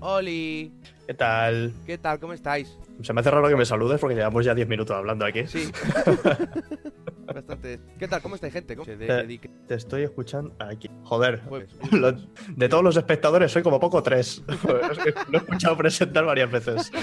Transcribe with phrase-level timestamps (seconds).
[0.00, 0.72] Oli.
[1.06, 1.72] ¿Qué tal?
[1.86, 2.18] ¿Qué tal?
[2.20, 2.76] ¿Cómo estáis?
[3.02, 5.46] Se me hace raro que me saludes porque llevamos ya 10 minutos hablando aquí.
[5.46, 5.70] Sí.
[7.26, 7.78] Bastante.
[7.98, 8.22] ¿Qué tal?
[8.22, 8.74] ¿Cómo estáis, gente?
[8.74, 10.88] ¿Cómo se Te, estoy escuchando aquí.
[11.04, 11.40] Joder.
[11.48, 14.42] Pues, Lo- de todos los espectadores soy como poco tres.
[15.28, 16.90] Lo he escuchado presentar varias veces.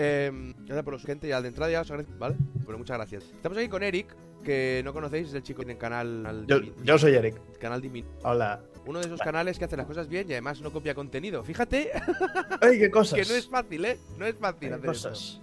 [0.00, 2.36] Eh, gracias por los gente ya de entrada ya os agradezco, ¿vale?
[2.64, 3.24] Bueno, muchas gracias.
[3.34, 4.14] Estamos aquí con Eric,
[4.44, 7.58] que no conocéis, es el chico en el canal al Yo, yo soy Eric.
[7.58, 8.60] canal Dimi- Hola.
[8.88, 11.44] Uno de esos canales que hace las cosas bien y además no copia contenido.
[11.44, 11.90] Fíjate
[12.62, 13.18] ¡Ay, qué cosas!
[13.20, 13.98] que no es fácil, ¿eh?
[14.18, 15.40] No es fácil hacer cosas.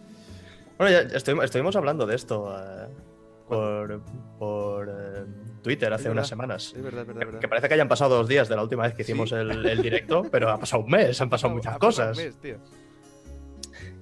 [0.80, 2.88] Bueno, ya estuvimos, estuvimos hablando de esto eh,
[3.48, 4.02] por,
[4.40, 5.26] por eh,
[5.62, 6.74] Twitter hace unas semanas.
[6.76, 7.40] Es verdad, es verdad, Que, es verdad.
[7.42, 9.12] que parece que hayan pasado dos días de la última vez que Sí.
[9.12, 12.14] hicimos el, el directo, pero ha pasado un mes, han pasado Ha muchas pasado un
[12.16, 12.18] cosas.
[12.26, 12.58] mes, tío.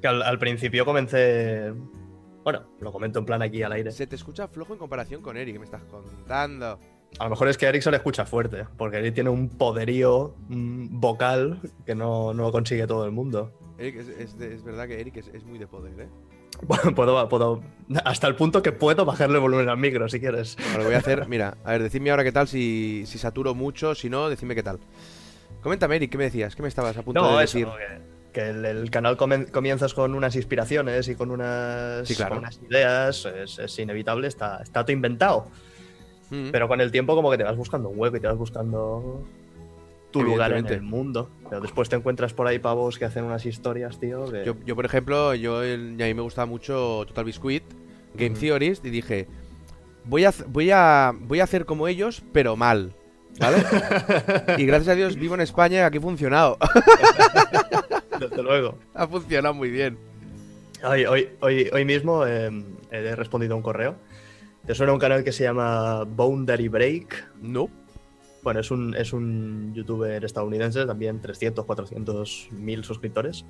[0.02, 1.74] Que al, al principio comencé.
[2.44, 3.92] Bueno, lo comento en plan aquí al aire.
[3.92, 6.80] Se te escucha flojo en comparación con Eric, me estás contando.
[7.20, 9.50] A lo mejor es que a Eric se le escucha fuerte, porque Eric tiene un
[9.50, 13.52] poderío mm, vocal que no, no lo consigue todo el mundo.
[13.78, 16.10] Eric, es, es de- es verdad que Eric es, es muy de poder, ¿eh?
[16.96, 17.62] puedo, puedo.
[18.06, 20.56] Hasta el punto que puedo bajarle el volumen al micro si quieres.
[20.58, 23.54] Bueno, lo voy a hacer, mira, a ver, decidme ahora qué tal, si, si saturo
[23.56, 24.80] mucho, si no, decidme qué tal.
[25.62, 26.56] Coméntame, Eric, ¿qué me decías?
[26.56, 27.74] ¿Qué me estabas a punto No, de eso, decir?
[28.34, 32.32] que, que el, el canal comienzas con unas inspiraciones y con unas, Sí, claro.
[32.36, 35.48] con unas ideas, es, es inevitable, está, está todo inventado.
[36.34, 36.50] Mm.
[36.52, 39.24] Pero con el tiempo como que te vas buscando un hueco y te vas buscando
[40.10, 41.30] tu lugar en el mundo.
[41.48, 44.26] Pero después te encuentras por ahí pavos que hacen unas historias, tío.
[44.32, 47.64] que- yo, yo, por ejemplo, yo el- a mí me gustaba mucho Total Biscuit,
[48.16, 48.36] Game.
[48.36, 49.28] Theorist, y dije,
[50.06, 52.94] voy a, voy, a, voy a hacer como ellos, pero mal.
[53.40, 53.58] ¿Vale?
[54.60, 56.58] y gracias a Dios vivo en España y aquí ha funcionado.
[58.20, 58.78] Desde luego.
[58.94, 59.98] ha funcionado muy bien.
[60.84, 62.52] Hoy, hoy, hoy, hoy mismo eh,
[62.92, 63.96] he respondido a un correo.
[64.66, 67.32] Te suena un canal que se llama Boundary Break.
[67.42, 67.70] No.
[68.44, 73.46] Bueno, es un, es un youtuber estadounidense, también 300, 400 mil suscriptores,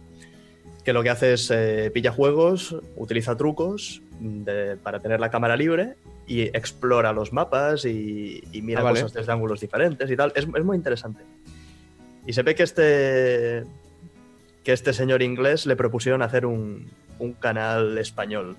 [0.84, 5.56] que lo que hace es eh, pilla juegos, utiliza trucos de- para tener la cámara
[5.56, 5.95] libre
[6.28, 9.02] y explora los mapas y, y mira Ah, vale.
[9.02, 10.31] cosas desde ángulos diferentes y tal.
[10.35, 11.23] Es, es muy interesante.
[12.28, 13.63] Y se ve que este,
[14.63, 16.88] que este señor inglés le propusieron hacer un,
[17.18, 18.56] un canal español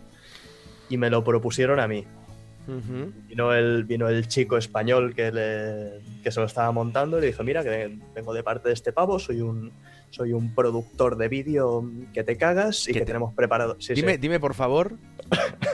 [0.89, 2.05] y me lo propusieron a mí.
[3.29, 7.27] Vino el, vino el chico español que, le- que se lo estaba montando y le
[7.29, 9.71] dijo, mira, que vengo de parte de este pavo, soy un,
[10.11, 13.77] soy un productor de vídeo que te cagas y Que que, te- tenemos preparado...
[13.81, 14.19] Sí, dime, sí.
[14.19, 14.95] dime por favor,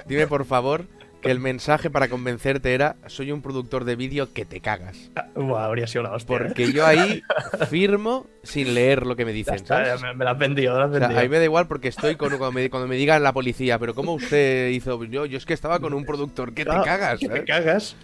[0.06, 0.86] dime por favor
[1.20, 5.10] que el mensaje para convencerte era soy un productor de vídeo que te cagas.
[5.16, 6.36] Ah, buah, habría sido la hostia.
[6.36, 6.40] ¿eh?
[6.46, 7.22] Porque yo ahí
[7.68, 10.02] firmo sin leer lo que me dicen, está, ¿sabes?
[10.02, 11.20] me, me la has vendido, me la has O sea, vendido.
[11.20, 13.78] a mí me da igual porque estoy con cuando me, cuando me digan la policía,
[13.78, 15.02] pero ¿cómo usted hizo?
[15.04, 17.44] Yo, yo es que estaba con un productor que te cagas, Que te ¿eh?
[17.44, 17.96] cagas.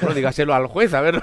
[0.00, 1.20] Bueno, dígaselo al juez, a ver.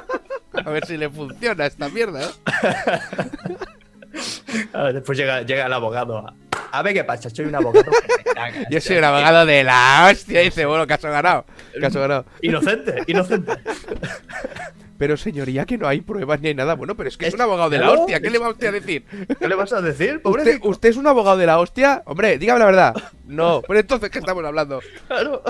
[0.64, 2.26] a ver si le funciona esta mierda, ¿eh?
[4.72, 6.18] Ah, después llega, llega el abogado.
[6.18, 6.34] A,
[6.72, 8.66] a ver qué pasa, soy un abogado que.
[8.70, 11.44] Yo soy un abogado de la hostia, dice, bueno, caso ganado.
[11.80, 12.24] Caso ganado.
[12.42, 13.52] Inocente, inocente.
[14.98, 16.74] Pero señoría, que no hay pruebas ni hay nada.
[16.74, 18.18] Bueno, pero es que es, Es- un abogado de la hostia.
[18.18, 19.04] ¿Qué le va usted a decir?
[19.38, 20.12] ¿Qué le vas a decir?
[20.12, 20.68] ¿Usted, Pobrecito.
[20.70, 22.02] ¿Usted es un abogado de la hostia?
[22.06, 22.94] Hombre, dígame la verdad.
[23.26, 23.60] No.
[23.60, 24.80] Pues entonces, ¿qué estamos hablando?
[25.06, 25.42] Claro.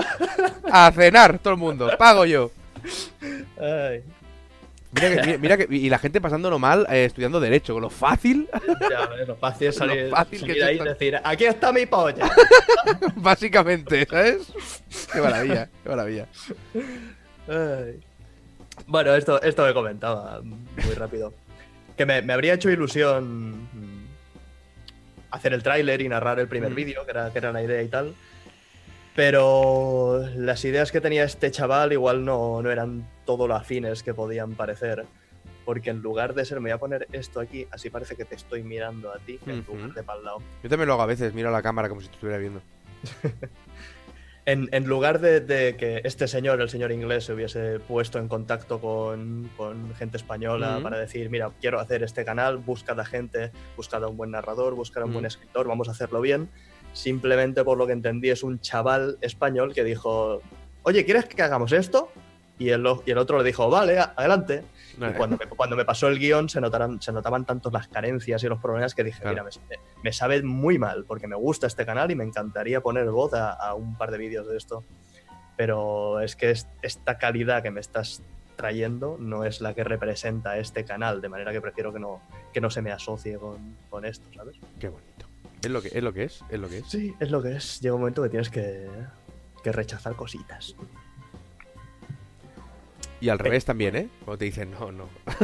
[0.69, 1.89] A cenar, todo el mundo.
[1.97, 2.51] Pago yo.
[3.57, 4.03] Ay,
[5.01, 7.73] Mira que, mira, mira que- y la gente pasándolo mal eh, estudiando Derecho.
[7.73, 8.49] Con lo fácil,
[8.89, 10.89] ya ves, lo fácil es salir, Lo fácil que salir es ahí y esto.
[10.89, 12.29] decir, aquí está mi polla.
[13.15, 14.51] básicamente, ¿sabes?
[15.11, 16.27] Qué maravilla, qué maravilla.
[17.47, 17.99] Ay.
[18.85, 21.33] Bueno, esto, esto me comentaba muy rápido.
[21.95, 24.05] Que me, me habría hecho ilusión mm,
[25.31, 26.75] hacer el tráiler y narrar el primer Mm.
[26.75, 28.13] vídeo, que era, que era la idea y tal.
[29.17, 34.13] Pero las ideas que tenía este chaval igual no, no eran todo lo afines que
[34.13, 35.05] podían parecer.
[35.65, 38.35] Porque en lugar de ser, me voy a poner esto aquí, así parece que te
[38.35, 40.37] estoy mirando a ti, en lugar de para el lado.
[40.61, 42.61] Yo también lo hago a veces, miro a la cámara como si te estuviera viendo.
[44.47, 48.29] En, en lugar de, de que este señor, el señor inglés, se hubiese puesto en
[48.29, 53.51] contacto con, con gente española para decir, mira, quiero hacer este canal, buscad a gente,
[53.75, 56.47] buscad a un buen narrador, buscad a un buen escritor, vamos a hacerlo bien.
[56.97, 60.41] Simplemente por lo que entendí es un chaval español que dijo,
[60.81, 62.09] oye, ¿quieres que hagamos esto?
[62.57, 64.63] Y el, y el otro le dijo, vale, adelante.
[64.95, 66.59] Y cuando me, cuando me pasó el guion se,
[66.99, 69.43] se notaban tanto las carencias y los problemas que dije, Claro.
[69.43, 73.05] mira, me, me sabe muy mal porque me gusta este canal y me encantaría poner
[73.11, 74.83] voz a, a un par de vídeos de esto.
[75.55, 78.23] Pero es que es- esta calidad que me estás
[78.55, 82.21] trayendo no es la que representa este canal, de manera que prefiero que no,
[82.51, 84.55] que no se me asocie con, con esto, ¿sabes?
[84.79, 85.26] Qué bonito.
[85.63, 86.87] Es lo que es, lo que es, es lo que es.
[86.87, 87.79] Sí, es lo que es.
[87.81, 88.87] Llega un momento que tienes que,
[89.63, 90.75] que rechazar cositas.
[93.19, 94.09] Y al revés también, ¿eh?
[94.23, 95.09] Cuando te dicen no, no.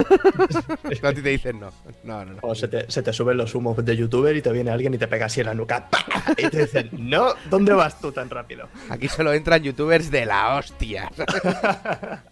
[0.83, 1.71] Cuando a ti te dicen no.
[2.03, 2.39] No, no, no.
[2.43, 4.99] O se te, se te suben los humos de youtuber y te viene alguien y
[4.99, 5.89] te pega así en la nuca.
[5.89, 6.05] ¡pa!
[6.37, 8.69] Y te dicen, no, ¿dónde vas tú tan rápido?
[8.89, 11.09] Aquí solo entran youtubers de la hostia.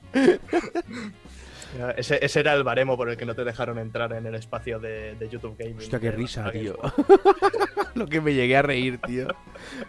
[1.95, 4.79] Ese, ese era el baremo por el que no te dejaron entrar en el espacio
[4.79, 5.77] de, de YouTube Gaming.
[5.77, 6.77] Hostia, qué risa, tío.
[7.95, 9.27] Lo que me llegué a reír, tío.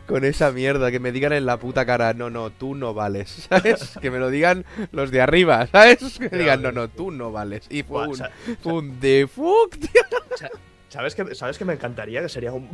[0.07, 3.31] Con esa mierda, que me digan en la puta cara, no, no, tú no vales,
[3.49, 3.97] ¿sabes?
[4.01, 6.19] Que me lo digan los de arriba, ¿sabes?
[6.19, 7.67] Que me digan, no, no, tú no vales.
[7.71, 8.31] Y fue un, sa-
[8.61, 10.03] fue un de fuck, tío.
[10.37, 10.51] Sa-
[10.89, 12.21] ¿Sabes que, ¿Sabes que me encantaría?
[12.21, 12.69] Que sería un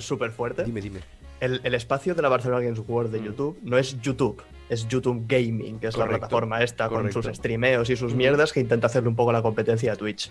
[0.00, 0.64] súper fuerte.
[0.64, 1.00] Dime, dime.
[1.40, 3.24] El, el espacio de la Barcelona Games World de Mm.
[3.24, 7.90] YouTube no es YouTube, es YouTube Gaming, que es la plataforma esta con sus streameos
[7.90, 8.16] y sus Mm.
[8.16, 10.30] mierdas que intenta hacerle un poco la competencia a Twitch.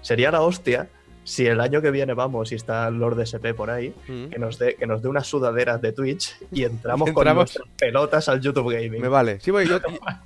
[0.00, 0.88] Sería la hostia
[1.24, 4.26] si el año que viene vamos y está Lord SP por ahí, Mm.
[4.28, 7.36] que nos dé, que nos dé unas sudaderas de Twitch y entramos, con Entramos.
[7.56, 9.00] nuestras pelotas al YouTube Gaming.
[9.00, 9.40] Me vale.
[9.40, 9.80] Sí, voy, yo,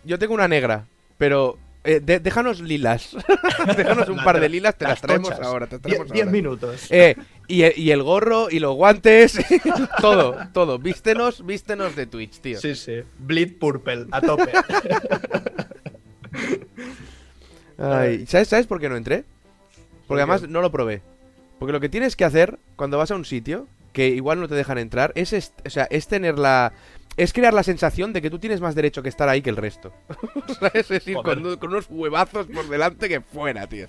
[0.04, 0.86] yo tengo una negra,
[1.16, 3.16] pero eh, de- déjanos lilas.
[3.76, 5.46] déjanos un La- par de lilas, te las, las traemos tochas.
[5.46, 5.66] ahora.
[5.66, 6.32] Te traemos diez ahora.
[6.32, 6.86] minutos.
[6.90, 7.16] Eh,
[7.46, 9.38] y, el- y el gorro y los guantes,
[10.00, 10.78] todo, todo.
[10.78, 12.60] Vístenos, vístenos de Twitch, tío.
[12.60, 13.00] Sí, sí.
[13.18, 14.52] Bleed Purple, a tope.
[17.78, 19.18] Ay, ¿sabes, ¿Sabes por qué no entré?
[19.18, 21.02] ¿Por Porque además no lo probé.
[21.58, 24.54] Porque lo que tienes que hacer cuando vas a un sitio, que igual no te
[24.54, 25.32] dejan entrar, es,
[25.64, 26.72] o sea, es tener la...
[27.18, 29.56] Es crear la sensación de que tú tienes más derecho que estar ahí que el
[29.56, 29.92] resto.
[30.60, 30.90] ¿Sabes?
[30.90, 31.42] Es ir Joder.
[31.42, 33.88] con, con unos huevazos por delante que fuera, tío.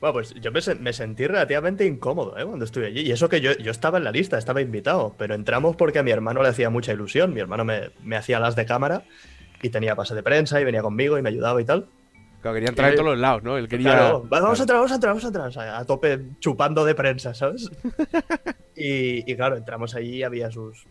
[0.00, 2.44] Bueno, pues yo me, se- me sentí relativamente incómodo ¿eh?
[2.44, 3.00] cuando estuve allí.
[3.00, 5.14] Y eso que yo, yo estaba en la lista, estaba invitado.
[5.18, 7.34] Pero entramos porque a mi hermano le hacía mucha ilusión.
[7.34, 9.02] Mi hermano me, me hacía las de cámara
[9.62, 11.88] y tenía pase de prensa y venía conmigo y me ayudaba y tal.
[12.42, 13.56] Claro, quería entrar en todos los lados, ¿no?
[13.56, 13.90] Él quería...
[13.92, 15.48] Claro, va- vamos a entrar, vamos a entrar, vamos a entrar.
[15.48, 17.68] O sea, a tope chupando de prensa, ¿sabes?
[18.76, 20.86] y, y claro, entramos allí, había sus.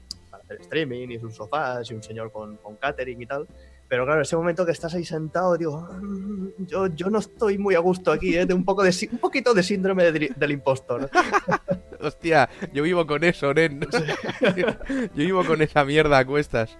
[0.46, 3.48] Hacer streaming y sus sofás y un señor con, con catering y tal.
[3.88, 7.76] Pero claro, ese momento que estás ahí sentado, digo, "Mm, yo, yo no estoy muy
[7.76, 8.46] a gusto aquí, ¿eh?
[8.48, 11.10] De un, poco de, un poquito de síndrome de- del impostor.
[12.02, 13.82] Hostia, yo vivo con eso, nen.
[14.56, 16.78] yo vivo con esa mierda a cuestas.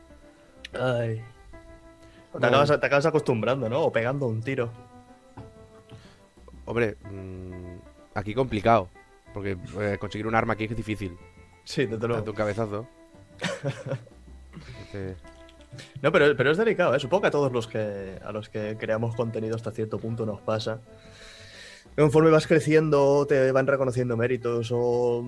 [0.74, 1.22] Ay.
[2.34, 2.48] Te, No.
[2.48, 3.82] acabas, te acabas acostumbrando, ¿no?
[3.84, 4.72] O pegando un tiro.
[6.66, 7.78] Hombre, mm,
[8.16, 8.90] aquí complicado.
[9.34, 11.16] Porque eh, conseguir un arma aquí es difícil.
[11.64, 12.24] Sí, desde luego.
[12.24, 12.88] Un cabezazo.
[16.02, 17.00] No, pero, pero es delicado, ¿eh?
[17.00, 20.40] Supongo que a todos los que, a los que creamos contenido hasta cierto punto nos
[20.40, 20.80] pasa.
[21.98, 25.24] Conforme vas creciendo, te van reconociendo méritos o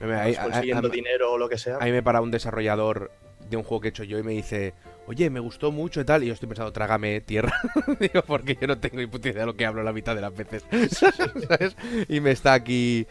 [0.00, 1.78] ahí- vas consiguiendo ahí- dinero o lo que sea.
[1.80, 3.10] Ahí me para un desarrollador
[3.48, 4.74] de un juego que he hecho yo y me dice,
[5.06, 6.22] oye, me gustó mucho y tal.
[6.22, 7.52] Y yo estoy pensando, trágame tierra.
[8.00, 10.20] Digo, porque yo no tengo ni puta idea de lo que hablo la mitad de
[10.20, 10.64] las veces.
[10.90, 11.76] ¿Sabes?
[12.08, 13.06] Y me está aquí.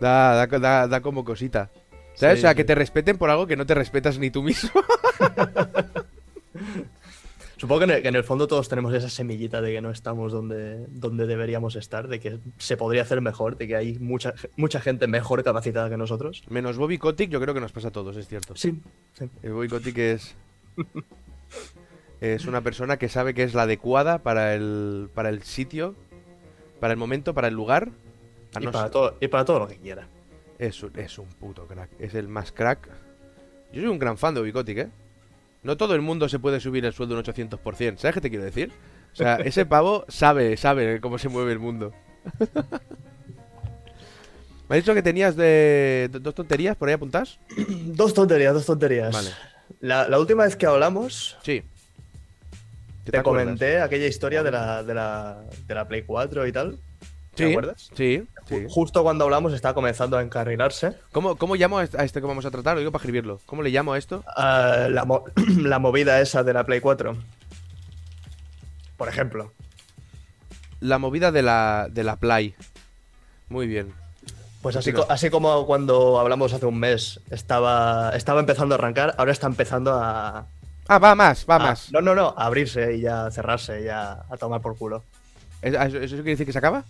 [0.00, 1.70] Da, da, da, da como cosita.
[2.20, 2.38] ¿Sabes?
[2.38, 4.70] Sí, o sea, que te respeten por algo que no te respetas ni tú mismo.
[7.56, 9.90] Supongo que en, el, que en el fondo todos tenemos esa semillita de que no
[9.90, 14.32] estamos donde, donde deberíamos estar, de que se podría hacer mejor, de que hay mucha,
[14.56, 16.42] mucha gente mejor capacitada que nosotros.
[16.48, 18.56] Menos Bobby Kotick, yo creo que nos pasa a todos, es cierto.
[18.56, 18.80] Sí,
[19.12, 19.28] sí.
[19.42, 20.34] El Bobby Kotick es.
[22.22, 25.94] Es una persona que sabe que es la adecuada para el, para el sitio,
[26.78, 27.90] para el momento, para el lugar.
[28.54, 30.06] A Y, no para todo, y para todo lo que quiera.
[30.60, 31.88] Es un, es un puto crack.
[31.98, 32.86] Es el más crack.
[33.72, 34.88] Yo soy un gran fan de Ubicotic, ¿eh?
[35.62, 37.96] No todo el mundo se puede subir el sueldo un 800%.
[37.96, 38.70] ¿Sabes qué te quiero decir?
[39.12, 41.92] O sea, ese pavo sabe, sabe cómo se mueve el mundo.
[44.68, 47.38] ¿Me has dicho que tenías de, do- dos tonterías por ahí apuntadas?
[47.86, 49.12] Dos tonterías, dos tonterías.
[49.12, 49.30] Vale.
[49.80, 51.62] La, la última vez que hablamos, Sí.
[53.04, 56.78] ¿Qué te, comenté aquella historia de la, de, la, de la Play 4 y tal.
[57.34, 57.90] ¿Te Sí, acuerdas?
[57.94, 58.54] Sí, sí.
[58.54, 60.94] Ju- Justo cuando hablamos estaba comenzando a encarrilarse.
[61.12, 62.74] ¿Cómo, ¿Cómo llamo a este a este que vamos a tratar?
[62.74, 63.40] Lo digo para escribirlo.
[63.46, 64.24] ¿Cómo le llamo a esto?
[64.36, 65.24] Ah, la, mo-
[65.58, 67.16] la movida esa de la Play 4.
[68.96, 69.52] Por ejemplo.
[70.80, 72.54] La movida de la, de la Play.
[73.48, 73.92] Muy bien.
[74.62, 79.14] Pues así, co- así como cuando hablamos hace un mes estaba, estaba empezando a arrancar,
[79.16, 80.46] ahora está empezando a...
[80.86, 81.90] Ah, va más, va a- más.
[81.92, 85.02] No, no, no, a abrirse y ya a cerrarse, ya a tomar por culo.
[85.62, 86.84] ¿Es- ¿Eso, eso quiere decir que se acaba?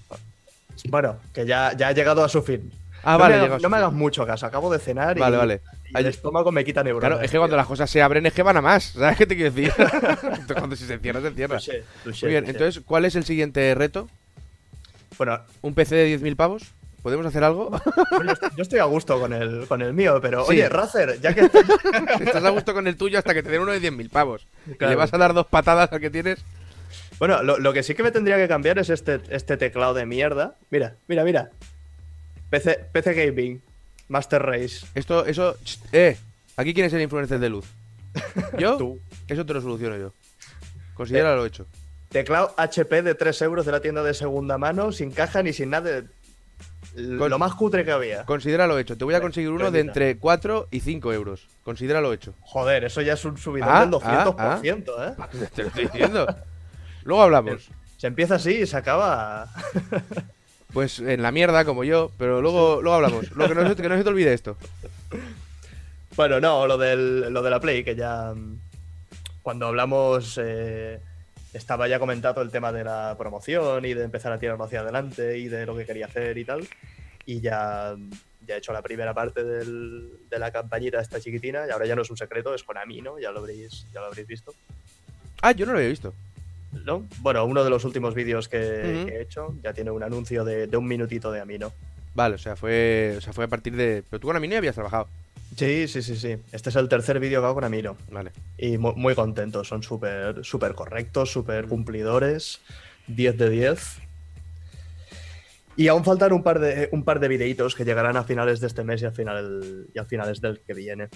[0.89, 2.71] Bueno, que ya, ya ha llegado a su fin.
[3.03, 5.37] Ah, no vale, me, hagas- no me hagas mucho caso, acabo de cenar y, Vale,
[5.39, 5.61] vale.
[5.89, 7.09] y el estómago me quita neuronas.
[7.09, 8.85] Claro, es que cuando las cosas se abren es que van a más.
[8.85, 9.73] ¿Sabes qué te quiero decir?
[10.55, 11.57] Cuando si se cierra, se cierra.
[11.57, 12.59] Touché, touché, Muy bien, touché.
[12.59, 14.09] entonces, ¿cuál es el siguiente reto?
[15.17, 16.63] Bueno, ¿Un PC de 10.000 pavos?
[17.03, 17.71] ¿Podemos hacer algo?
[18.57, 20.51] yo estoy, a gusto con el, con el mío, pero Sí.
[20.51, 21.65] oye, Razer, ya que estás-
[22.21, 24.47] Estás a gusto con el tuyo hasta que te den uno de 10.000 pavos.
[24.67, 26.39] Y le vas a dar dos patadas al que tienes.
[27.21, 30.07] Bueno, lo, lo que sí que me tendría que cambiar es este, este teclado de
[30.07, 30.57] mierda.
[30.71, 31.51] Mira, mira, mira.
[32.49, 33.61] PC, PC Gaming,
[34.09, 34.87] Master Race.
[34.95, 35.55] Esto, eso...
[35.93, 36.17] ¡Eh!
[36.57, 37.67] Aquí quién es el influencer de luz.
[38.59, 38.79] ¿Yo?
[38.79, 39.01] Tú.
[39.29, 40.15] Eso te lo soluciono yo.
[40.95, 41.67] Considera lo hecho.
[42.09, 45.69] Teclado HP de 3 euros de la tienda de segunda mano, sin caja ni sin
[45.69, 46.03] nada.
[46.95, 48.25] Lo más cutre que había.
[48.25, 48.97] Considéralo hecho.
[48.97, 51.47] Te voy a conseguir uno de entre 4 y 5 euros.
[51.65, 52.33] Considéralo hecho.
[52.41, 54.61] Joder, eso ya es un subidón ah, del 200%, ah, ah.
[54.65, 55.47] ¿eh?
[55.55, 56.27] Te lo estoy diciendo.
[57.05, 57.71] Luego hablamos.
[57.97, 59.49] Se empieza así y se acaba.
[60.73, 63.31] pues en la mierda, como yo, pero luego, luego hablamos.
[63.33, 64.57] Lo que, no, que no se te olvide esto.
[66.17, 68.33] Bueno, no, lo, del, lo de la Play, que ya.
[69.43, 70.39] Cuando hablamos.
[70.43, 71.01] Eh,
[71.53, 75.39] estaba ya comentado el tema de la promoción y de empezar a tirarlo hacia adelante
[75.39, 76.67] y de lo que quería hacer y tal.
[77.27, 77.97] Y ya,
[78.47, 81.97] ya he hecho la primera parte del, de la campañita esta chiquitina y ahora ya
[81.97, 83.19] no es un secreto, es con ¿no?
[83.19, 84.55] Ya lo habréis, ya lo habréis visto.
[85.43, 86.15] Ah, yo no lo había visto.
[86.73, 87.07] ¿No?
[87.21, 90.77] Bueno, uno de los últimos vídeos que, he hecho ya tiene un anuncio de, de,
[90.77, 91.73] un minutito de Amino.
[92.15, 94.05] Vale, o sea, fue, o sea, fue a partir de...
[94.09, 95.09] Pero tú con Amino ya habías trabajado.
[95.57, 96.37] Sí, sí, sí, sí.
[96.53, 97.97] Este es el tercer vídeo que hago con Amino.
[98.11, 98.31] Vale.
[98.57, 102.61] Y muy, muy contentos, son súper súper correctos, súper cumplidores.
[103.09, 103.99] 10 de 10.
[105.77, 108.67] Y aún faltan un par de un par de videitos que llegarán a finales de
[108.67, 111.09] este mes y a, final, y a finales del que viene.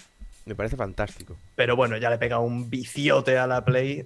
[0.46, 1.36] Me parece fantástico.
[1.54, 4.04] Pero bueno, ya le pega un viciote a la Play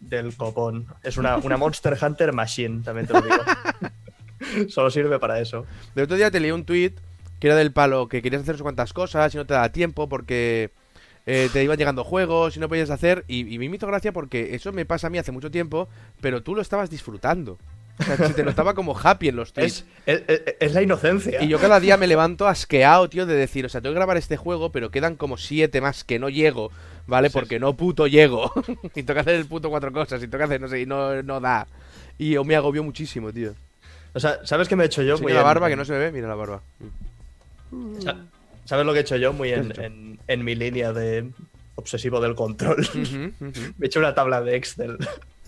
[0.00, 0.86] del copón.
[1.02, 3.36] Es una, una Monster Hunter Machine, también te lo digo.
[4.68, 5.66] Solo sirve para eso.
[5.94, 6.94] De otro día te leí un tweet
[7.40, 10.08] que era del palo, que querías hacer sus cuantas cosas y no te da tiempo
[10.08, 10.70] porque
[11.26, 13.24] eh, te iban llegando juegos y no podías hacer.
[13.28, 15.88] Y, y me invito gracia porque eso me pasa a mí hace mucho tiempo,
[16.20, 17.58] pero tú lo estabas disfrutando.
[18.00, 19.84] O sea, se te notaba como happy en los tweets.
[20.06, 20.22] Es,
[20.60, 21.42] es, la inocencia.
[21.42, 24.16] Y yo cada día me levanto asqueado, tío, de decir, o sea, tengo que grabar
[24.16, 26.70] este juego, pero quedan como siete más que no llego,
[27.08, 27.30] ¿vale?
[27.30, 28.52] Porque no puto llego.
[28.94, 30.86] y tengo que hacer el puto cuatro cosas, y tengo que hacer, no sé, y
[30.86, 31.66] no, no da.
[32.18, 33.54] Y me agobió muchísimo, tío.
[34.14, 35.18] O sea, ¿sabes qué me he hecho yo?
[35.18, 36.62] Mira la barba, que no se ve, mira la barba.
[38.64, 39.32] ¿Sabes lo que he hecho yo?
[39.32, 41.30] Muy en, en, mi línea de
[41.74, 42.86] obsesivo del control.
[43.78, 44.98] me he hecho una tabla de Excel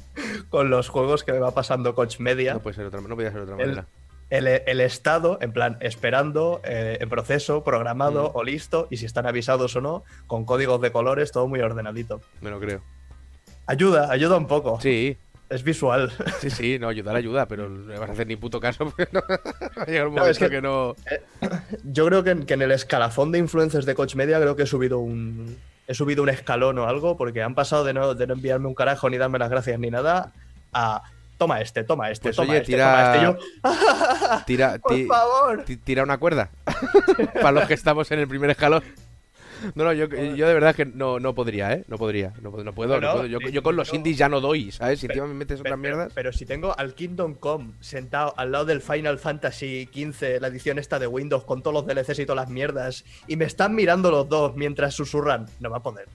[0.49, 2.55] con los juegos que me va pasando Coach Media.
[2.55, 3.81] No puede ser otra, no podía ser otra manera.
[3.81, 4.00] El,
[4.31, 9.75] el, estado, en plan, esperando, eh, en proceso, programado o listo, y si están avisados
[9.77, 12.21] o no, con códigos de colores, todo muy ordenadito.
[12.41, 12.81] Me lo creo.
[13.67, 14.81] Ayuda, ayuda un poco.
[14.81, 15.17] Sí,
[15.49, 16.13] es visual.
[16.41, 19.21] Sí, sí, no, ayudar ayuda, pero no vas a hacer ni puto caso porque no,
[19.21, 20.95] va a llegar un momento que, no.
[21.11, 21.21] Eh,
[21.85, 25.01] yo creo que en, el escalafón de influencers de Coach Media creo que he subido
[25.01, 25.59] un.
[25.89, 28.77] He subido un escalón o algo, porque han pasado de no, de no enviarme un
[28.77, 30.33] carajo ni darme las gracias ni nada
[30.73, 31.03] a
[31.41, 33.25] toma este, toma este, pues toma este, tira, toma este.
[33.25, 35.65] Yo, tira, por favor.
[35.85, 36.51] Tira una cuerda
[37.35, 38.83] para los que estamos en el primer escalón.
[39.75, 41.85] No, no, yo, yo de verdad que no, no podría, ¿eh?
[41.89, 43.27] No podría, no, no puedo.
[43.27, 45.01] Yo, con los indies ya no doy, ¿sabes?
[45.01, 46.13] Si encima me metes otras mierdas.
[46.15, 50.79] Pero, si tengo al Kingdom Come sentado al lado del Final Fantasy XV, la edición
[50.79, 54.11] esta de Windows, con todos los DLCs y todas las mierdas, y me están mirando
[54.11, 56.07] los dos mientras susurran, no va a poder.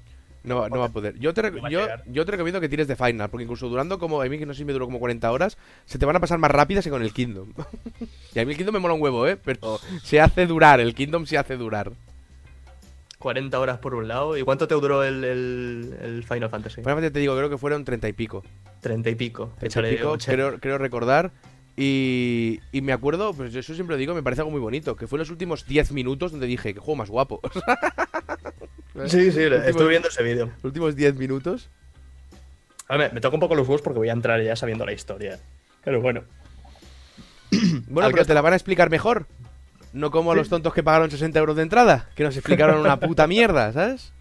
[0.46, 1.18] No, no va a poder.
[1.20, 4.22] Yo te, yo, yo te recomiendo que tires de Final, porque incluso durando como.
[4.22, 6.20] A mí que no sé si me duró como 40 horas, se te van a
[6.20, 7.52] pasar más rápidas que con el Kingdom.
[8.36, 9.38] y a mí el Kingdom me mola un huevo, ¿eh?
[9.38, 11.92] Pero se hace durar, el Kingdom se hace durar.
[13.20, 14.38] 40 horas por un lado.
[14.38, 16.82] ¿Y cuánto te duró el, el, Final Fantasy?
[16.82, 18.44] Final Fantasy te digo, creo que fueron 30 y pico.
[18.82, 19.52] 30 y pico.
[19.58, 21.32] 30 y pico creo, creo, recordar.
[21.76, 24.96] Y, y, me acuerdo, pues eso siempre lo digo, me parece algo muy bonito.
[24.96, 27.42] Que fue los últimos 10 minutos donde dije, qué juego más guapo.
[29.08, 30.48] sí, sí, estuve viendo ese vídeo.
[30.56, 31.70] Los últimos 10 minutos.
[32.88, 34.94] A ver, me toca un poco los juegos porque voy a entrar ya sabiendo la
[34.94, 35.40] historia.
[35.84, 36.24] Pero bueno.
[37.88, 39.28] bueno, pero te la van a explicar mejor.
[39.94, 43.00] No como a los tontos que pagaron 60 euros de entrada, que nos explicaron una
[43.00, 44.12] puta mierda, ¿sabes?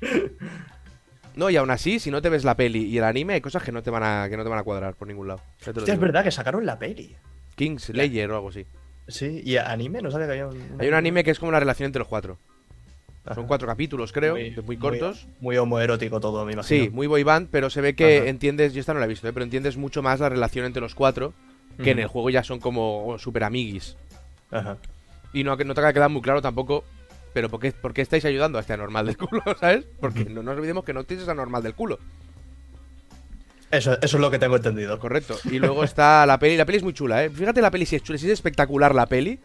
[1.34, 3.62] No, y aún así, si no te ves la peli y el anime, hay cosas
[3.64, 5.40] que no te van a, que no te van a cuadrar por ningún lado.
[5.66, 7.16] es verdad que sacaron la peli.
[7.56, 8.66] King's Layer o algo así.
[9.08, 10.76] Sí, y anime, no sabía que había un...
[10.78, 12.38] Hay un anime que es como una relación entre los cuatro.
[13.32, 15.26] Son cuatro capítulos, creo, muy, cortos.
[15.40, 16.84] Muy, homoerótico todo, me imagino.
[16.84, 19.26] Sí, muy boy band, pero se ve que entiendes, yo esta no la he visto,
[19.26, 19.32] ¿eh?
[19.32, 21.32] pero entiendes mucho más la relación entre los cuatro,
[21.82, 23.96] que en el juego ya son como super amiguis.
[24.50, 24.76] Ajá.
[25.32, 26.84] Y no, no te ha quedado muy claro tampoco,
[27.32, 29.86] pero ¿por qué, ¿por qué estáis ayudando a este anormal del culo, ¿sabes?
[30.00, 31.98] Porque no nos olvidemos que no tienes anormal del culo.
[33.70, 34.98] Eso, eso, es lo que tengo entendido.
[34.98, 35.36] Correcto.
[35.50, 36.56] Y luego está la peli.
[36.56, 37.30] La peli es muy chula, ¿eh?
[37.30, 39.40] Fíjate la peli si es chula, si es espectacular la peli.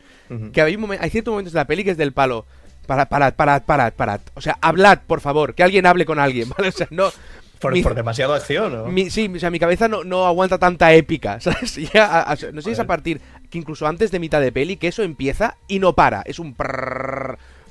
[0.54, 2.46] Que hay, hay ciertos momentos de la peli que es del palo.
[2.90, 4.22] Parad, parad, parad, parad, parad.
[4.34, 5.54] O sea, hablad, por favor.
[5.54, 6.70] Que alguien hable con alguien, ¿vale?
[6.70, 7.12] O sea, no.
[7.60, 9.10] Por, por demasiado acción, ¿no?
[9.12, 11.76] sí, o sea, mi cabeza no, no aguanta tanta épica, ¿sabes?
[11.94, 14.88] Ya, no sé si es a partir que incluso antes de mitad de peli, que
[14.88, 16.24] eso empieza y no para.
[16.24, 16.56] Es un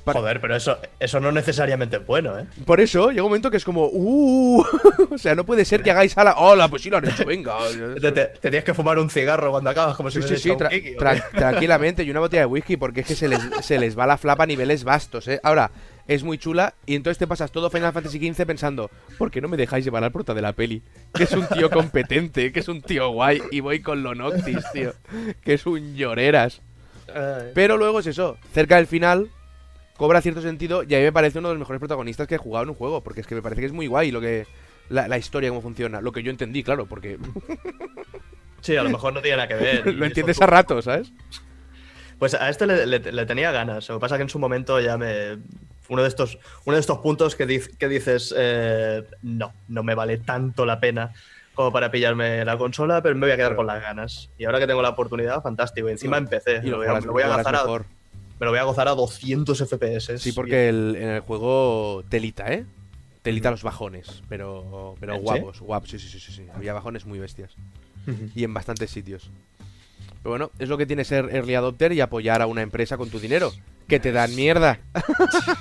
[0.04, 2.46] Joder, pero eso, eso no necesariamente es bueno, ¿eh?
[2.64, 4.64] Por eso, llega un momento que es como, uh,
[5.10, 6.36] o sea, no puede ser que hagáis a la.
[6.38, 7.56] Hola, pues sí lo han hecho, venga.
[8.40, 10.52] te, que fumar un cigarro cuando acabas, como si sí, sí,
[11.36, 14.18] tranquilamente, y una botella de whisky, porque es que se les, se les va la
[14.18, 15.40] flapa a niveles vastos, ¿eh?
[15.42, 15.70] Ahora,
[16.08, 19.48] es muy chula y entonces te pasas todo Final Fantasy XV pensando, ¿por qué no
[19.48, 20.82] me dejáis llevar al prota de la peli?
[21.12, 24.64] Que es un tío competente, que es un tío guay y voy con lo Noctis,
[24.72, 24.94] tío,
[25.44, 26.62] que es un lloreras.
[27.54, 29.30] Pero luego es eso, cerca del final
[29.98, 32.38] cobra cierto sentido y a mí me parece uno de los mejores protagonistas que he
[32.38, 34.46] jugado en un juego, porque es que me parece que es muy guay lo que
[34.88, 37.18] la, la historia cómo funciona, lo que yo entendí, claro, porque
[38.60, 39.86] Sí, a lo mejor no tiene nada que ver.
[39.94, 41.12] lo entiendes a rato, ¿sabes?
[42.18, 43.88] Pues a este le, le- le tenía ganas.
[43.88, 45.38] Lo que pasa es que en su momento ya me.
[45.88, 49.94] Uno de estos, uno de estos puntos que, dic- que dices, eh, no, no me
[49.94, 51.12] vale tanto la pena
[51.54, 53.56] como para pillarme la consola, pero me voy a quedar Claro.
[53.56, 54.30] con las ganas.
[54.36, 55.88] Y ahora que tengo la oportunidad, fantástico.
[55.88, 56.60] Y encima empecé.
[56.62, 57.84] Y lo lo voy a, lo voy a a.
[58.38, 60.18] me lo voy a gozar a 200 FPS.
[60.18, 62.64] Sí, porque el- en el juego telita, ¿eh?
[63.22, 65.20] Telita los bajones, pero pero ¿Sí?
[65.20, 66.46] guapos, guapos, sí, sí, sí, sí, sí.
[66.54, 67.54] Había bajones muy bestias
[68.34, 69.30] y en bastantes sitios.
[70.22, 73.10] Pero bueno, es lo que tiene ser early adopter y apoyar a una empresa con
[73.10, 73.52] tu dinero,
[73.86, 74.80] que te dan mierda.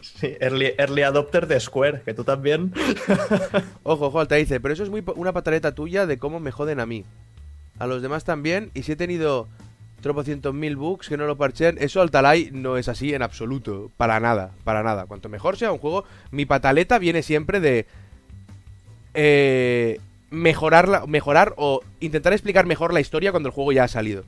[0.00, 2.72] Sí, early, early adopter de Square, que tú también.
[3.82, 6.80] Ojo, ojo, Alta dice, pero eso es muy una pataleta tuya de cómo me joden
[6.80, 7.04] a mí.
[7.78, 9.48] A los demás también, y si he tenido
[10.00, 14.20] tropocientos mil bugs que no lo parchen, eso Altalay no es así en absoluto, para
[14.20, 15.06] nada, para nada.
[15.06, 17.86] Cuanto mejor sea un juego, mi pataleta viene siempre de
[19.14, 20.00] eh,
[20.30, 24.24] mejorarla, mejorar o intentar explicar mejor la historia cuando el juego ya ha salido.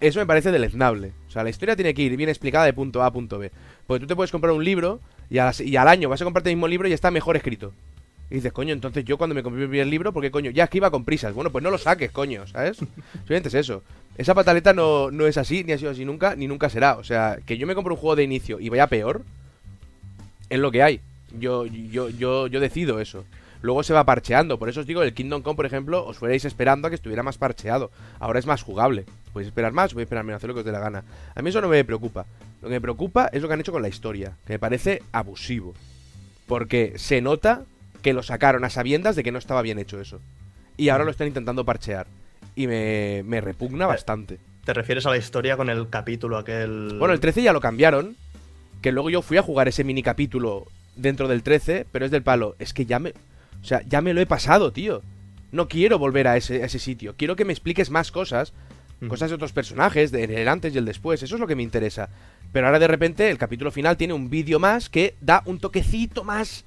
[0.00, 1.12] Eso me parece deleznable.
[1.28, 3.52] O sea, la historia tiene que ir bien explicada de punto A a punto B.
[3.86, 6.56] Porque tú te puedes comprar un libro y, y al año vas a comprarte el
[6.56, 7.72] mismo libro y está mejor escrito.
[8.30, 10.50] Y dices, coño, entonces yo cuando me compré mi primer libro, ¿por qué coño?
[10.50, 11.34] Ya es que iba con prisas.
[11.34, 12.78] Bueno, pues no lo saques, coño, ¿sabes?
[13.12, 13.82] Simplemente es eso.
[14.16, 16.96] Esa pataleta no, no es así, ni ha sido así nunca, ni nunca será.
[16.96, 19.22] O sea, que yo me compro un juego de inicio y vaya peor,
[20.48, 21.00] es lo que hay.
[21.38, 23.24] Yo, yo, yo, yo decido eso.
[23.62, 24.58] Luego se va parcheando.
[24.58, 27.22] Por eso os digo, el Kingdom Come, por ejemplo, os fuerais esperando a que estuviera
[27.22, 27.90] más parcheado.
[28.18, 29.06] Ahora es más jugable.
[29.32, 31.04] Podéis esperar más, podéis esperar menos, hacer lo que os dé la gana.
[31.34, 32.26] A mí eso no me preocupa.
[32.60, 35.02] Lo que me preocupa es lo que han hecho con la historia, que me parece
[35.12, 35.74] abusivo.
[36.46, 37.62] Porque se nota
[38.02, 40.20] que lo sacaron a sabiendas de que no estaba bien hecho eso.
[40.76, 42.06] Y ahora lo están intentando parchear.
[42.54, 44.38] Y me, me repugna bastante.
[44.64, 46.96] ¿Te refieres a la historia con el capítulo aquel.
[46.98, 48.16] Bueno, el 13 ya lo cambiaron.
[48.80, 50.66] Que luego yo fui a jugar ese mini capítulo
[50.96, 52.56] dentro del 13, pero es del palo.
[52.58, 53.10] Es que ya me.
[53.10, 55.02] O sea, ya me lo he pasado, tío.
[55.52, 57.14] No quiero volver a ese, a ese sitio.
[57.16, 58.52] Quiero que me expliques más cosas.
[59.08, 61.20] Cosas de otros personajes, de el antes y el después.
[61.24, 62.08] Eso es lo que me interesa.
[62.52, 66.22] Pero ahora de repente el capítulo final tiene un vídeo más que da un toquecito
[66.22, 66.64] más.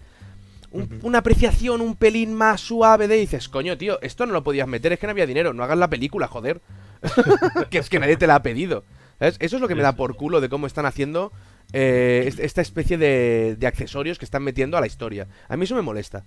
[0.75, 0.99] Un-.
[1.03, 4.93] Una apreciación un pelín más suave de dices, coño, tío, esto no lo podías meter,
[4.93, 6.61] es que no había dinero, no hagas la película, joder.
[7.69, 8.83] que es que nadie te la ha pedido.
[9.19, 9.37] ¿Sabes?
[9.39, 11.31] Eso es lo que me da por culo de cómo están haciendo
[11.71, 15.27] eh, est- esta especie de, de accesorios que están metiendo a la historia.
[15.47, 16.25] A mí eso me molesta.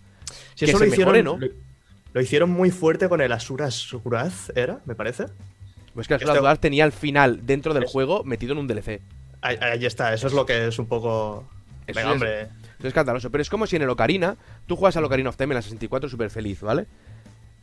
[0.54, 1.36] Si que eso se lo hicieron, mejore, ¿no?
[1.38, 1.52] lo,
[2.14, 4.80] lo hicieron muy fuerte con el Asuras Wrath, ¿era?
[4.86, 5.26] Me parece.
[5.92, 8.66] Pues que Este- Asura Dual tenía el final dentro del Es- juego metido en un
[8.68, 9.02] DLC.
[9.42, 11.46] Ahí, ahí está, eso es lo que es un poco.
[11.86, 12.48] Venga, es- hombre.
[12.78, 13.30] Es escandaloso.
[13.30, 14.36] Pero es como si en el Ocarina,
[14.66, 16.86] tú juegas al Ocarina of Time en la 64 súper feliz, ¿vale?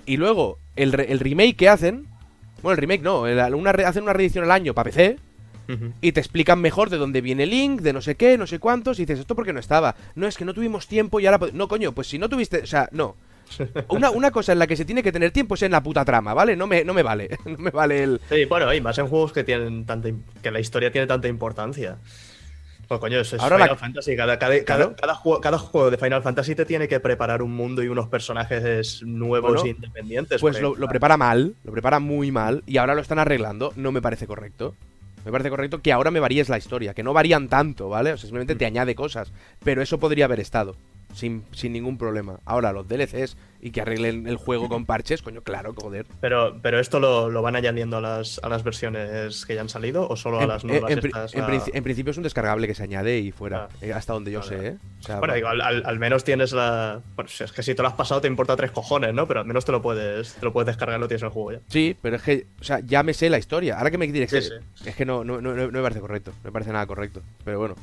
[0.06, 2.08] Y luego, el, re- el remake que hacen.
[2.62, 5.18] Bueno, el remake no, el- una re- hacen una reedición al año para PC.
[6.00, 9.00] Y te explican mejor de dónde viene Link, de no sé qué, no sé cuántos.
[9.00, 9.96] Y dices, ¿esto por qué no estaba?
[10.14, 11.48] No, es que no tuvimos tiempo y ahora.
[11.54, 12.60] No, coño, pues si no tuviste.
[12.60, 13.16] O sea, no.
[13.90, 16.04] Una, una cosa en la que se tiene que tener tiempo es en la puta
[16.06, 16.56] trama, ¿vale?
[16.56, 17.30] No me, no me vale.
[17.46, 18.22] No me vale el.
[18.30, 20.10] Sí, bueno, y más en juegos que tienen tanta
[20.44, 21.98] que la historia tiene tanta importancia.
[22.88, 24.16] Pues coño, es, es Ahora la- Final Fantasy.
[24.16, 27.82] Cada, cada, cada, juego, cada juego de Final Fantasy te tiene que preparar un mundo
[27.84, 30.42] y unos personajes nuevos Bueno, e independientes.
[30.42, 33.74] Pues lo, lo prepara mal, lo prepara muy mal, y ahora lo están arreglando.
[33.76, 34.76] No me parece correcto.
[35.26, 38.14] Me parece correcto que ahora me varíes la historia, que no varían tanto, ¿vale?
[38.14, 39.34] O sea, simplemente te añade cosas.
[39.64, 40.76] Pero eso podría haber estado,
[41.16, 42.40] sin, sin ningún problema.
[42.46, 46.06] Ahora, los DLCs y que arreglen el juego con parches, coño, claro, joder.
[46.22, 49.70] Pero, pero esto lo, lo van añadiendo a las, a las versiones que ya han
[49.70, 52.24] salido o solo a las nuevas en estas, en a- princi- en principio es un
[52.24, 53.76] descargable que se añade y fuera, Ah.
[53.82, 54.68] eh, hasta donde yo Vale, sé.
[54.68, 54.78] ¿eh?
[55.00, 57.02] O sea, Bueno, digo, al, menos tienes la.
[57.16, 59.28] Pues es que si te lo has pasado te importa tres cojones, ¿no?
[59.28, 61.34] Pero al menos te lo puedes, te lo puedes descargar y lo tienes en el
[61.34, 61.60] juego ya.
[61.68, 63.78] Sí, pero es que, o sea, ya me sé la historia.
[63.80, 64.38] Ahora que me diréis, Sí,
[64.90, 67.22] es que no, no, no, no me parece correcto, no me parece nada correcto.
[67.44, 67.76] Pero bueno,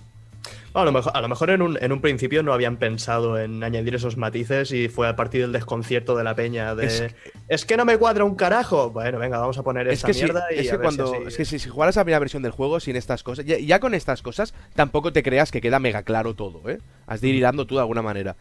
[0.72, 3.38] Bueno, a lo mejor, a lo mejor en, un, en un principio no habían pensado
[3.38, 6.86] en añadir esos matices y fue a partir del desconcierto de la peña de.
[6.86, 7.04] Es
[7.48, 8.90] Es, que no me cuadra un carajo.
[8.90, 10.90] Bueno, venga, vamos a poner es esta que, si, mierda y es a que ver
[10.90, 13.22] si cuando, así- es que si, si jugaras la primera versión del juego sin estas
[13.22, 16.78] cosas, ya, ya con estas cosas, tampoco te creas que queda mega claro todo, ¿eh?
[17.06, 18.34] Has de ir hilando tú de alguna manera.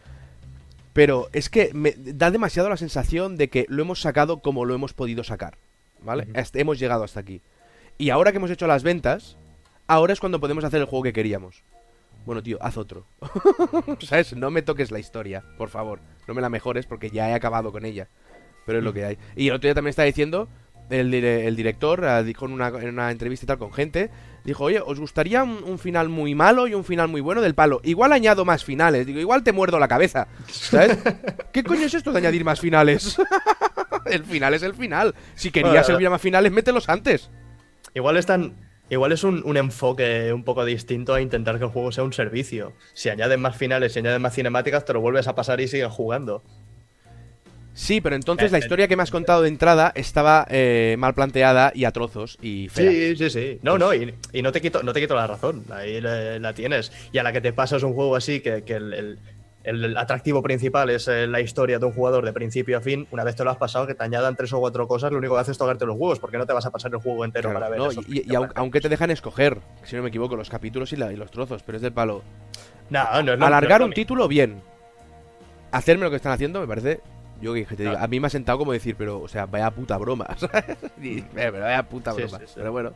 [0.94, 4.74] Pero es que me da demasiado la sensación de que lo hemos sacado como lo
[4.76, 5.56] hemos podido sacar,
[6.02, 6.28] ¿vale?
[6.54, 7.42] Hemos llegado hasta aquí.
[7.98, 9.38] Y ahora que hemos hecho las ventas,
[9.88, 11.64] ahora es cuando podemos hacer el juego que queríamos.
[12.26, 13.06] Bueno, tío, haz otro.
[14.02, 14.36] ¿Sabes?
[14.36, 16.00] No me toques la historia, por favor.
[16.28, 18.08] No me la mejores porque ya he acabado con ella.
[18.66, 19.18] Pero es lo que hay.
[19.36, 20.48] Y el otro día también estaba diciendo,
[20.90, 24.12] el, el director eh, dijo en una, en una entrevista y tal con gente,
[24.44, 27.56] dijo, oye, ¿os gustaría un, un final muy malo y un final muy bueno del
[27.56, 27.82] palo?
[27.84, 30.98] Igual añado más finales, digo, igual te muerdo la cabeza, ¿sabes?
[31.52, 33.18] ¿Qué coño es esto de añadir más finales?
[34.06, 35.16] el final es el final.
[35.36, 37.32] Si querías Bueno, que hubiera más finales, mételos antes.
[37.94, 38.56] Igual están.
[38.92, 42.12] Igual es un, un enfoque un poco distinto a intentar que el juego sea un
[42.14, 42.74] servicio.
[42.94, 45.88] Si añaden más finales, si añaden más cinemáticas, te lo vuelves a pasar y sigues
[45.88, 46.44] jugando.
[47.74, 51.14] Sí, pero entonces la Eh, historia que me has contado de entrada estaba eh, mal
[51.14, 52.92] planteada y a trozos y fea.
[52.92, 53.60] Sí, sí, sí.
[53.64, 55.64] No, no, y, y no, te quito, no te quito la razón.
[55.72, 56.92] Ahí le- la tienes.
[57.14, 59.20] Y a la que te pasas un juego así, que, que el, el-
[59.64, 63.24] el atractivo principal es eh, la historia de un jugador de principio a fin, una
[63.24, 65.42] vez te lo has pasado, que te añadan tres o cuatro cosas, lo único que
[65.42, 67.60] haces es tocarte los huevos, porque no te vas a pasar el juego entero Claro,
[67.60, 68.02] para ver no, eso.
[68.08, 71.12] y, y aun- aunque te dejan escoger, si no me equivoco, los capítulos y, la-
[71.14, 72.24] y los trozos, pero es del palo.
[72.90, 74.62] No, no Alargar no es un lo título, bien.
[75.72, 77.00] Hacerme lo que están haciendo, me parece.
[77.40, 78.00] Yo que te Claro.
[78.00, 80.28] a mí me ha sentado como decir, pero, o sea, vaya puta broma.
[81.02, 82.38] Y, eh, pero vaya puta Sí, broma.
[82.40, 82.54] sí, sí.
[82.56, 82.92] Pero bueno.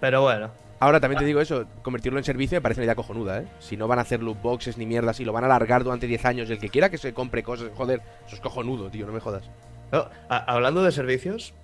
[0.00, 0.50] Pero bueno.
[0.84, 3.46] Ahora también te digo eso, convertirlo en servicio me parece una idea cojonuda, ¿eh?
[3.58, 6.06] Si no van a hacer loot boxes ni mierdas y lo van a alargar durante
[6.06, 9.12] 10 años, el que quiera que se compre cosas, joder, eso es cojonudo, tío, no
[9.14, 9.44] me jodas.
[9.90, 11.54] No, hablando de servicios,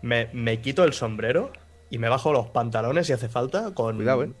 [0.00, 1.52] me, me quito el sombrero
[1.90, 4.32] y me bajo los pantalones si hace falta con, Cuidado, ¿eh?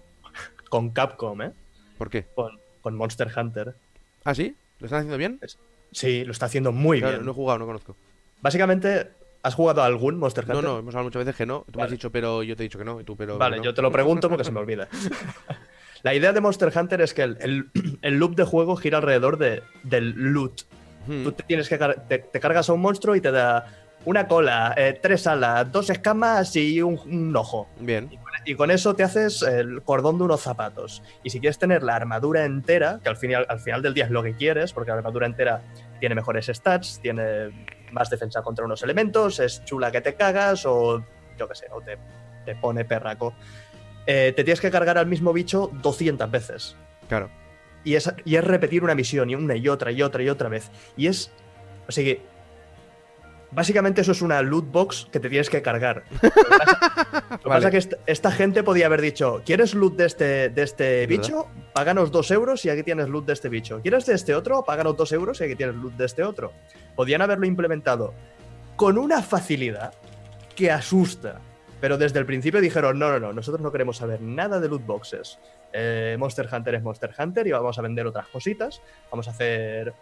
[0.70, 1.52] con Capcom, ¿eh?
[1.98, 2.24] ¿Por qué?
[2.34, 3.74] Con, con Monster Hunter.
[4.24, 4.56] ¿Ah, sí?
[4.78, 5.38] ¿Lo están haciendo bien?
[5.92, 7.26] Sí, lo está haciendo muy Claro, bien.
[7.26, 7.94] no he jugado, no conozco.
[8.40, 9.10] Básicamente,
[9.42, 10.56] ¿has jugado a algún Monster Hunter?
[10.56, 11.64] No, no, hemos hablado muchas veces que no.
[11.70, 13.00] Tú me has dicho, pero yo te he dicho que no.
[13.00, 13.38] Y tú, pero.
[13.38, 13.62] Vale, no.
[13.64, 14.88] yo te lo pregunto porque se me olvida.
[16.02, 19.36] La idea de Monster Hunter es que el, el- el loop de juego gira alrededor
[19.36, 20.62] de, del loot.
[21.06, 21.24] Hmm.
[21.24, 23.66] Tú te, tienes que te cargas a un monstruo y te da
[24.06, 27.68] una cola, eh, tres alas, dos escamas y un, un ojo.
[27.80, 28.08] Bien.
[28.10, 31.02] Y con, y con eso te haces el cordón de unos zapatos.
[31.22, 34.10] Y si quieres tener la armadura entera, que al final, al final del día es
[34.10, 35.60] lo que quieres, porque la armadura entera
[35.98, 37.50] tiene mejores stats, tiene
[37.92, 41.04] más defensa contra unos elementos, es chula que te cagas o
[41.38, 41.98] yo qué sé, o te,
[42.44, 43.34] te pone perraco.
[44.06, 46.76] Eh, te tienes que cargar al mismo bicho 200 veces.
[47.08, 47.30] Claro.
[47.84, 50.48] Y es, y es repetir una misión y una y otra y otra y otra
[50.48, 50.70] vez.
[50.96, 51.30] Y es...
[51.88, 52.22] O sea que...
[53.52, 56.04] Básicamente eso es una loot box que te tienes que cargar.
[56.22, 56.78] Lo que pasa,
[57.30, 57.66] lo que Vale.
[57.66, 61.02] pasa es que esta, esta gente podía haber dicho, ¿quieres loot de este, de este
[61.02, 61.46] Es bicho?
[61.72, 63.80] Páganos dos euros y aquí tienes loot de este bicho.
[63.82, 64.64] ¿Quieres de este otro?
[64.64, 66.52] Páganos dos euros y aquí tienes loot de este otro.
[66.94, 68.14] Podían haberlo implementado
[68.76, 69.94] con una facilidad
[70.54, 71.40] que asusta.
[71.80, 74.84] Pero desde el principio dijeron, no, no, no, nosotros no queremos saber nada de loot
[74.84, 75.38] boxes.
[75.72, 78.82] Eh, Monster Hunter es Monster Hunter y vamos a vender otras cositas.
[79.10, 79.94] Vamos a hacer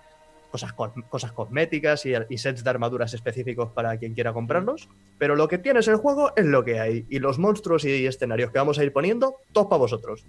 [0.48, 4.88] cosas, cos- cosas cosméticas y, y sets de armaduras específicos para quien quiera comprarlos.
[5.18, 7.06] Pero lo que tienes en el juego es lo que hay.
[7.08, 10.24] Y los monstruos y escenarios que vamos a ir poniendo, todos para vosotros.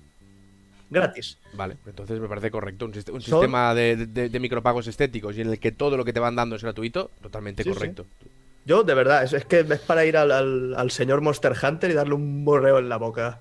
[0.91, 1.38] Gratis.
[1.53, 2.86] Vale, entonces me parece correcto.
[2.86, 5.95] Un, sist- un Son- sistema de, de- de micropagos estéticos y en el que todo
[5.97, 7.73] lo que te van dando es gratuito, totalmente Sí, sí.
[7.75, 8.05] correcto.
[8.65, 11.91] Yo, de verdad, es, es que es para ir al, al- al señor Monster Hunter
[11.91, 13.39] y darle un morreo en la boca.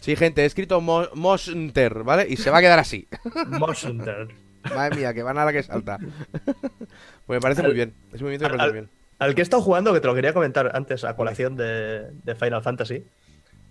[0.00, 2.26] Sí, gente, he escrito Mo- Monster, ¿vale?
[2.28, 3.06] Y se va a quedar así.
[3.48, 4.28] Monster.
[4.74, 5.98] Madre mía, que van a la que salta.
[7.26, 7.94] pues me parece muy bien.
[8.12, 8.90] Ese movimiento me al- parece muy bien.
[9.18, 12.34] Al que he estado jugando, que te lo quería comentar antes a colación de, de
[12.34, 13.04] Final Fantasy,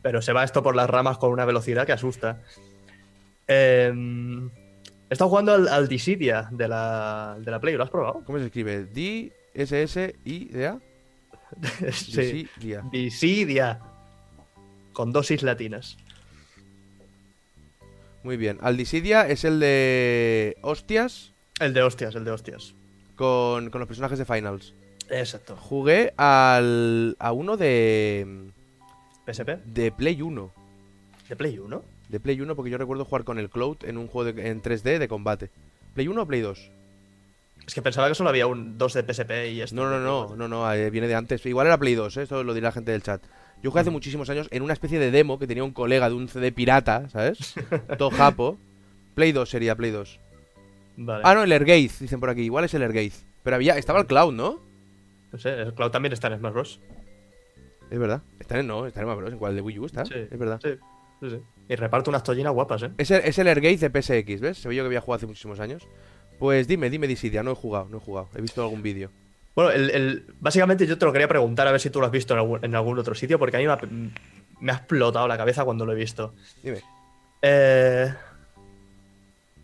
[0.01, 2.41] pero se va esto por las ramas con una velocidad que asusta.
[3.47, 8.23] Eh, he estado jugando al, al Dissidia de la, de la Play, ¿lo has probado?
[8.25, 8.85] ¿Cómo se escribe?
[8.85, 10.79] D, S, S, I, D, A.
[11.91, 12.21] sí.
[12.21, 12.83] Dissidia.
[12.91, 13.79] Dissidia.
[14.93, 15.95] Con dosis latinas.
[18.25, 18.57] Muy bien.
[18.61, 22.73] Al Dissidia es el de hostias El de hostias, el de hostias.
[23.15, 24.73] con, con los personajes de Finals.
[25.11, 25.55] Exacto.
[25.55, 28.49] Jugué al, a uno de,
[29.27, 29.49] PSP.
[29.65, 30.51] de Play 1.
[31.29, 31.83] De Play 1.
[32.09, 34.61] De Play 1 porque yo recuerdo jugar con el Cloud en un juego de- en
[34.61, 35.51] 3D de combate.
[35.93, 36.71] ¿Play 1 o Play 2?
[37.67, 39.75] Es que pensaba que solo había un, dos de PSP y esto.
[39.75, 41.45] No, no, no, no, no, eh, viene de antes.
[41.45, 42.21] Igual era Play 2, ¿eh?
[42.23, 43.21] esto lo dirá la gente del chat.
[43.63, 46.15] Yo jugué hace muchísimos años en una especie de demo que tenía un colega de
[46.15, 47.55] un CD pirata, ¿sabes?
[47.97, 48.57] Todo japo.
[49.15, 50.19] Play 2 sería, Play 2.
[50.97, 51.23] Vale.
[51.25, 52.41] Ah, no, el Airgaze, dicen por aquí.
[52.43, 53.25] Igual es el Airgaze.
[53.43, 54.59] Pero había, estaba el Cloud, ¿no?
[55.31, 56.79] No sé, el Cloud también está en Smash Bros.
[57.89, 58.21] Es verdad.
[58.39, 59.33] Está en, no, está en Mario Bros.
[59.33, 59.51] ¿En cuál?
[59.51, 60.05] ¿El de Wii U está?
[60.05, 60.59] Sí, Es verdad.
[60.63, 60.71] Sí,
[61.21, 61.37] sí, sí.
[61.67, 62.91] Y reparte unas tollinas guapas, ¿eh?
[62.97, 64.57] Es el, es el Airgaze de PSX, ¿ves?
[64.57, 65.87] Se ve yo que había jugado hace muchísimos años.
[66.39, 68.29] Pues dime, dime Dissidia, no he jugado, no he jugado.
[68.35, 69.09] He visto algún vídeo.
[69.55, 72.11] Bueno, el, el- básicamente yo te lo quería preguntar a ver si tú lo has
[72.11, 73.79] visto en algún, en algún otro sitio, porque a mí me ha,
[74.59, 76.33] me ha explotado la cabeza cuando lo he visto.
[76.61, 76.81] Dime.
[77.41, 78.13] Eh,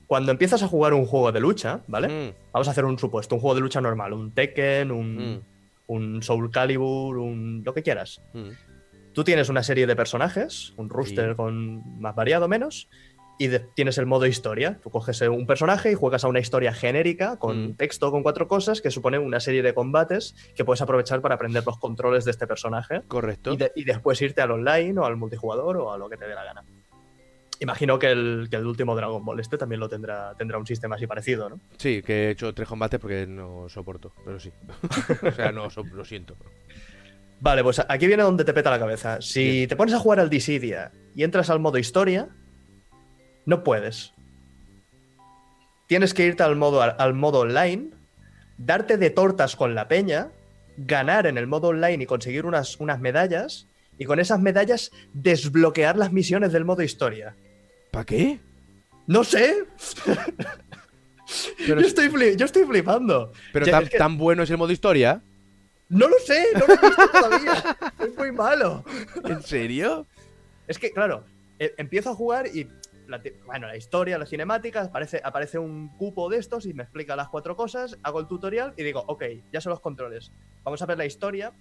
[0.07, 2.07] cuando empiezas a jugar un juego de lucha, ¿vale?
[2.07, 5.41] Mm, Vamos a hacer un supuesto, un juego de lucha normal, un Tekken, un, Mm.
[5.87, 8.21] un Soul Calibur, un lo que quieras.
[8.33, 8.49] mm.
[9.13, 11.35] Tú tienes una serie de personajes, un roster Sí.
[11.35, 12.87] con más variado o menos,
[13.43, 14.79] y de- tienes el modo historia.
[14.83, 17.73] Tú coges eh, un personaje y juegas a una historia genérica con Mm.
[17.75, 21.63] texto, con cuatro cosas, que supone una serie de combates que puedes aprovechar para aprender
[21.65, 23.53] los controles de este personaje Correcto.
[23.53, 26.27] y, de- y después irte al online o al multijugador o a lo que te
[26.27, 26.63] dé la gana.
[27.59, 30.95] Imagino que el, que el último Dragon Ball este también lo tendrá, tendrá un sistema
[30.95, 31.59] así parecido, ¿no?
[31.77, 34.51] Sí, que he hecho tres combates porque no soporto, pero sí.
[35.27, 36.35] o sea, no so- lo siento.
[37.39, 39.19] Vale, pues aquí viene donde te peta la cabeza.
[39.21, 39.69] Si Bien.
[39.69, 42.29] te pones a jugar al Dissidia y entras al modo historia,
[43.45, 44.13] no puedes.
[45.87, 47.89] Tienes que irte al modo, al modo online,
[48.57, 50.29] darte de tortas con la peña,
[50.77, 55.97] ganar en el modo online y conseguir unas, unas medallas, y con esas medallas desbloquear
[55.97, 57.35] las misiones del modo historia.
[57.91, 58.39] ¿Para qué?
[59.07, 59.65] No sé,
[61.65, 63.31] Pero, yo, estoy yo estoy flipando.
[63.53, 65.21] pero Ya, tan, es que- tan bueno es el modo historia.
[65.89, 67.77] No lo sé, no lo he visto todavía.
[67.99, 68.83] es muy malo.
[69.25, 70.07] ¿En serio?
[70.67, 71.25] Es que, claro,
[71.59, 72.67] eh, empiezo a jugar y.
[73.11, 77.15] la bueno, la historia, las cinemáticas, aparece, aparece un cupo de estos y me explica
[77.15, 80.31] las cuatro cosas, hago el tutorial y digo, ok, ya son los controles.
[80.63, 81.51] Vamos a ver la historia,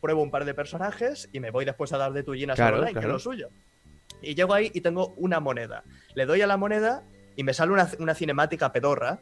[0.00, 2.92] pruebo un par de personajes y me voy después a dar de tullinas Claro, online,
[2.94, 3.50] que es lo suyo.
[4.22, 5.84] Y llego ahí y tengo una moneda.
[6.14, 7.04] Le doy a la moneda
[7.36, 9.20] y me sale una, una cinemática pedorra.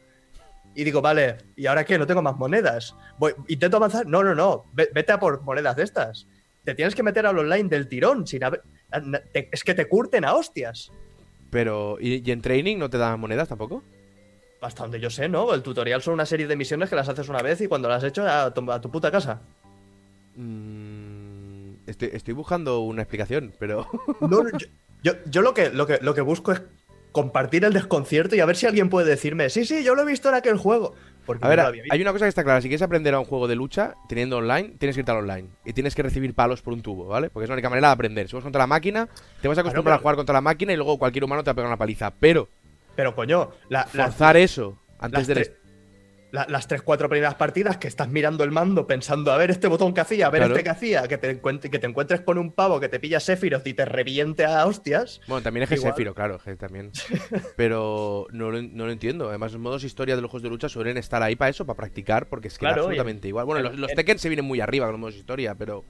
[0.75, 1.97] Y digo, vale, ¿y ahora qué?
[1.99, 2.95] No tengo más monedas.
[3.19, 4.07] Voy, intento avanzar.
[4.07, 4.65] No, no, no.
[4.73, 6.27] ve- vete a por monedas de estas.
[6.63, 8.25] Te tienes que meter al online del tirón.
[8.25, 8.63] Sin haber-
[9.33, 10.91] es que te curten a hostias.
[11.53, 13.81] Pero, ¿y, y en training no te dan monedas tampoco?
[14.59, 15.53] Hasta donde yo sé, ¿no?
[15.53, 18.03] El tutorial son una serie de misiones que las haces una vez y cuando las
[18.03, 19.41] has hecho a tu, a tu puta casa.
[20.35, 23.87] Mm, estoy, estoy buscando una explicación, pero.
[24.21, 24.67] No, no, yo,
[25.03, 26.61] yo- yo lo, que, lo, que, lo que busco es
[27.11, 30.05] compartir el desconcierto y a ver si alguien puede decirme, sí, sí, yo lo he
[30.05, 30.95] visto en aquel juego.
[31.25, 31.93] Porque A ver, no lo había visto.
[31.95, 32.61] hay una cosa que está clara.
[32.61, 35.47] Si quieres aprender a un juego de lucha teniendo online, tienes que irte al online.
[35.65, 37.29] Y tienes que recibir palos por un tubo, ¿vale?
[37.29, 38.27] Porque es la única manera de aprender.
[38.27, 39.07] Si vas contra la máquina,
[39.41, 41.51] te vas a acostumbrar a jugar contra la máquina y luego cualquier humano te va
[41.53, 42.11] a pegar una paliza.
[42.11, 42.49] Pero
[42.95, 45.51] Pero coño, la- la- forzar eso antes del.
[46.33, 49.67] La- las tres, cuatro primeras partidas que estás mirando el mando pensando a ver este
[49.67, 50.55] botón que hacía, a ver Claro.
[50.55, 53.65] este que hacía, que te, que te encuentres con un pavo que te pilla Sephiroth
[53.67, 55.21] y te reviente a hostias.
[55.27, 55.77] Bueno, también es que.
[55.77, 56.91] Sephiroth, claro, que también.
[57.55, 59.29] Pero no lo, no lo entiendo.
[59.29, 61.77] Además, los modos historia de los juegos de lucha suelen estar ahí para eso, para
[61.77, 63.45] practicar, porque es que Claro, absolutamente igual.
[63.45, 65.85] Bueno, en- los, los en- Tekken se vienen muy arriba con los modos historia, pero.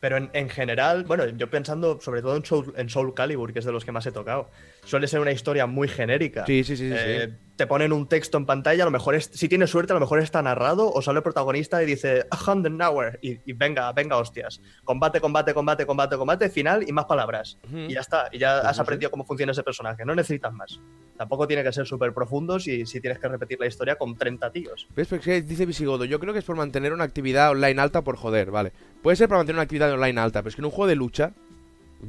[0.00, 3.60] Pero en, en general, bueno, yo pensando sobre todo en Soul, en Soul Calibur, que
[3.60, 4.50] es de los que más he tocado,
[4.84, 6.44] suele ser una historia muy genérica.
[6.46, 6.94] Sí, sí, sí, sí.
[6.96, 7.36] Eh, sí.
[7.56, 10.00] Te ponen un texto en pantalla, a lo mejor es, si tienes suerte, a lo
[10.00, 14.60] mejor está narrado o sale el protagonista y dice hour y, y venga, venga, hostias.
[14.84, 17.58] Combate, combate, combate, combate, combate, final y más palabras.
[17.72, 20.80] Y ya está, y ya Pues has aprendido cómo funciona ese personaje, no necesitas más.
[21.16, 24.50] Tampoco tiene que ser súper profundo si, si tienes que repetir la historia con 30
[24.50, 24.88] tíos.
[24.96, 25.06] ¿Ves?
[25.06, 28.50] Porque dice Visigodo, yo creo que es por mantener una actividad online alta por joder,
[28.50, 28.72] vale.
[29.02, 30.96] Puede ser para mantener una actividad online alta, pero es que en un juego de
[30.96, 31.32] lucha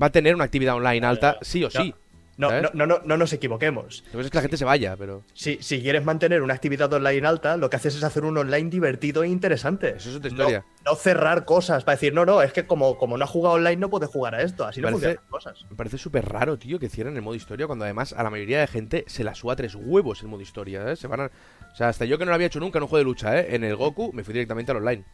[0.01, 1.93] va a tener una actividad online alta, sí o sí.
[2.35, 3.99] No, no, no, no, no nos equivoquemos.
[4.07, 5.23] Entonces es que la gente se vaya, pero.
[5.33, 8.69] Si, si quieres mantener una actividad online alta, lo que haces es hacer un online
[8.71, 9.89] divertido e interesante.
[9.97, 10.65] Eso es otra No- historia.
[10.85, 13.77] No, cerrar cosas para decir, no, no, es que como, como no has jugado online
[13.77, 14.65] no puedes jugar a esto.
[14.65, 15.65] Así no Parece- funcionan las cosas.
[15.69, 18.59] Me parece súper raro, tío, que cierren el modo historia cuando además a la mayoría
[18.59, 20.95] de gente se la suba tres huevos el modo historia, ¿eh?
[20.95, 21.25] Se van a...
[21.71, 23.39] O sea, hasta yo que no lo había hecho nunca en un juego de lucha,
[23.39, 23.55] ¿eh?
[23.55, 25.05] En el Goku me fui directamente al online.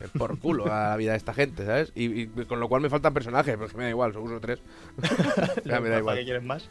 [0.00, 1.92] Eh, Por culo a la vida de esta gente, ¿sabes?
[1.94, 4.24] Y, y con lo cual me faltan personajes, pero es que me da igual, solo
[4.24, 4.60] uso tres.
[5.64, 6.18] ya me da ¿Para igual.
[6.18, 6.68] qué quieres más?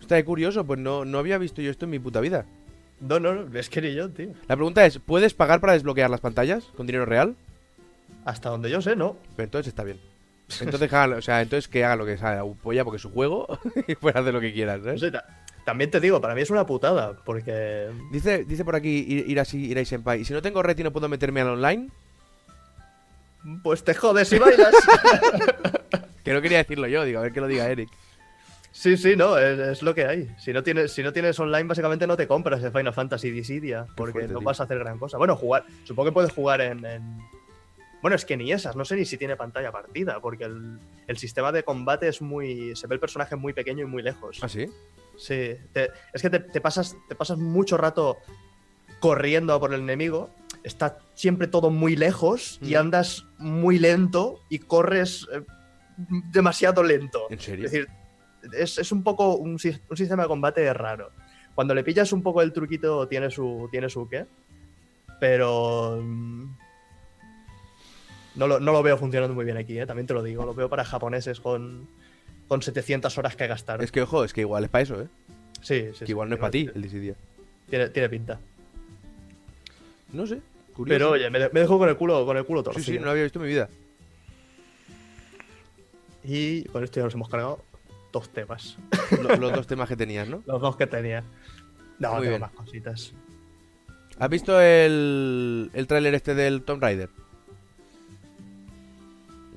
[0.00, 2.46] Está curioso, pues no, no había visto yo esto en mi puta vida.
[3.00, 4.30] No, no, no, es que ni yo, tío.
[4.48, 7.36] La pregunta es, ¿puedes pagar para desbloquear las pantallas con dinero real?
[8.24, 9.16] Hasta donde yo sé, no.
[9.36, 9.98] Pero entonces está bien.
[10.60, 13.46] Entonces, o sea, entonces que haga lo que sea, polla porque es su juego
[13.86, 14.80] y puede hacer lo que quieras,
[15.12, 15.24] ta-
[15.64, 17.88] también te digo, para mí es una putada, porque.
[18.10, 20.90] Dice, dice por aquí Ir- Irasi, Irai Senpai, y si no tengo red y no
[20.92, 21.90] puedo meterme al online,
[23.62, 24.74] Pues te jodes y bailas.
[26.24, 27.88] que no quería decirlo yo, digo, a ver que lo diga Eric.
[28.72, 30.28] sí, sí, no, es, es lo que hay.
[30.38, 33.86] Si no, tienes, si no tienes online, básicamente no te compras el Final Fantasy Dissidia,
[33.96, 34.46] porque fuerte, no tío.
[34.46, 35.16] vas a hacer gran cosa.
[35.18, 35.64] Bueno, jugar.
[35.84, 36.84] Supongo que puedes jugar en.
[36.84, 37.18] en-
[38.02, 41.16] Bueno, es que ni esas, no sé ni si tiene pantalla partida, porque el, el
[41.18, 42.74] sistema de combate es muy.
[42.76, 44.38] Se ve el personaje muy pequeño y muy lejos.
[44.42, 44.66] ¿Ah, sí?
[45.18, 48.18] Sí, te- es que te, te pasas, te pasas mucho rato
[49.00, 50.30] corriendo por el enemigo.
[50.64, 52.78] Está siempre todo muy lejos y Mm.
[52.78, 55.42] andas muy lento y corres eh,
[56.32, 57.26] demasiado lento.
[57.30, 57.64] ¿En serio?
[57.66, 57.88] Es decir,
[58.52, 61.10] es, es un poco un, sis- un sistema de combate raro.
[61.54, 64.26] Cuando le pillas un poco el truquito, tiene su, tiene su qué.
[65.18, 65.98] Pero.
[66.02, 66.56] mm,
[68.36, 69.86] No lo, no lo veo funcionando muy bien aquí, ¿eh?
[69.86, 70.44] también te lo digo.
[70.46, 71.88] Lo veo para japoneses con,
[72.48, 73.82] con 700 horas que gastar.
[73.82, 75.08] Es que, ojo, es que igual es para eso, ¿eh?
[75.62, 75.98] Sí, sí.
[76.00, 77.14] Que sí, igual no es para ti el Dissidia.
[77.68, 78.38] Tiene, tiene pinta.
[80.12, 80.98] No sé, curioso.
[80.98, 82.84] Pero oye, me, de- me dejo con el culo, con el culo Sí, torcido.
[82.94, 83.68] sí, no lo había visto en mi vida.
[86.24, 87.64] Y con esto ya nos hemos cargado.
[88.12, 88.76] dos temas.
[89.22, 90.42] Lo- los dos temas que tenías, ¿no?
[90.46, 91.22] Los dos que tenía.
[91.98, 92.40] No, Muy tengo bien.
[92.40, 93.12] más cositas.
[94.18, 97.08] ¿Has visto el, el tráiler este del Tomb Raider?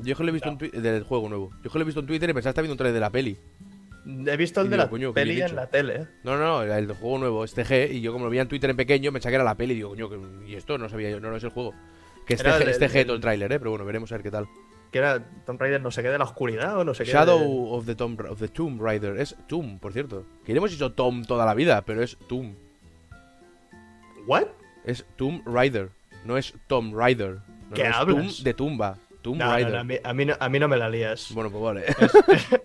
[0.04, 0.58] Yo que lo he visto No.
[0.62, 1.52] en del juego nuevo.
[1.64, 3.00] Yo que lo he visto en Twitter y pensaba que estaba viendo un trailer de
[3.00, 3.38] la peli.
[4.06, 5.56] He visto el de digo, la coño, peli en hecho.
[5.56, 5.96] la tele.
[5.96, 6.08] ¿eh?
[6.24, 8.70] No, no, no, el juego nuevo, es TG, y yo como lo veía en Twitter
[8.70, 10.10] en pequeño, pensaba que era la peli, y digo, coño,
[10.46, 11.74] y esto no sabía yo, no, no es el juego.
[12.26, 14.12] Que es Era TG, el- es TG el- todo el tráiler, eh, pero bueno, veremos
[14.12, 14.48] a ver qué tal.
[14.92, 17.12] Que era Tomb Raider no sé qué de la oscuridad o no sé qué.
[17.12, 20.26] Shadow de- of the Tomb, of the Tomb Raider, es Tomb, por cierto.
[20.46, 22.54] Que hemos dicho Tom toda la vida, pero es Tomb.
[24.28, 24.46] ¿What?
[24.86, 25.90] Es Tomb Raider,
[26.26, 27.38] no es Tomb Raider.
[27.70, 28.18] No, ¿Qué no, es hablas?
[28.38, 29.76] Tomb de tumba, Tomb No, Raider.
[29.78, 31.32] a, mí, a, mí no, a mí no me la lías.
[31.34, 31.86] Bueno, pues vale.
[31.88, 32.48] Es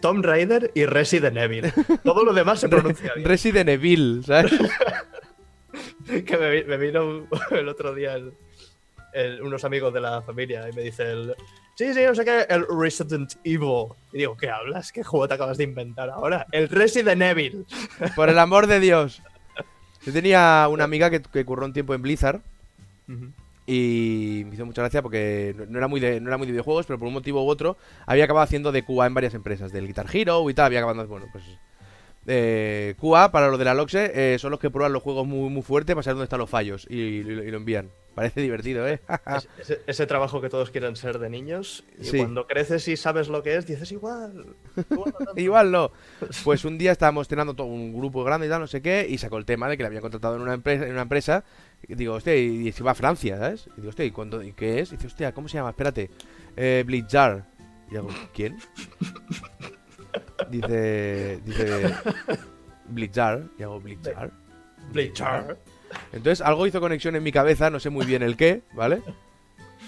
[0.00, 1.72] Tomb Raider y Resident Evil.
[2.02, 3.26] Todo lo demás se pronuncia bien.
[3.28, 4.52] Resident Evil, ¿sabes?
[6.26, 8.32] que me, me vino el otro día el-
[9.12, 11.34] el- unos amigos de la familia y me dice el...
[11.76, 13.86] Sí, sí, no sé qué, el Resident Evil.
[14.12, 14.92] Y digo, ¿qué hablas?
[14.92, 16.46] ¿Qué juego te acabas de inventar ahora?
[16.52, 17.64] El Resident Evil.
[18.16, 19.22] Por el amor de Dios.
[20.04, 22.40] Yo tenía una amiga que, que curró un tiempo en Blizzard
[23.66, 26.86] y me hizo mucha gracia porque no era muy de, no era muy de videojuegos,
[26.86, 29.86] pero por un motivo u otro había acabado haciendo de QA en varias empresas, del
[29.86, 31.44] Guitar Hero y tal, había acabado, bueno, pues
[32.32, 35.50] eh, QA para lo de la LOXE eh, son los que prueban los juegos muy,
[35.50, 37.90] muy fuerte para saber dónde están los fallos y, y lo- y lo envían.
[38.14, 39.00] Parece divertido, ¿eh?
[39.36, 42.18] Es- ese, ese trabajo que todos quieren ser de niños y Sí.
[42.18, 44.46] cuando creces y sabes lo que es, dices igual.
[44.90, 45.32] Igual, no tanto".
[45.40, 45.92] Igual no.
[46.44, 49.18] Pues un día estábamos cenando todo un grupo grande y tal, no sé qué, y
[49.18, 51.44] sacó el tema de que le habían contratado en una empresa, en una empresa.
[51.88, 53.66] Y digo, hostia, y, y se va a Francia, ¿sabes?
[53.76, 54.92] Y digo, hostia, ¿y, cuándo- y qué es?
[54.92, 55.70] Y dice, hostia, ¿cómo se llama?
[55.70, 56.10] Espérate.
[56.56, 57.46] Eh, Blitzar.
[57.90, 58.56] Y hago, ¿quién?
[60.50, 61.94] Dice, dice,
[62.88, 63.42] Blitzar.
[63.58, 64.30] Y hago, Blitzar.
[64.92, 65.56] Bleachar.
[66.12, 69.02] Entonces algo hizo conexión en mi cabeza, no sé muy bien el qué, ¿vale?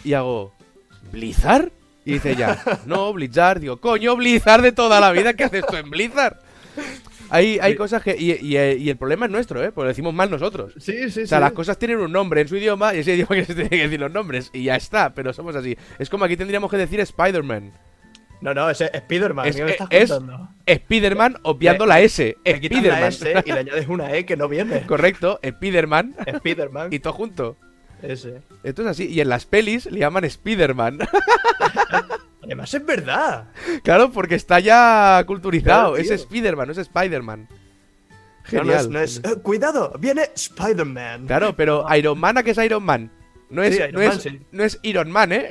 [0.05, 0.53] Y hago,
[1.11, 1.71] ¿Blizzard?
[2.05, 3.61] Y dice ya, no, Blizzard.
[3.61, 6.39] Digo, coño, Blizzard de toda la vida, ¿qué haces tú en Blizzard?
[7.31, 7.79] Hay, hay Sí.
[7.79, 8.15] cosas que.
[8.19, 9.73] Y, y- y el problema es nuestro, ¿eh?
[9.73, 10.75] Porque lo decimos mal nosotros.
[10.79, 11.43] Sí, sí, O sea, sí.
[11.43, 13.83] las cosas tienen un nombre en su idioma y ese idioma que se tiene que
[13.85, 14.51] decir los nombres.
[14.53, 15.77] Y ya está, pero somos así.
[15.99, 17.73] Es como aquí tendríamos que decir Spider-Man.
[18.43, 19.47] No, no, ese es Spider-Man.
[19.47, 20.13] Es- ¿qué me estás es-?
[20.67, 22.37] Spider-Man obviando Le- la S.
[22.45, 23.13] Spider-Man.
[23.47, 24.83] Y le añades una E que no viene.
[24.87, 26.15] Correcto, Spider-Man.
[26.27, 26.93] Spider-Man.
[26.93, 27.57] y todo junto.
[28.03, 28.43] Ese.
[28.65, 29.07] Esto es así.
[29.07, 30.99] Y en las pelis le llaman Spider-Man.
[32.43, 33.49] Además es verdad.
[33.85, 35.95] Claro, porque está ya culturizado.
[35.95, 36.11] Claro, es.
[36.11, 37.47] Spider-Man, no es Spider-Man.
[37.49, 38.91] No, no es, Genial.
[38.93, 41.27] no es- eh, cuidado, viene Spider-Man.
[41.27, 43.11] Claro, pero Iron Man, ¿a qué es Iron Man?
[43.53, 44.41] No es, Sí, no, Man, es, sí.
[44.51, 45.51] no es Iron Man, ¿eh?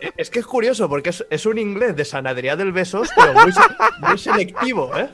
[0.00, 3.08] Eh, Es que es curioso porque es, es un inglés de San Adrián del Besos,
[3.16, 3.60] pero muy, se-
[4.06, 5.08] muy selectivo, ¿eh?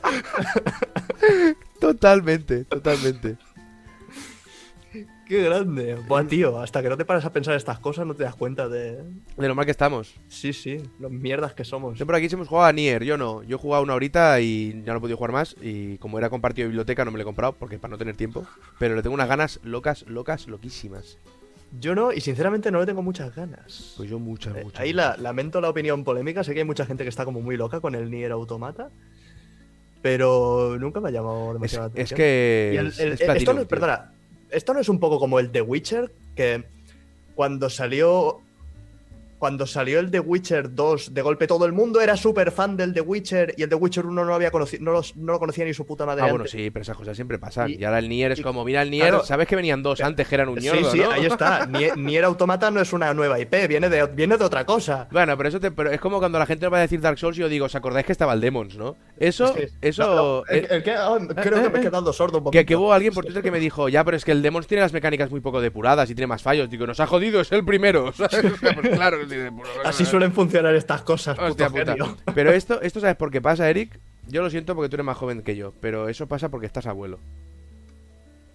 [1.80, 3.36] totalmente, totalmente.
[5.26, 5.94] Qué grande.
[6.08, 8.66] Buah, tío, hasta que no te paras a pensar estas cosas no te das cuenta
[8.66, 9.02] de...
[9.36, 10.14] De lo mal que estamos.
[10.28, 11.98] Sí, sí, los mierdas que somos.
[11.98, 13.42] Yo por aquí sí hemos jugado a Nier, yo no.
[13.42, 15.54] Yo he jugado una horita y ya no he podido jugar más.
[15.60, 18.16] Y como era compartido de biblioteca, no me lo he comprado porque para no tener
[18.16, 18.46] tiempo.
[18.78, 21.18] Pero le tengo unas ganas locas, locas, loquísimas.
[21.80, 23.94] Yo no, y sinceramente no le tengo muchas ganas.
[23.96, 24.80] Pues yo muchas, Eh, muchas.
[24.80, 27.56] Ahí la, lamento la opinión polémica, sé que hay mucha gente que está como muy
[27.56, 28.90] loca con el Nier Automata,
[30.02, 32.16] pero nunca me ha llamado Es, demasiado la es atención.
[32.16, 32.76] que.
[32.78, 34.12] El- es- el- es esto no perdona,
[34.50, 36.64] esto no es un poco como el The Witcher, que
[37.34, 38.40] cuando salió.
[39.38, 42.92] Cuando salió el The Witcher 2, de golpe todo el mundo era súper fan del
[42.92, 45.64] The Witcher y el The Witcher 1 no, había conocido, no, los- no lo conocía
[45.64, 46.24] ni su puta madre.
[46.24, 47.70] Ah, bueno, sí, pero esas cosas siempre pasan.
[47.70, 49.24] Y, Y- ahora el Nier es y- como, mira el Nier, claro.
[49.24, 51.10] ¿sabes que venían dos antes que eran un Sí, ñordo, sí, ¿no?
[51.12, 51.66] ahí está.
[51.66, 55.06] Nier, Nier Automata no es una nueva IP, viene de, viene de otra cosa.
[55.12, 57.36] Bueno, pero eso te, pero es como cuando la gente va a decir Dark Souls
[57.38, 58.96] y yo digo, ¿os acordáis que estaba el Demons, no?
[59.18, 60.02] Eso, eso...
[60.02, 60.94] no, no, el- eh, el que-
[61.42, 62.58] creo que me he quedado sordo un poquito.
[62.60, 64.66] que, que hubo alguien por Twitter que me dijo, ya, pero es que el Demons
[64.66, 66.68] tiene las mecánicas muy poco depuradas y tiene más fallos.
[66.68, 68.12] Digo, nos ha jodido, es el primero.
[68.16, 68.52] ¿sabes?
[68.60, 69.18] Pues claro.
[69.84, 71.86] Así suelen funcionar estas cosas, Hostia puta.
[71.92, 72.16] genio.
[72.34, 73.98] Pero esto, esto ¿sabes por qué pasa, Eric?
[74.28, 76.86] Yo lo siento porque tú eres más joven que yo, pero eso pasa porque estás
[76.86, 77.18] abuelo.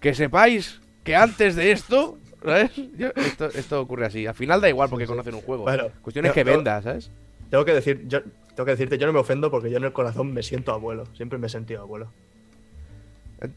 [0.00, 2.70] Que sepáis que antes de esto, ¿sabes?
[2.96, 4.26] Yo- esto, esto ocurre así.
[4.26, 5.64] Al final da igual porque conocen un juego.
[5.64, 7.10] Bueno, Cuestión es que vendas, ¿sabes?
[7.50, 9.92] Tengo que decir, yo tengo que decirte, yo no me ofendo porque yo en el
[9.92, 11.04] corazón me siento abuelo.
[11.16, 12.10] Siempre me he sentido abuelo.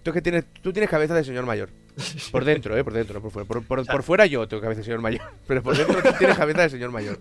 [0.04, 1.70] Tú, que tienes, tú tienes cabeza de señor mayor.
[2.32, 2.84] Por dentro, ¿eh?
[2.84, 3.48] Por dentro, no por fuera.
[3.48, 5.22] Por, por- por fuera yo tengo cabeza de señor mayor.
[5.48, 7.20] Pero por dentro tú tienes cabeza de señor mayor.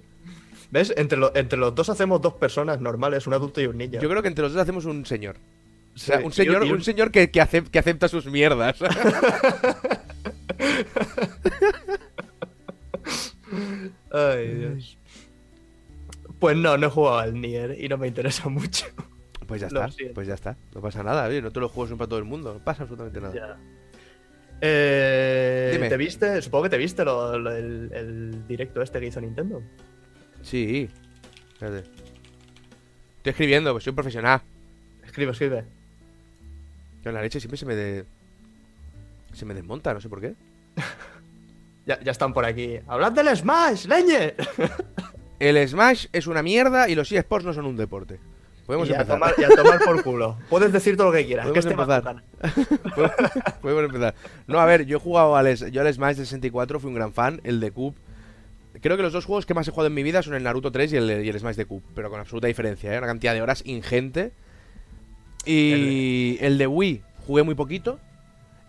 [0.70, 0.92] ¿Ves?
[0.96, 4.00] Entre, lo- entre los dos hacemos dos personas normales, un adulto y un niño.
[4.00, 5.36] Yo creo que entre los dos hacemos un señor.
[5.94, 8.76] O sea, Sí, un señor, un señor que, que, acep- que acepta sus mierdas.
[14.12, 14.98] Ay, Dios.
[16.38, 18.86] Pues no, no he jugado al Nier y no me interesa mucho.
[19.46, 20.56] Pues ya está, pues ya está.
[20.74, 22.54] No pasa nada, oye, no todos los juegos son para todo el mundo.
[22.54, 23.34] No pasa absolutamente nada.
[23.34, 23.56] Ya.
[24.60, 25.88] Eh, Dime.
[25.88, 26.40] ¿Te viste?
[26.42, 29.62] Supongo que te viste lo- lo- el, el directo este que hizo Nintendo.
[30.42, 30.88] Sí.
[31.52, 31.80] Espérate.
[33.18, 34.40] Estoy escribiendo, pues soy un profesional.
[35.04, 35.64] Escribe, escribe.
[37.04, 38.04] Yo la leche siempre se me de...
[39.32, 40.34] se me desmonta, no sé por qué.
[41.86, 42.80] Ya, ya están por aquí.
[42.88, 44.34] ¡Hablad del Smash, leñe!
[45.38, 48.18] El Smash es una mierda y los eSports no son un deporte.
[48.66, 49.14] Podemos y, a empezar.
[49.16, 50.36] tomar, y a tomar por culo.
[50.50, 51.46] Puedes decir todo lo que quieras.
[51.46, 53.56] Que Podemos este va a empezar.
[53.62, 54.14] Podemos empezar.
[54.48, 57.12] No, a ver, yo he jugado al, yo al Smash del 64, fui un gran
[57.12, 57.96] fan, el de Cube.
[58.80, 60.72] Creo que los dos juegos que más he jugado en mi vida son el Naruto
[60.72, 62.98] 3 y el, y el Smash de Cube, pero con absoluta diferencia, ¿eh?
[62.98, 64.32] una cantidad de horas ingente.
[65.44, 68.00] Y el de Wii jugué muy poquito.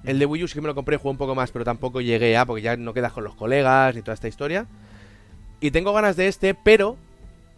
[0.04, 2.02] El de Wii U sí que me lo compré, jugué un poco más, pero tampoco
[2.02, 4.68] llegué a, porque ya no quedas con los colegas ni toda esta historia.
[5.60, 6.98] Y tengo ganas de este, pero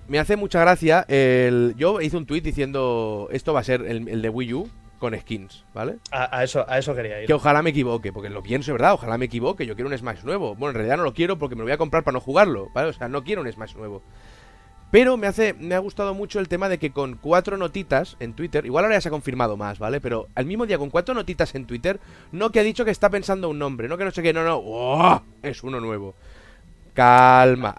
[0.10, 1.76] me hace mucha gracia el...
[1.78, 5.18] Yo hice un tweet diciendo, esto va a ser el, el de Wii U con
[5.18, 5.98] skins, ¿vale?
[6.12, 7.28] A, a eso, a eso quería ir.
[7.28, 8.94] Que ojalá me equivoque, porque lo pienso, ¿verdad?
[8.94, 10.56] Ojalá me equivoque, yo quiero un Smash nuevo.
[10.56, 12.68] Bueno, en realidad no lo quiero porque me lo voy a comprar para no jugarlo,
[12.74, 12.90] ¿vale?
[12.90, 14.02] O sea, no quiero un Smash nuevo.
[14.92, 18.34] Pero me hace, me ha gustado mucho el tema de que con cuatro notitas en
[18.34, 20.02] Twitter, igual ahora ya se ha confirmado más, ¿vale?
[20.02, 22.00] Pero al mismo día con cuatro notitas en Twitter,
[22.32, 24.44] no que ha dicho que está pensando un nombre, no que no sé qué, no,
[24.44, 25.22] no, ¡oh!
[25.44, 26.16] es uno nuevo.
[26.96, 27.76] Calma,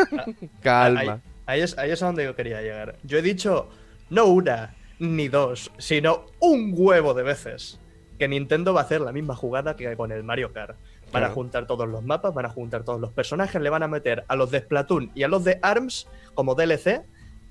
[0.60, 1.20] calma.
[1.52, 2.96] Ahí, es, ahí es a donde yo quería llegar.
[3.02, 3.68] Yo he dicho
[4.10, 7.78] no una ni dos, sino un huevo de veces
[8.18, 10.76] que Nintendo va a hacer la misma jugada que con el Mario Kart.
[11.12, 13.88] Van a juntar todos los mapas, van a juntar todos los personajes, le van a
[13.88, 17.02] meter a los de Splatoon y a los de ARMS como DLC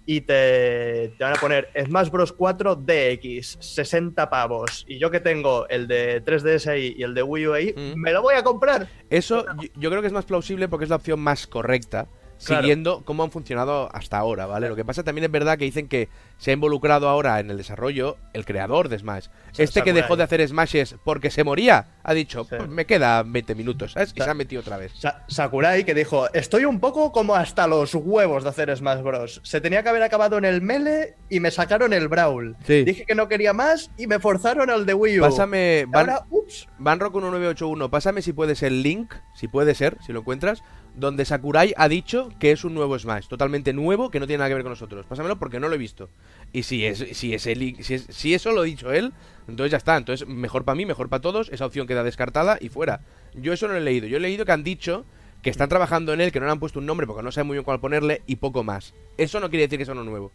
[0.08, 4.84] y te, te van a poner Smash Bros 4 DX, 60 pavos.
[4.88, 8.00] Y yo que tengo el de 3DS ahí y el de Wii U ahí, Mm.
[8.02, 8.88] me lo voy a comprar.
[9.12, 12.08] Eso yo, yo creo que es más plausible porque es la opción más correcta,
[12.46, 12.62] Claro.
[12.64, 14.68] siguiendo cómo han funcionado hasta ahora, ¿vale?
[14.70, 17.58] Lo que pasa también es verdad que dicen que se ha involucrado ahora en el
[17.58, 19.28] desarrollo el creador de Smash.
[19.58, 22.56] Este que dejó de hacer Smashes porque se moría, ha dicho, Sí.
[22.58, 24.14] pues me quedan 20 minutos, ¿sabes?
[24.16, 24.92] Y se ha metido otra vez.
[24.96, 29.42] Sa- Sakurai que dijo, estoy un poco como hasta los huevos de hacer Smash Bros.
[29.44, 32.56] Se tenía que haber acabado en el Melee y me sacaron el Brawl.
[32.66, 32.84] Sí.
[32.84, 35.22] Dije que no quería más y me forzaron al de Wii U.
[35.24, 36.68] Pásame, Van, Ahora, ups.
[36.80, 40.64] Vanrock 1981, pásame si puedes el link, si puede ser, si lo encuentras,
[40.96, 44.50] donde Sakurai ha dicho que es un nuevo Smash, totalmente nuevo, que no tiene nada
[44.50, 45.06] que ver con nosotros.
[45.06, 46.10] Pásamelo porque no lo he visto.
[46.52, 49.14] Y si es, si ese link, si, es- si eso lo ha dicho él,
[49.48, 49.96] entonces ya está.
[49.98, 53.00] Entonces, mejor para mí, mejor para todos, esa opción queda descartada y fuera.
[53.34, 54.08] Yo eso no lo he leído.
[54.08, 55.06] Yo he leído que han dicho
[55.42, 57.48] que están trabajando en él, que no le han puesto un nombre porque no saben
[57.48, 58.94] muy bien cuál ponerle y poco más.
[59.18, 60.32] Eso no quiere decir que sea uno nuevo.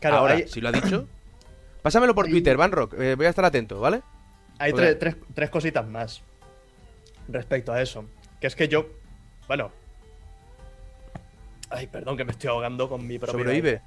[0.00, 1.08] Claro, Ahora, hay, si lo ha dicho,
[1.82, 2.94] pásamelo por Hay- Twitter, Vanrock.
[3.00, 4.02] eh, voy a estar atento, ¿vale?
[4.58, 6.22] hay tre- tres, tres cositas más
[7.28, 8.04] respecto a eso.
[8.40, 8.86] Que es que yo,
[9.48, 9.72] bueno...
[11.74, 13.38] Ay, perdón que me estoy ahogando con mi propio...
[13.40, 13.80] Sobrevive.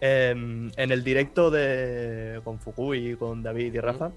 [0.00, 4.10] Em, en el directo de con Fukui y con David y Rafa,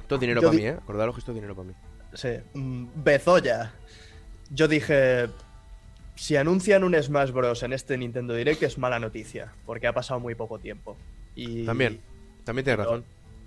[0.00, 0.76] Esto es dinero Yo para di- mí, ¿eh?
[0.80, 1.74] Acordaros que esto es dinero para mí.
[2.14, 2.28] Sí.
[2.54, 3.72] Mm, Bezoya.
[4.50, 5.28] Yo dije.
[6.14, 7.62] Si anuncian un Smash Bros.
[7.62, 10.96] en este Nintendo Direct es mala noticia, porque ha pasado muy poco tiempo.
[11.34, 12.00] Y, También.
[12.44, 13.04] También tienes razón.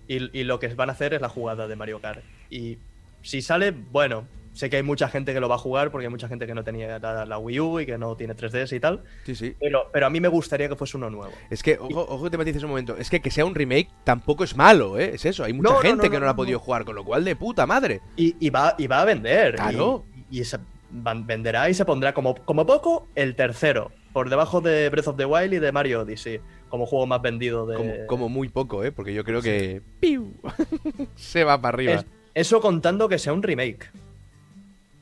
[0.07, 2.21] Y, y lo que van a hacer es la jugada de Mario Kart.
[2.49, 2.77] Y
[3.23, 6.11] si sale, bueno, sé que hay mucha gente que lo va a jugar, porque hay
[6.11, 8.79] mucha gente que no tenía la, la Wii U y que no tiene 3DS y
[8.79, 9.03] tal.
[9.25, 9.55] Sí, sí.
[9.59, 11.31] Pero, pero a mí me gustaría que fuese uno nuevo.
[11.49, 12.95] Es que, ojo, ojo que te matices un momento.
[12.97, 15.11] Es que que sea un remake tampoco es malo, ¿eh?
[15.13, 15.43] Es eso.
[15.43, 17.35] Hay mucha No, gente no, que no, lo ha podido jugar, con lo cual de
[17.35, 18.01] puta madre.
[18.15, 19.55] Y, y va, y va a vender.
[19.55, 20.05] Claro.
[20.29, 20.57] Y, y se
[20.91, 23.91] venderá y se pondrá como, como poco el tercero.
[24.13, 26.41] Por debajo de Breath of the Wild y de Mario Odyssey.
[26.69, 27.75] Como juego más vendido de.
[27.77, 28.91] Como, como muy poco, ¿eh?
[28.91, 29.81] Porque yo creo que.
[29.99, 30.33] ¡Piu!
[31.15, 31.93] Se va para arriba.
[31.93, 33.91] Es- eso contando que sea un remake.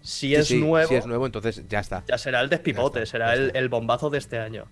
[0.08, 2.01] Si Sí, es sí, nuevo, Si es nuevo, entonces ya está.
[2.08, 4.66] ya será el despipote, será el, el bombazo de este año.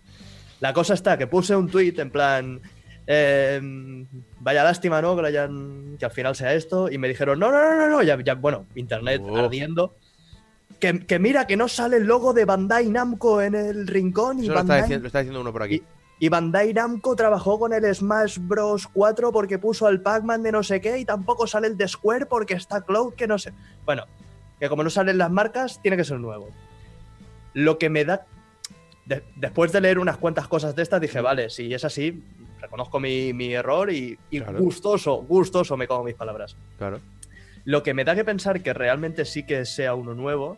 [0.61, 2.61] La cosa está que puse un tweet en plan.
[3.07, 3.59] eh,
[4.39, 5.15] vaya lástima, ¿no?
[5.15, 6.89] Que, hayan- que al final sea esto.
[6.89, 8.01] Y me dijeron, no, no, no, no, no.
[8.03, 9.35] Ya, ya, bueno, internet Oh.
[9.37, 9.93] ardiendo.
[10.79, 14.39] Que, que mira, que no sale el logo de Bandai Namco en el rincón.
[14.39, 15.83] Y Eso lo está, Bandai, diciendo, lo está diciendo uno por aquí.
[16.19, 18.87] y Bandai Namco trabajó con el Smash Bros.
[18.87, 20.97] 4 porque puso al Pac-Man de no sé qué.
[20.97, 23.53] Y tampoco sale el de Square porque está Cloud, que no sé.
[23.85, 24.05] Bueno,
[24.65, 26.49] que como no salen las marcas, tiene que ser nuevo.
[27.53, 28.25] Lo que me da.
[29.05, 32.23] de- después de leer unas cuantas cosas de estas, dije, vale, si es así,
[32.59, 34.57] reconozco mi, mi error y, y Claro.
[34.59, 36.57] gustoso, gustoso me como mis palabras.
[36.79, 36.99] Claro.
[37.65, 40.57] Lo que me da que pensar que realmente sí que sea uno nuevo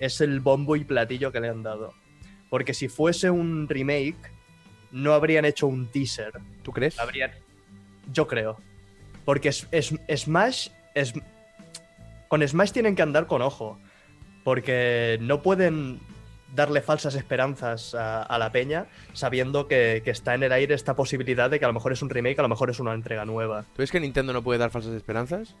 [0.00, 1.94] es el bombo y platillo que le han dado.
[2.50, 4.16] Porque si fuese un remake,
[4.90, 6.32] no habrían hecho un teaser.
[6.64, 6.98] ¿Tú crees?
[6.98, 7.30] Habrían.
[8.12, 8.56] Yo creo.
[9.24, 10.68] Porque es, es- Smash.
[10.94, 11.12] Es,
[12.34, 13.78] con Smash tienen que andar con ojo.
[14.42, 16.00] Porque no pueden
[16.54, 20.94] darle falsas esperanzas a, a la peña sabiendo que, que está en el aire esta
[20.96, 23.24] posibilidad de que a lo mejor es un remake, a lo mejor es una entrega
[23.24, 23.62] nueva.
[23.62, 25.54] ¿Tú ves que Nintendo no puede dar falsas esperanzas?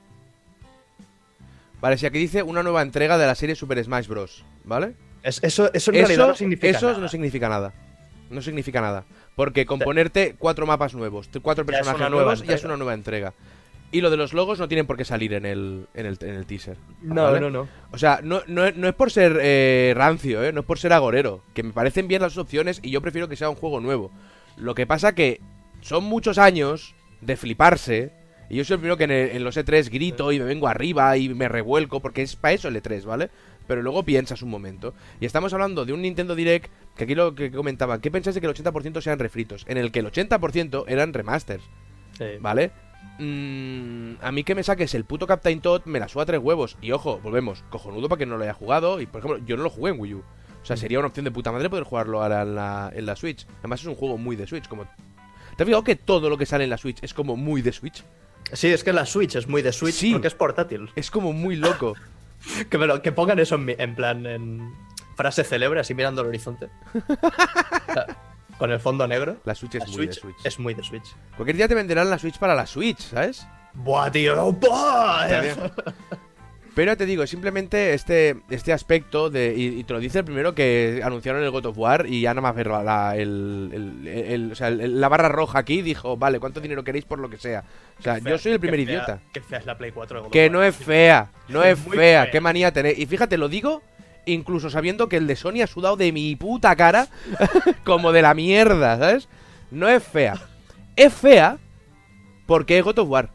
[1.80, 4.44] Vale, si aquí dice una nueva entrega de la serie Super Smash Bros.
[4.64, 4.94] ¿Vale?
[5.22, 6.98] Es- eso, eso en realidad Eso, no significa eso nada.
[6.98, 7.72] no significa nada.
[8.30, 9.04] No significa nada.
[9.36, 12.66] Porque con ponerte cuatro mapas nuevos, cuatro personajes nuevos, ya es entrega.
[12.66, 13.32] una nueva entrega.
[13.94, 16.34] Y lo de los logos no tienen por qué salir en el, en el, en
[16.34, 16.76] el teaser.
[17.00, 17.38] No, ¿vale?
[17.40, 17.68] no, no.
[17.92, 20.52] O sea, no, no, no es por ser eh, rancio, ¿eh?
[20.52, 21.42] No es por ser agorero.
[21.54, 24.10] Que me parecen bien las opciones y yo prefiero que sea un juego nuevo.
[24.56, 25.40] Lo que pasa que
[25.80, 28.10] son muchos años de fliparse.
[28.50, 30.66] Y yo soy el primero que en, el- en los E3 grito y me vengo
[30.66, 33.30] arriba y me revuelco porque es para eso el E3, ¿vale?
[33.68, 34.92] Pero luego piensas un momento.
[35.20, 38.40] Y estamos hablando de un Nintendo Direct que aquí lo que comentaba, ¿qué pensáis de
[38.40, 39.64] que el 80% sean refritos?
[39.68, 41.62] En el que el 80% eran remasters.
[42.18, 42.24] Sí.
[42.40, 42.70] ¿Vale?
[43.18, 46.76] Mm, a mí que me saques el puto Captain Todd me la suda tres huevos.
[46.80, 49.00] Y ojo, volvemos, cojonudo para que no lo haya jugado.
[49.00, 50.18] Y por ejemplo, yo no lo jugué en Wii U.
[50.62, 53.16] O sea, sería una opción de puta madre poder jugarlo ahora en la, en la
[53.16, 53.46] Switch.
[53.60, 54.66] Además, es un juego muy de Switch.
[54.68, 54.84] Como...
[55.56, 57.72] ¿Te has fijado que todo lo que sale en la Switch es como muy de
[57.72, 58.02] Switch?
[58.52, 60.12] Sí, es que la Switch es muy de Switch Sí.
[60.12, 60.90] porque es portátil.
[60.96, 61.94] Es como muy loco.
[62.68, 64.70] Que, me lo- que pongan eso en, mi- en plan, en
[65.16, 66.68] frase célebre, así mirando al horizonte.
[67.88, 68.06] O sea,
[68.58, 69.36] Con el fondo negro.
[69.44, 70.36] La Switch es La muy Switch de Switch.
[70.46, 71.14] es muy de Switch.
[71.36, 73.46] Cualquier día te venderán la Switch para la Switch, ¿sabes?
[73.74, 74.52] Buah, tío.
[74.52, 75.26] ¡buah!
[76.74, 79.54] Pero ya te digo, simplemente este, este aspecto de.
[79.56, 82.30] Y, y te lo dice el primero que anunciaron el God of War y ya
[82.34, 85.82] nada más ver la, la- el, el- el- o sea, el- la barra roja aquí
[85.82, 87.62] dijo, vale, ¿cuánto dinero queréis por lo que sea?
[88.00, 89.20] O sea, yo soy el primer Qué fea- idiota.
[89.32, 91.78] Qué fea es la Play 4 de God of Que no es fea, no es
[91.78, 92.28] fea.
[92.32, 92.98] qué manía tenéis.
[92.98, 93.80] Y fíjate, lo digo
[94.26, 97.08] incluso sabiendo que el de Sony ha sudado de mi puta cara
[97.84, 99.28] como de la mierda, ¿sabes?
[99.70, 100.34] No es fea.
[100.96, 101.58] Es fea
[102.46, 103.30] porque es God of War.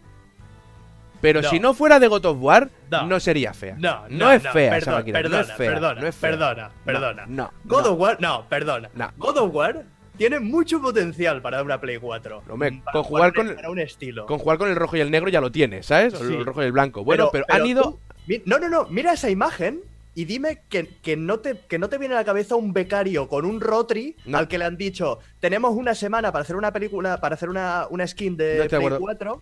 [1.21, 1.49] Pero No.
[1.49, 3.19] si no fuera de God of War, no, No.
[3.19, 3.75] sería fea.
[3.77, 5.19] No, no, no, es no, fea esa perdona, máquina.
[5.19, 5.71] perdona, no es fea.
[5.71, 6.29] perdona, no es fea.
[6.29, 7.25] perdona, No, perdona.
[7.27, 7.91] No, God no.
[7.91, 8.89] of War, no, perdona.
[8.93, 9.11] No.
[9.17, 9.83] God of War
[10.17, 12.43] tiene mucho potencial para una Play 4.
[12.49, 14.25] Hombre, Para con jugar con- para un estilo.
[14.25, 16.13] Con jugar con el rojo y el negro ya lo tienes, ¿sabes?
[16.13, 16.23] Sí.
[16.23, 17.03] El rojo y el blanco.
[17.03, 17.83] Bueno, pero, han ido.
[17.83, 18.85] tú- mi- no, no, no.
[18.89, 19.81] Mira esa imagen
[20.19, 23.29] y dime que, que no te, que no te viene a la cabeza un becario
[23.29, 24.37] con un Rotary No.
[24.37, 27.87] al que le han dicho: Tenemos una semana para hacer una película, para hacer una,
[27.89, 28.99] una skin de No de Play acuerdo.
[28.99, 29.41] 4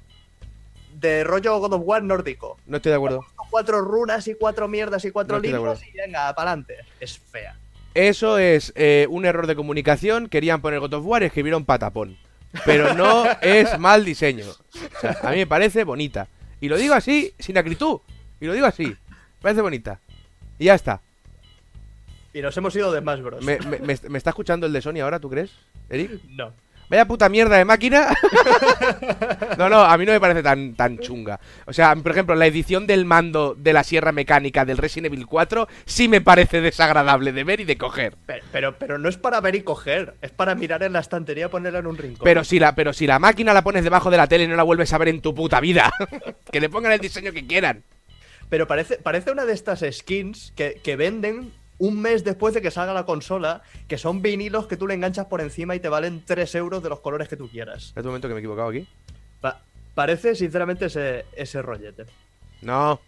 [0.99, 2.57] de rollo God of War nórdico.
[2.65, 3.25] No estoy de acuerdo.
[3.49, 6.75] Cuatro runas y cuatro mierdas y cuatro No líneas y venga, para adelante.
[6.99, 7.55] Es fea.
[7.93, 10.27] Eso es eh, un error de comunicación.
[10.27, 12.17] Querían poner God of War y escribieron patapón.
[12.65, 14.45] Pero no es mal diseño.
[14.49, 16.27] O sea, a mí me parece bonita.
[16.61, 17.99] Y lo digo así, sin acritud.
[18.39, 18.85] Y lo digo así.
[18.85, 19.99] Me parece bonita.
[20.59, 21.01] Y ya está.
[22.33, 23.43] Y nos hemos ido de Smash Bros.
[23.43, 25.51] ¿Me, me- me- me está escuchando el de Sony ahora, tú crees,
[25.89, 26.21] Eric?
[26.29, 26.51] No.
[26.89, 28.07] Vaya puta mierda de máquina.
[29.57, 31.37] no, no, a mí no me parece tan, tan chunga.
[31.65, 35.25] O sea, por ejemplo, la edición del mando de la sierra mecánica del Resident Evil
[35.27, 38.15] 4 sí me parece desagradable de ver y de coger.
[38.25, 41.47] Pero, pero, pero no es para ver y coger, es para mirar en la estantería
[41.47, 42.23] y ponerla en un rincón.
[42.23, 44.55] Pero si, la, pero si la máquina la pones debajo de la tele y no
[44.55, 45.91] la vuelves a ver en tu puta vida,
[46.51, 47.83] que le pongan el diseño que quieran.
[48.49, 52.71] Pero parece, parece una de estas skins que, que venden un mes después de que
[52.71, 56.23] salga la consola, que son vinilos que tú le enganchas por encima y te valen
[56.25, 57.87] 3 euros de los colores que tú quieras.
[57.87, 58.87] Espera un momento que me he equivocado aquí.
[59.41, 59.61] Pa-
[59.93, 62.05] parece, sinceramente, ese, ese rollete.
[62.61, 62.99] No,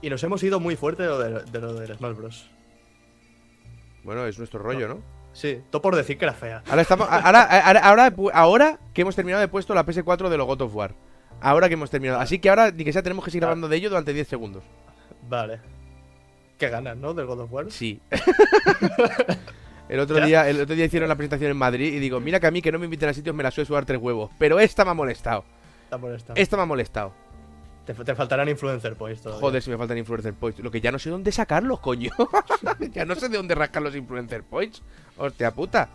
[0.00, 2.50] Y nos hemos ido muy fuerte de lo, de, de lo del Smash Bros.
[4.04, 5.00] bueno, es nuestro rollo, ¿no?
[5.32, 6.62] Sí, todo por decir que era fea.
[6.68, 7.08] Ahora estamos.
[7.10, 10.74] Ahora, ahora, ahora, ahora que hemos terminado de puesto la PS4 de los God of
[10.74, 10.94] War.
[11.40, 12.20] Ahora que hemos terminado.
[12.20, 13.48] Así que ahora, ni que sea, tenemos que seguir Ah.
[13.48, 14.62] hablando de ello durante 10 segundos.
[15.28, 15.60] Vale.
[16.58, 17.14] Qué ganas, ¿no?
[17.14, 17.70] Del God of War.
[17.70, 18.00] Sí.
[19.88, 20.26] el, otro ¿Ya?
[20.26, 22.60] día, el otro día hicieron la presentación en Madrid y digo, mira que a mí
[22.60, 24.30] que no me inviten a sitios me la suele sudar tres huevos.
[24.38, 25.44] Pero esta me ha molestado.
[25.84, 26.32] Está molesta.
[26.36, 27.12] Esta me ha molestado.
[27.86, 29.40] Te, te faltarán influencer points todavía.
[29.40, 30.58] Joder, si me faltan influencer points.
[30.60, 32.10] Lo que ya no sé dónde sacarlos, coño.
[32.92, 34.82] ya no sé de dónde rascar los influencer points.
[35.16, 35.88] Hostia puta.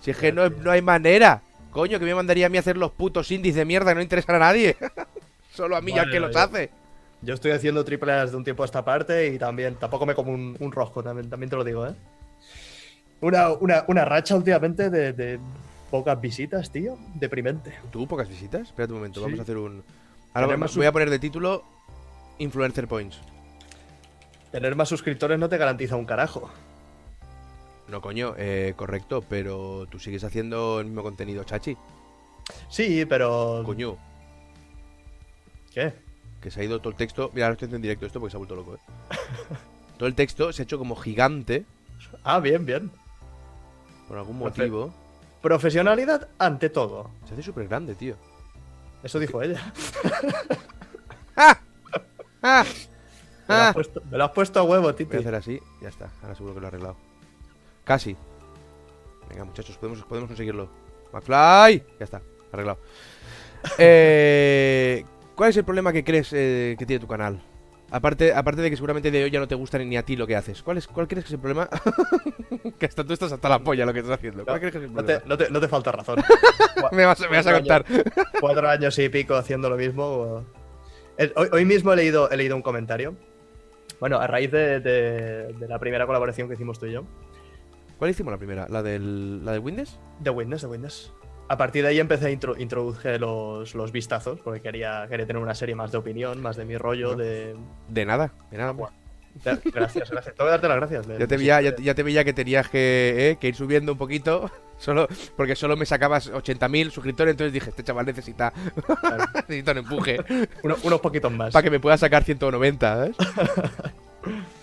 [0.00, 1.42] Si es que no, no hay manera.
[1.76, 4.00] Coño, que me mandaría a mí a hacer los putos indies de mierda que no
[4.00, 4.76] interesan a nadie.
[5.52, 6.44] Solo a mí ya Bueno, que los ya.
[6.44, 6.70] hace.
[7.20, 10.32] Yo estoy haciendo triples de un tiempo a esta parte y también tampoco me como
[10.32, 11.92] un, un rosco, también, también te lo digo, ¿eh?
[13.20, 15.38] Una, una, una racha últimamente de, de
[15.90, 16.96] pocas visitas, tío.
[17.14, 17.74] Deprimente.
[17.90, 18.62] ¿Tú pocas visitas?
[18.68, 19.24] Espérate un momento, Sí.
[19.24, 19.84] vamos a hacer un...
[20.32, 21.62] Ahora voy a poner de título
[22.38, 23.20] Influencer Points.
[24.50, 26.50] Tener más suscriptores no te garantiza un carajo.
[27.88, 31.76] No, coño, eh, correcto, pero tú sigues haciendo el mismo contenido, chachi.
[32.68, 33.62] Sí, pero.
[33.64, 33.96] Coño,
[35.72, 35.92] ¿Qué?
[36.40, 37.30] que se ha ido todo el texto.
[37.34, 38.78] Mira, ahora estoy haciendo en directo esto porque se ha vuelto loco, eh.
[39.98, 41.64] todo el texto se ha hecho como gigante
[42.24, 42.90] Ah, bien, bien.
[44.08, 44.92] por algún Profe- motivo.
[45.42, 47.10] Profesionalidad ante todo.
[47.26, 48.16] Se hace súper grande, tío.
[49.02, 49.72] Eso dijo ella.
[51.36, 51.56] ¡Ah!
[52.42, 52.64] ¡Ah!
[53.48, 53.72] Me lo has ¡Ah!
[53.74, 55.16] puesto, me lo has puesto a huevo, Voy a Titi.
[55.16, 56.10] hacer así, ya está.
[56.22, 56.96] Ahora seguro que lo he arreglado.
[57.86, 58.14] Casi.
[59.30, 60.68] Venga, muchachos, podemos, podemos conseguirlo.
[61.12, 61.82] McFly.
[61.98, 62.20] Ya está,
[62.52, 62.78] arreglado.
[63.78, 67.42] Eh, ¿Cuál es el problema que crees eh, que tiene tu canal?
[67.90, 70.24] Aparte, aparte de que seguramente de hoy ya no te gusta ni a ti lo
[70.26, 70.62] que haces.
[70.62, 71.68] ¿Cuál, es, cuál crees que es el problema?
[72.78, 74.44] que hasta tú estás hasta la polla lo que estás haciendo.
[74.44, 75.20] ¿Cuál No, crees que es el No problema?
[75.20, 76.16] te, no te- no te falta razón.
[76.92, 77.84] Me vas, me vas a contar.
[78.40, 80.44] Cuatro años y pico haciendo lo mismo.
[81.18, 83.16] Hoy, hoy mismo he leído, he leído un comentario.
[83.98, 87.04] Bueno, a raíz de, de- de la primera colaboración que hicimos tú y yo.
[87.98, 88.66] ¿Cuál hicimos la primera?
[88.68, 89.98] ¿La del, la de Windows?
[90.20, 91.12] De Witness, de Witness.
[91.48, 95.40] A partir de ahí empecé a intro- introduje los, los vistazos, porque quería, quería tener
[95.40, 97.56] una serie más de opinión, más de mi rollo, de...
[97.88, 98.72] De nada, de nada.
[98.72, 98.94] Bueno,
[99.44, 100.34] Gracias, gracias.
[100.34, 101.06] Tengo que darte las gracias.
[101.18, 103.98] Ya te veía, ya, ya te veía que tenías que, eh, que ir subiendo un
[103.98, 104.50] poquito.
[104.78, 108.52] Solo, porque solo me sacabas 80.000 suscriptores, entonces dije, este chaval necesita,
[109.00, 110.18] Claro, necesita un empuje
[110.64, 111.50] uno- unos poquitos más.
[111.54, 113.16] para que me pueda sacar 190, ¿sabes?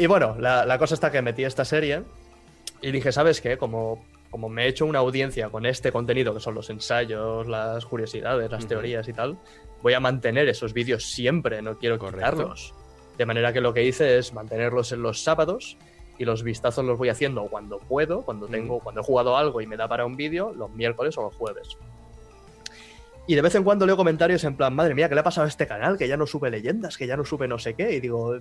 [0.00, 2.04] Y bueno, la, la cosa está que metí esta serie
[2.80, 3.58] y dije, ¿sabes qué?
[3.58, 7.84] Como, como me he hecho una audiencia con este contenido, que son los ensayos, las
[7.84, 9.36] curiosidades, las teorías y tal,
[9.82, 12.30] voy a mantener esos vídeos siempre, no quiero Correcto.
[12.30, 12.74] quitarlos.
[13.18, 15.76] De manera que lo que hice es mantenerlos en los sábados
[16.16, 18.84] y los vistazos los voy haciendo cuando puedo, cuando tengo, Ujú.
[18.84, 21.76] cuando he jugado algo y me da para un vídeo, los miércoles o los jueves.
[23.26, 25.44] Y de vez en cuando leo comentarios en plan, madre mía, ¿qué le ha pasado
[25.46, 25.98] a este canal?
[25.98, 27.92] Que ya no sube leyendas, que ya no sube no sé qué.
[27.96, 28.38] Y digo,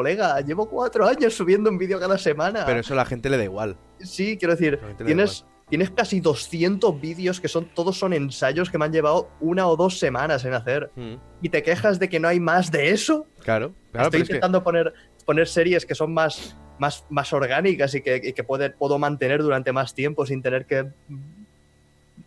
[0.00, 2.64] colega, llevo cuatro años subiendo un vídeo cada semana.
[2.66, 3.78] Pero eso a la gente le da igual.
[3.98, 8.84] Sí, quiero decir, tienes, tienes casi 200 vídeos que son todos son ensayos que me
[8.84, 10.90] han llevado una o dos semanas en hacer.
[10.96, 13.26] Mm, ¿Y te quejas de que no hay más de eso?
[13.42, 14.92] Claro, claro, Estoy pero es que- intentando poner,
[15.24, 19.42] poner series que son más, más, más orgánicas y que, y que puede- puedo mantener
[19.42, 20.84] durante más tiempo sin tener que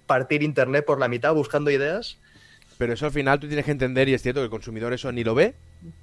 [0.07, 2.17] partir internet por la mitad buscando ideas.
[2.79, 5.11] Pero eso al final tú tienes que entender, y es cierto que el consumidor eso
[5.11, 5.53] ni lo ve,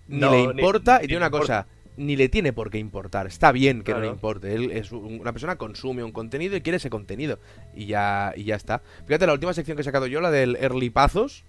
[0.09, 1.67] ni No, le importa, ni y tiene una cosa,
[1.97, 3.27] ni le tiene por qué importar.
[3.27, 4.55] Está bien que no le importe.
[4.55, 7.39] Él es un- una persona consume un contenido y quiere ese contenido.
[7.75, 8.83] Y ya, y ya está.
[9.07, 11.45] Fíjate, la última sección que he sacado yo, la del Early Pazos,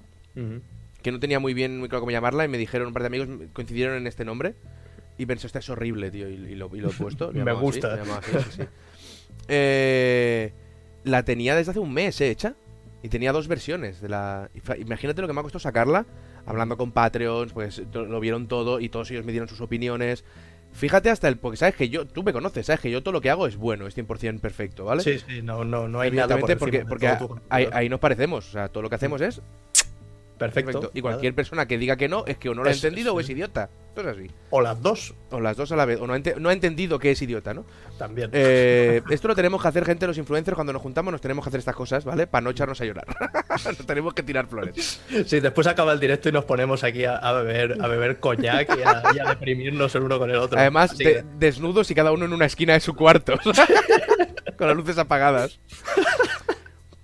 [1.04, 3.08] que no tenía muy bien muy claro cómo llamarla, y me dijeron un par de
[3.08, 4.56] amigos, coincidieron en este nombre.
[5.18, 7.32] Y pensé, esto es horrible, tío, y, y lo, y lo he puesto.
[7.34, 7.94] Me así, gusta.
[8.02, 8.64] así, sí, sí.
[9.50, 10.54] Eh,
[11.04, 12.56] la tenía desde hace un mes eh, hecha.
[13.08, 14.50] Y tenía dos versiones de la.
[14.80, 16.06] Imagínate lo que me ha costado sacarla.
[16.46, 20.26] Hablando con Patreons, pues lo vieron todo y todos ellos me dieron sus opiniones.
[20.74, 21.38] Fíjate hasta el.
[21.38, 22.06] Porque sabes que yo.
[22.06, 24.84] Tú me conoces, sabes que yo todo lo que hago es bueno, es 100% perfecto,
[24.84, 25.04] ¿vale?
[25.04, 28.50] Sí, sí, no, no, no hay nada por porque, porque ahí, ahí nos parecemos.
[28.50, 29.42] O sea, todo lo que hacemos es
[30.38, 30.72] Perfecto.
[30.72, 30.92] perfecto.
[30.94, 33.14] Y cualquier persona que diga que no es que o no lo ha Es- entendido
[33.14, 33.70] o es idiota.
[33.90, 34.32] Esto es así.
[34.52, 36.00] O las dos O las dos a la vez.
[36.00, 37.66] O no ha, ente- no ha entendido que es idiota, ¿no?
[37.98, 38.30] también.
[38.34, 41.50] Eh, esto lo tenemos que hacer, gente, los influencers, cuando nos juntamos, nos tenemos que
[41.50, 42.28] hacer estas cosas, ¿vale?
[42.28, 43.06] Para no echarnos a llorar.
[43.66, 45.02] nos tenemos que tirar flores.
[45.26, 48.70] Sí, después acaba el directo y nos ponemos aquí a, a beber, a beber coñac
[48.78, 50.60] y a, y a deprimirnos el uno con el otro.
[50.60, 53.34] Además, Así de- que- desnudos y cada uno en una esquina de su cuarto.
[54.58, 55.60] Con las luces apagadas.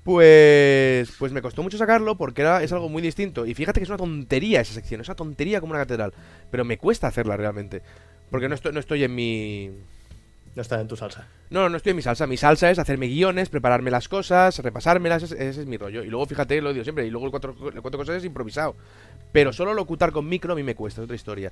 [0.03, 3.45] Pues, pues me costó mucho sacarlo porque era, es algo muy distinto.
[3.45, 6.13] Y fíjate que es una tontería esa sección, es una tontería como una catedral.
[6.51, 7.81] Pero me cuesta hacerla realmente.
[8.29, 9.71] Porque no estoy, no estoy en mi,
[10.55, 11.27] no está en tu salsa.
[11.49, 12.27] No, no estoy en mi salsa.
[12.27, 15.23] Mi salsa es hacerme guiones, prepararme las cosas, repasármelas.
[15.23, 16.03] Ese, ese es mi rollo.
[16.03, 17.07] Y luego, fíjate, lo digo siempre.
[17.07, 18.75] Y luego el cuatro, el cuatro cosas es improvisado.
[19.31, 21.51] Pero solo locutar con micro a mí me cuesta, es otra historia.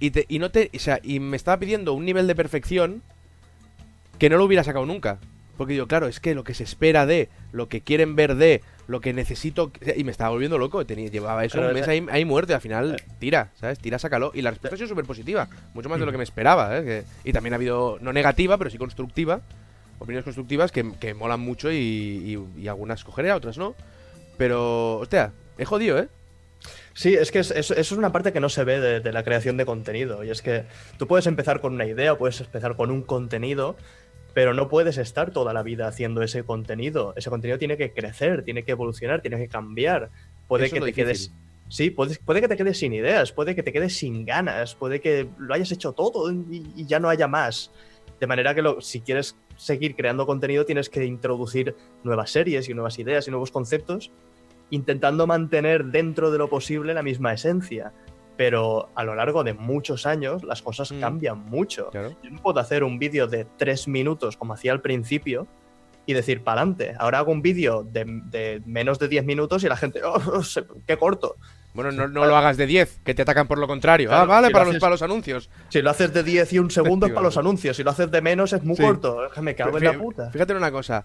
[0.00, 0.70] Y, te, y no te.
[0.74, 3.02] O sea, y me estaba pidiendo un nivel de perfección
[4.18, 5.18] que no lo hubiera sacado nunca.
[5.60, 8.62] Porque digo, claro, es que lo que se espera de, lo que quieren ver de,
[8.86, 9.70] lo que necesito.
[9.94, 10.86] Y me estaba volviendo loco.
[10.86, 12.52] Tenía, llevaba eso Claro, un mes ahí, ahí muerto.
[12.52, 13.78] Y al final, tira, ¿sabes?
[13.78, 14.30] Tira, sácalo.
[14.32, 15.50] Y la respuesta ha sido súper positiva.
[15.74, 16.82] Mucho más de lo que me esperaba, ¿eh?
[16.82, 19.42] Que- y también ha habido, no negativa, pero sí constructiva.
[19.98, 23.74] Opiniones constructivas que, que molan mucho y, y- y algunas cogeré, otras no.
[24.38, 26.08] Pero, hostia, he jodido, ¿eh?
[26.94, 29.22] Sí, es que es- eso, es una parte que no se ve de, de la
[29.24, 30.24] creación de contenido.
[30.24, 30.64] Y es que
[30.98, 33.76] tú puedes empezar con una idea, puedes empezar con un contenido,
[34.34, 37.12] pero no puedes estar toda la vida haciendo ese contenido.
[37.16, 40.10] Ese contenido tiene que crecer, tiene que evolucionar, tiene que cambiar.
[40.48, 41.04] Puede Eso que te difícil.
[41.04, 41.32] quedes.
[41.68, 45.00] Sí, puede, puede que te quedes sin ideas, puede que te quedes sin ganas, puede
[45.00, 47.70] que lo hayas hecho todo y, y ya no haya más.
[48.18, 52.74] De manera que lo- si quieres seguir creando contenido, tienes que introducir nuevas series y
[52.74, 54.10] nuevas ideas y nuevos conceptos
[54.70, 57.92] intentando mantener dentro de lo posible la misma esencia.
[58.40, 60.98] Pero a lo largo de muchos años las cosas Mm.
[61.00, 61.90] cambian mucho.
[61.90, 62.16] Claro.
[62.22, 65.46] Yo no puedo hacer un vídeo de tres minutos como hacía al principio
[66.06, 66.94] y decir para adelante.
[66.98, 70.64] Ahora hago un vídeo de, de menos de 10 minutos y la gente, oh, se-
[70.86, 71.36] qué corto.
[71.74, 74.08] Bueno, no, no lo hagas de 10, que te atacan por lo contrario.
[74.08, 75.50] Claro, ah, vale, si lo para, los, haces- para los anuncios.
[75.68, 78.10] Si lo haces de 10 y un segundo es para los anuncios, si lo haces
[78.10, 78.82] de menos es muy Sí.
[78.82, 79.18] corto.
[79.42, 80.30] Me cago en la puta.
[80.30, 81.04] Fíjate en una cosa.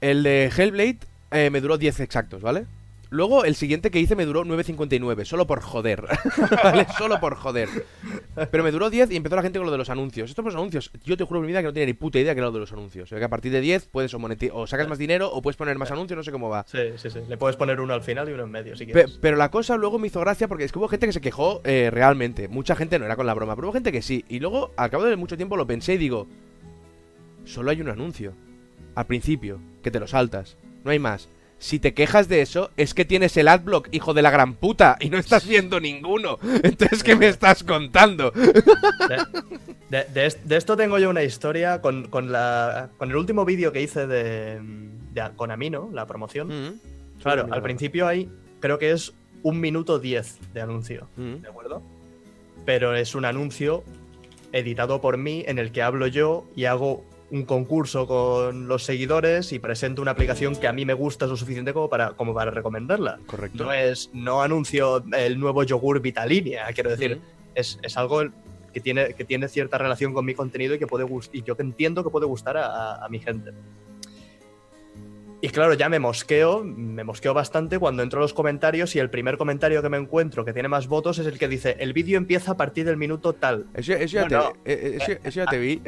[0.00, 0.98] El de Hellblade
[1.30, 2.64] eh, me duró 10 exactos, ¿vale?
[3.10, 6.02] Luego el siguiente que hice me duró 9.59, solo por joder.
[6.62, 6.86] ¿Vale?
[6.98, 7.68] Solo por joder.
[8.50, 10.28] Pero me duró 10 y empezó la gente con lo de los anuncios.
[10.28, 12.40] Estos los anuncios, yo te juro mi vida que no tenía ni puta idea que
[12.40, 13.04] era lo de los anuncios.
[13.04, 14.18] O sea, que a partir de 10 puedes o,
[14.52, 16.66] o sacas más dinero o puedes poner más anuncios, no sé cómo va.
[16.68, 17.20] Sí, sí, sí.
[17.26, 19.18] Le puedes poner uno al final y uno en medio, si Pe- quieres.
[19.22, 21.62] pero la cosa luego me hizo gracia porque es que hubo gente que se quejó
[21.64, 22.48] eh, realmente.
[22.48, 24.24] Mucha gente no era con la broma, pero hubo gente que sí.
[24.28, 26.26] Y luego, al cabo de mucho tiempo, lo pensé y digo:
[27.46, 28.34] Solo hay un anuncio.
[28.94, 30.56] Al principio, que te lo saltas.
[30.84, 31.28] No hay más.
[31.60, 34.96] Si te quejas de eso, es que tienes el adblock, hijo de la gran puta,
[35.00, 36.38] y no estás viendo ninguno.
[36.62, 38.30] Entonces, ¿qué me estás contando?
[38.30, 39.16] De,
[39.90, 43.44] de- de est- de esto tengo yo una historia con, con la, con el último
[43.44, 44.60] vídeo que hice de,
[45.12, 46.48] de- con Amino, la promoción.
[46.48, 46.80] Mm,
[47.22, 48.30] Claro, al principio hay,
[48.60, 51.42] creo que es un minuto 10 de anuncio, mm.
[51.42, 51.82] ¿de acuerdo?
[52.64, 53.82] Pero es un anuncio
[54.52, 59.52] editado por mí en el que hablo yo y hago un concurso con los seguidores
[59.52, 62.50] y presento una aplicación que a mí me gusta lo suficiente como para, como para
[62.50, 63.18] recomendarla.
[63.26, 63.64] Correcto.
[63.64, 67.20] No es, no anuncio el nuevo yogur Vitalinia, quiero decir,
[67.54, 68.22] es, es algo
[68.72, 71.62] que tiene, que tiene cierta relación con mi contenido y que puede y yo que
[71.62, 73.52] entiendo que puede gustar a, a- a mi gente.
[75.40, 79.08] Y claro, ya me mosqueo, me mosqueo bastante cuando entro a los comentarios y el
[79.08, 82.16] primer comentario que me encuentro que tiene más votos es el que dice, el vídeo
[82.18, 83.66] empieza a partir del minuto tal.
[83.74, 84.52] Eso, eso ya No, te, no.
[84.64, 85.80] eh, eso- eso ya te vi.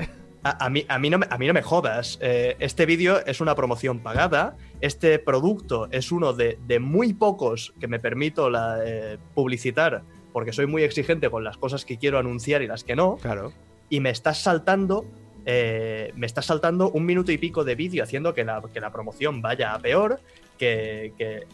[0.42, 2.18] A, a mí, a, mí no me, a mí no me jodas.
[2.22, 4.56] Eh, este vídeo es una promoción pagada.
[4.80, 10.52] Este producto es uno de, de muy pocos que me permito la, eh, publicitar porque
[10.52, 13.16] soy muy exigente con las cosas que quiero anunciar y las que no.
[13.16, 13.52] Claro.
[13.88, 15.04] Y me estás saltando.
[15.44, 18.92] eh, me estás saltando un minuto y pico de vídeo haciendo que la, que la
[18.92, 20.20] promoción vaya a peor,
[20.58, 21.46] que, que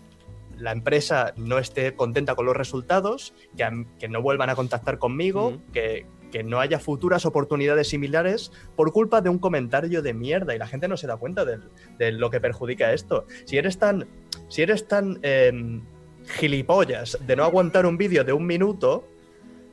[0.58, 5.58] la empresa no esté contenta con los resultados, que, que no vuelvan a contactar conmigo,
[5.72, 6.06] que,
[6.36, 10.66] que no haya futuras oportunidades similares por culpa de un comentario de mierda y la
[10.66, 13.26] gente no se da cuenta de, lo que perjudica esto.
[13.46, 14.06] Si eres tan,
[14.50, 15.80] si eres tan em,
[16.26, 19.08] gilipollas de no aguantar un vídeo de un minuto,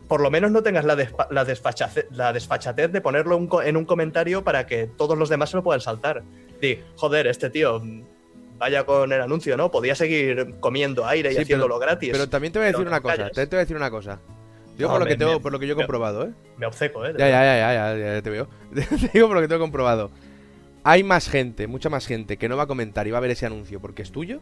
[0.07, 0.95] por lo menos no tengas la,
[1.43, 5.81] desfachatez de ponerlo un en un comentario para que todos los demás se lo puedan
[5.81, 6.23] saltar.
[6.61, 7.81] Di, joder, este tío,
[8.57, 9.69] vaya con el anuncio, ¿no?
[9.69, 12.11] Podía seguir comiendo aire y Sí, haciéndolo gratis.
[12.13, 13.17] Pero también te voy a decir una cosa.
[13.17, 13.33] calles.
[13.33, 14.21] Te voy a decir una cosa.
[14.77, 16.31] Yo No, por lo me- que tengo, me- por lo que yo he comprobado, ¿eh?
[16.57, 17.13] Me obceco, ¿eh?
[17.17, 18.47] Ya, ya, ya, ya, ya, ya te veo.
[18.73, 20.11] Te digo por lo que tengo comprobado.
[20.83, 23.31] Hay más gente, mucha más gente que no va a comentar y va a ver
[23.31, 24.41] ese anuncio porque es tuyo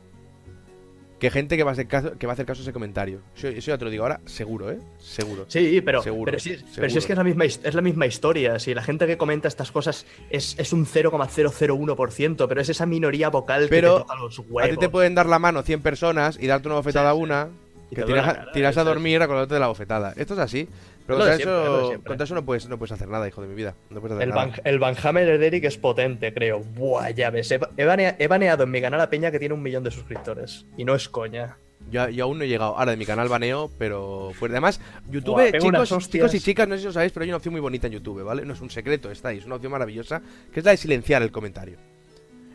[1.20, 3.22] que gente que va a hacer caso, que va a hacer caso a ese comentario.
[3.38, 4.80] Eso, eso ya te lo digo ahora, seguro, ¿eh?
[4.98, 5.46] Seguro.
[5.50, 6.66] Sí, pero, Seguro, pero, seguro.
[6.76, 8.58] pero si es que es la, misma, es la misma historia.
[8.58, 13.30] Si la gente que comenta estas cosas es, es un 0,001%, pero es esa minoría
[13.30, 14.64] vocal Pero que te toca los huevos.
[14.64, 17.22] A ti te pueden dar la mano 100 personas y darte una bofetada Sí, a
[17.22, 17.50] una
[17.96, 20.14] que tiras, cara, tiras a dormir acordándote de la bofetada.
[20.16, 20.68] Esto es así.
[21.06, 22.08] Pero contra siempre, eso, siempre.
[22.08, 23.76] contra eso no puedes, no puedes hacer nada, hijo de mi vida.
[23.89, 24.46] No puedes hacer El, nada.
[24.46, 26.60] Van, el Van Hammer de Eric es potente, creo.
[26.60, 27.52] Buah, ya ves.
[27.52, 29.92] He, he banea- he baneado en mi canal a Peña que tiene un millón de
[29.92, 30.66] suscriptores.
[30.78, 31.58] Y no es coña.
[31.89, 32.78] Yo, yo aún no he llegado.
[32.78, 34.54] Ahora de mi canal baneo, pero fuera.
[34.54, 34.80] Además,
[35.10, 37.52] YouTube, Buah, chicos, chicos y chicas, no sé si lo sabéis, pero hay una opción
[37.54, 38.46] muy bonita en YouTube, ¿vale?
[38.46, 40.22] No es un secreto, está ahí, es una opción maravillosa,
[40.54, 41.78] que es la de silenciar el comentario.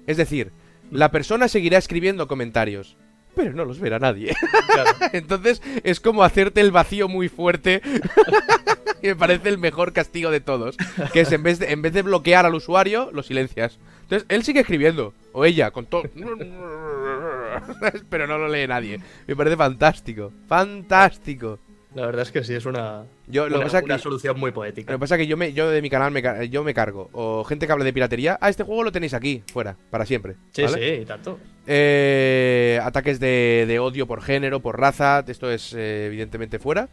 [0.06, 0.52] Es decir,
[0.92, 2.96] la persona seguirá escribiendo comentarios,
[3.36, 4.34] pero no los verá nadie.
[4.66, 4.90] Claro.
[5.12, 7.80] Entonces es como hacerte el vacío muy fuerte.
[9.02, 10.76] y me parece el mejor castigo de todos.
[11.14, 13.78] Que es en vez de, en vez de bloquear al usuario, lo silencias.
[14.02, 15.14] Entonces él sigue escribiendo.
[15.32, 16.02] O ella, con todo.
[18.10, 19.00] Pero no lo lee nadie.
[19.26, 20.30] Me parece fantástico.
[20.46, 21.58] Fantástico.
[21.96, 24.38] La verdad es que sí, es una, Yo, lo una, que pasa una que, solución
[24.38, 24.92] muy lo poética.
[24.92, 27.08] que pasa es que yo, me, yo de mi canal me, yo me cargo.
[27.12, 28.36] O gente que hable de piratería.
[28.42, 30.36] Ah, este juego lo tenéis aquí, fuera, para siempre.
[30.52, 30.98] Sí, ¿vale?
[31.00, 31.38] sí, tanto.
[31.66, 36.90] Eh, ataques de, de odio por género, por raza, esto es eh, evidentemente fuera.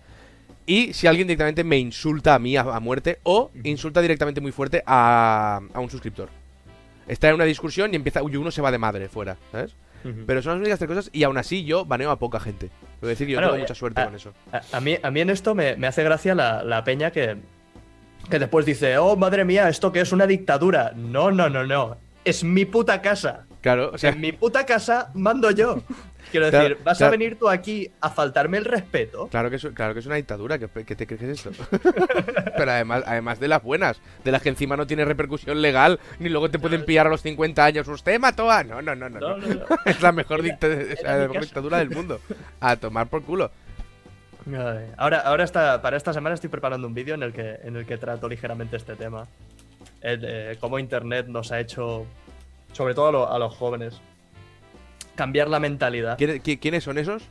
[0.66, 4.54] Y si alguien directamente me insulta a mí a, a muerte o insulta directamente muy
[4.54, 6.30] fuerte a, a un suscriptor.
[7.10, 9.76] Está en una discusión y empieza, uy, uno se va de madre fuera, ¿sabes?
[10.26, 12.70] Pero son las únicas tres cosas y aún así yo baneo a poca gente.
[13.00, 14.34] Quiero decir, yo Bueno, tengo eh, mucha suerte ah, con eso.
[14.52, 17.38] A, a mí, a mí en esto me, me hace gracia la, la peña que,
[18.30, 20.94] que después dice, oh, madre mía, ¿esto que es una dictadura?
[20.96, 21.98] No, no, no, no.
[22.26, 23.46] Es mi puta casa.
[23.62, 25.82] Claro, o sea, en mi puta casa mando yo.
[26.34, 27.10] Quiero Claro, decir, ¿vas claro.
[27.10, 29.28] a venir tú aquí a faltarme el respeto?
[29.28, 31.52] Claro que, es, claro que es una dictadura, ¿qué, qué te crees que es esto?
[32.58, 36.30] Pero además, además de las buenas, de las que encima no tiene repercusión legal, ni
[36.30, 37.88] luego te pueden pillar a los 50 años.
[37.88, 38.64] Usted mató a...
[38.64, 39.20] No, no, no, no.
[39.20, 39.48] No, no.
[39.48, 39.66] no, no.
[39.86, 41.46] Es la mejor, Era- dicta- era o sea, la mi mejor casa.
[41.46, 42.20] dictadura del mundo.
[42.60, 43.52] A tomar por culo.
[44.98, 47.86] Ahora, ahora está, para esta semana estoy preparando un vídeo en, el que, en el
[47.86, 49.28] que trato ligeramente este tema.
[50.02, 52.06] El, eh, cómo Internet nos ha hecho,
[52.74, 54.02] sobre todo a, lo- a los jóvenes,
[55.16, 56.18] cambiar la mentalidad.
[56.18, 57.24] ¿Quién- qui- ¿Quiénes son esos?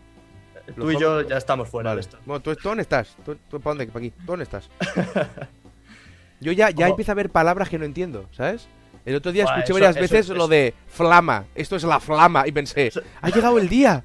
[0.76, 1.96] Tú y yo ya estamos fuera Vale.
[1.96, 2.18] de esto.
[2.24, 3.16] Bueno, ¿tú, tú dónde estás?
[3.24, 3.86] ¿Tú, tú para dónde?
[3.88, 4.10] ¿Para aquí?
[4.10, 4.70] ¿Tú dónde estás?
[6.40, 8.66] Yo ya, ya empiezo a ver palabras que no entiendo, ¿sabes?
[9.04, 11.44] El otro día Buah, escuché eso- varias eso- veces eso- lo de flama.
[11.54, 12.46] Esto es la flama.
[12.46, 14.04] Y pensé, ha llegado el día.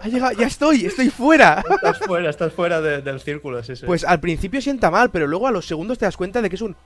[0.00, 1.62] Ha llegado, ya estoy, estoy fuera.
[1.68, 3.84] Estás fuera, estás fuera de- del círculo, sí, sí.
[3.86, 6.56] Pues al principio sienta mal, pero luego a los segundos te das cuenta de que
[6.56, 6.76] es un.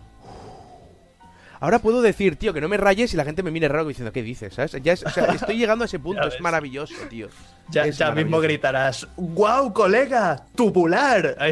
[1.65, 4.13] Ahora puedo decir, tío, que no me rayes y la gente me mire raro diciendo,
[4.13, 4.53] ¿qué dices?
[4.53, 4.73] ¿Sabes?
[4.83, 7.29] Ya es- o sea, estoy llegando a ese punto, es maravilloso, tío.
[7.71, 10.45] ya es ya mismo gritarás, ¡Guau, colega!
[10.55, 11.39] ¡Tubular!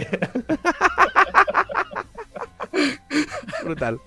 [3.65, 4.01] Brutal.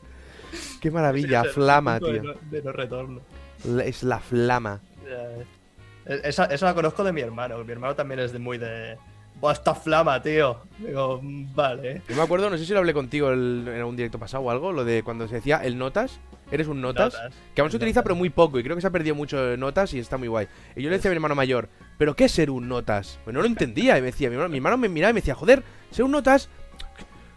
[0.81, 2.33] Qué maravilla, flama, punto de tío.
[2.33, 3.21] no- De no retorno.
[3.83, 4.79] Es la flama.
[5.07, 5.45] Eh.
[6.23, 7.63] Esa, esa la conozco de mi hermano.
[7.63, 8.97] Mi hermano también es de muy de.
[9.39, 10.61] ¡Buah, esta flama, tío!
[10.79, 12.01] Digo, "Mm, vale.
[12.07, 14.49] Yo me acuerdo, no sé si lo hablé contigo el- en un directo pasado o
[14.51, 16.19] algo, lo de cuando se decía el notas.
[16.51, 17.13] Eres un notas.
[17.13, 17.33] Notas.
[17.53, 18.59] Que aún se utiliza, pero muy poco.
[18.59, 20.47] Y creo que se ha perdido mucho notas y está muy guay.
[20.75, 23.19] Y yo le decía a mi hermano mayor, ¿pero qué es ser un notas?
[23.23, 23.97] Pues no lo entendía.
[23.97, 26.11] Y me decía, mi hermano, mi hermano me miraba y me decía, joder, ser un
[26.11, 26.47] notas.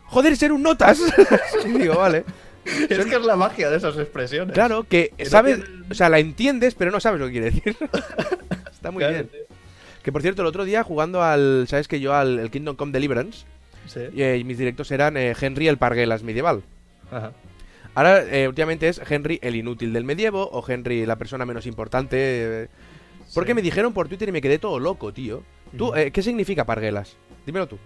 [0.05, 1.01] Joder, ser un notas.
[1.65, 2.25] y digo, vale.
[2.65, 4.53] Es que es la magia de esas expresiones.
[4.53, 7.77] Claro, que sabes, o sea, la entiendes, pero no sabes lo que quiere decir.
[8.71, 9.29] Está muy Claro, bien.
[9.29, 9.41] tío.
[10.09, 12.93] Que por cierto, el otro día jugando al, ¿sabes que yo al el Kingdom Come
[12.93, 13.45] Deliverance?
[13.85, 14.01] Sí.
[14.17, 16.63] eh, y mis directos eran eh, Henry el Parguelas medieval.
[17.11, 17.33] Ajá.
[17.95, 22.17] Ahora, eh, últimamente es Henry el inútil del medievo o Henry la persona menos importante.
[22.19, 22.69] eh,
[23.35, 23.57] porque Sí.
[23.57, 25.43] me dijeron por Twitter y me quedé todo loco, tío.
[25.77, 27.15] ¿Tú, eh, ¿Qué significa Parguelas?
[27.45, 27.77] Dímelo tú.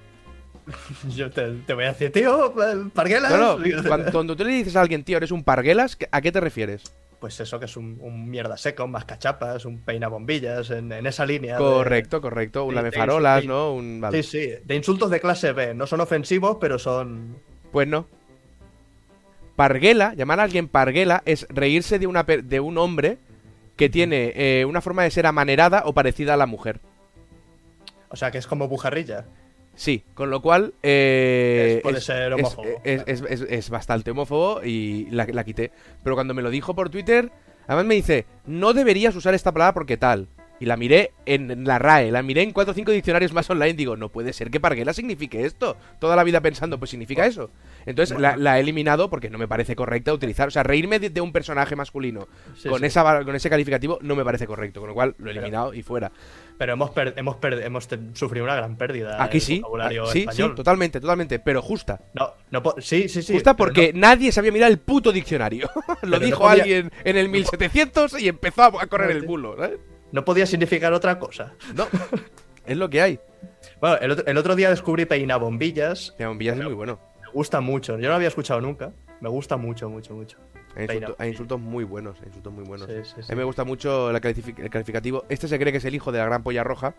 [1.14, 2.54] Yo te, te voy a decir, tío,
[2.94, 3.32] parguelas.
[3.32, 6.30] No, no, cuando, cuando tú le dices a alguien, tío, eres un Parguelas, ¿a qué
[6.32, 6.82] te refieres?
[7.20, 11.24] Pues eso que es un, un mierda seco, un mascachapas, un peina-bombillas, en, en esa
[11.24, 11.54] línea.
[11.54, 12.64] de- Correcto, correcto.
[12.64, 13.74] Un lamefarolas, ¿no?
[13.74, 14.22] Un, vale.
[14.24, 15.72] Sí, sí, de insultos de clase B.
[15.74, 17.36] No son ofensivos, pero son.
[17.70, 18.06] Pues no.
[19.56, 23.18] Parguela, llamar a alguien parguela es reírse de, una, de un hombre
[23.76, 26.80] que tiene eh, una forma de ser amanerada o parecida a la mujer.
[28.08, 29.26] O sea, que es como bujarrilla.
[29.82, 30.74] Sí, con lo cual...
[30.84, 35.72] eh, Es- puede ser homófobo, Es, bastante homófobo y la, la quité.
[36.04, 37.32] Pero cuando me lo dijo por Twitter,
[37.66, 40.28] además me dice, no deberías usar esta palabra porque tal.
[40.60, 43.72] Y la miré en, la RAE, la miré en cuatro o cinco diccionarios más online.
[43.72, 45.76] Digo, no puede ser que parguela signifique esto.
[45.98, 47.50] Toda la vida pensando, pues significa eso.
[47.86, 50.48] Entonces la, la he eliminado porque no me parece correcta utilizar.
[50.48, 52.86] O sea, reírme de, de un personaje masculino Sí, con, sí.
[52.86, 54.80] Esa, con ese calificativo no me parece correcto.
[54.80, 56.12] Con lo cual lo he eliminado y fuera.
[56.58, 59.22] Pero hemos, per- hemos, per- hemos sufrido una gran pérdida.
[59.22, 59.58] Aquí sí.
[59.60, 60.50] vocabulario Sí, español.
[60.50, 61.38] sí, totalmente, totalmente.
[61.38, 62.00] Pero justa.
[62.14, 63.32] No, no sí, sí, sí.
[63.32, 65.68] Justa porque nadie sabía mirar el puto diccionario.
[65.86, 69.22] Lo Pero no dijo podía- alguien en el 1700 y empezó a correr No, el
[69.26, 69.56] bulo.
[69.56, 69.78] ¿sabes?
[69.78, 71.54] No, no podía significar otra cosa.
[71.74, 71.86] No,
[72.66, 73.18] es lo que hay.
[73.80, 76.12] Bueno, el otro, el otro día descubrí peinabombillas.
[76.12, 77.00] Peina bombillas es muy bueno.
[77.32, 77.94] Me gusta mucho.
[77.96, 78.92] Yo no lo había escuchado nunca.
[79.20, 80.36] Me gusta mucho, mucho, mucho.
[80.76, 82.88] Hay, insulto- hay insultos muy buenos, hay insultos muy buenos.
[82.88, 83.32] Sí, sí, sí.
[83.32, 85.24] A mí me gusta mucho la calific- el calificativo.
[85.28, 86.94] Este se cree que es el hijo de la gran polla roja.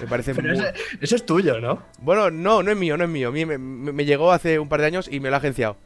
[0.00, 0.58] Me parece Pero muy...
[0.58, 1.82] ese, ese es tuyo, ¿no?
[2.00, 3.32] Bueno, no, no es mío, no es mío.
[3.32, 5.76] Me, me- me llegó hace un par de años y me lo ha agenciado.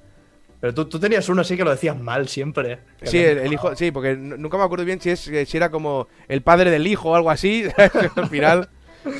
[0.60, 2.80] Pero tú, tú tenías uno así que lo decías mal siempre.
[3.04, 6.08] Sí, el, el hijo, sí, porque nunca me acuerdo bien si es si era como
[6.26, 7.64] el padre del hijo o algo así.
[8.16, 8.68] Al final,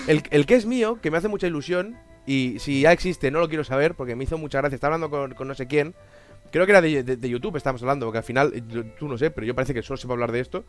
[0.09, 1.97] el, el que es mío, que me hace mucha ilusión,
[2.31, 4.75] y si ya existe, no lo quiero saber, porque me hizo mucha gracia.
[4.75, 5.95] Estaba hablando con, con no sé quién.
[6.51, 8.53] Creo que era de, de- de YouTube, estábamos hablando, porque al final,
[8.99, 10.65] tú no sé, pero yo parece que solo se va a hablar de esto.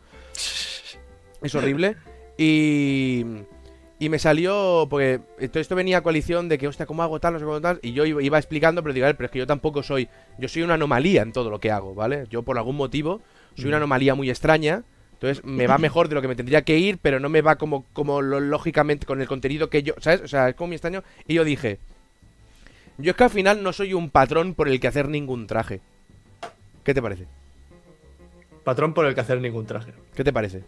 [1.42, 1.96] Es horrible.
[2.36, 3.24] Y.
[4.02, 5.20] Y me salió, porque
[5.52, 7.34] todo esto venía a coalición de que, hostia, ¿cómo hago tal?
[7.34, 7.80] No sé cómo tal.
[7.82, 10.08] Y yo iba, iba explicando, pero digo, a ver, pero es que yo tampoco soy.
[10.38, 12.24] Yo soy una anomalía en todo lo que hago, ¿vale?
[12.30, 13.20] Yo por algún motivo
[13.56, 14.84] soy una anomalía muy extraña.
[15.22, 17.56] Entonces me va mejor de lo que me tendría que ir, pero no me va
[17.56, 19.92] como, como lo- lógicamente con el contenido que yo.
[19.98, 20.22] ¿Sabes?
[20.22, 21.04] O sea, es como muy extraño.
[21.28, 21.78] Y yo dije.
[22.96, 25.80] Yo es que al final no soy un patrón por el que hacer ningún traje.
[26.84, 27.26] ¿Qué te parece?
[28.64, 29.92] Patrón por el que hacer ningún traje.
[30.14, 30.62] ¿Qué te parece?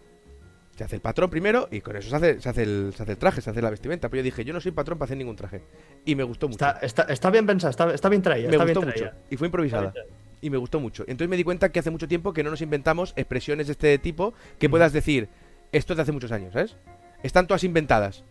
[0.76, 3.12] Se hace el patrón primero y con eso se hace, se hace, el, se hace
[3.12, 4.08] el traje, se hace la vestimenta.
[4.08, 5.62] Pero yo dije, yo no soy patrón para hacer ningún traje.
[6.06, 6.54] Y me gustó mucho.
[6.64, 8.48] Está, está, está bien pensado, está, está bien traída.
[8.50, 9.10] me gustó bien mucho.
[9.30, 9.88] Y fue improvisada.
[9.88, 10.00] Está
[10.42, 11.04] Y me gustó mucho.
[11.04, 13.96] Entonces me di cuenta que hace mucho tiempo que no nos inventamos expresiones de este
[13.98, 15.28] tipo que puedas decir,
[15.72, 16.76] esto es de hace muchos años, ¿sabes?
[17.22, 18.24] Están todas inventadas.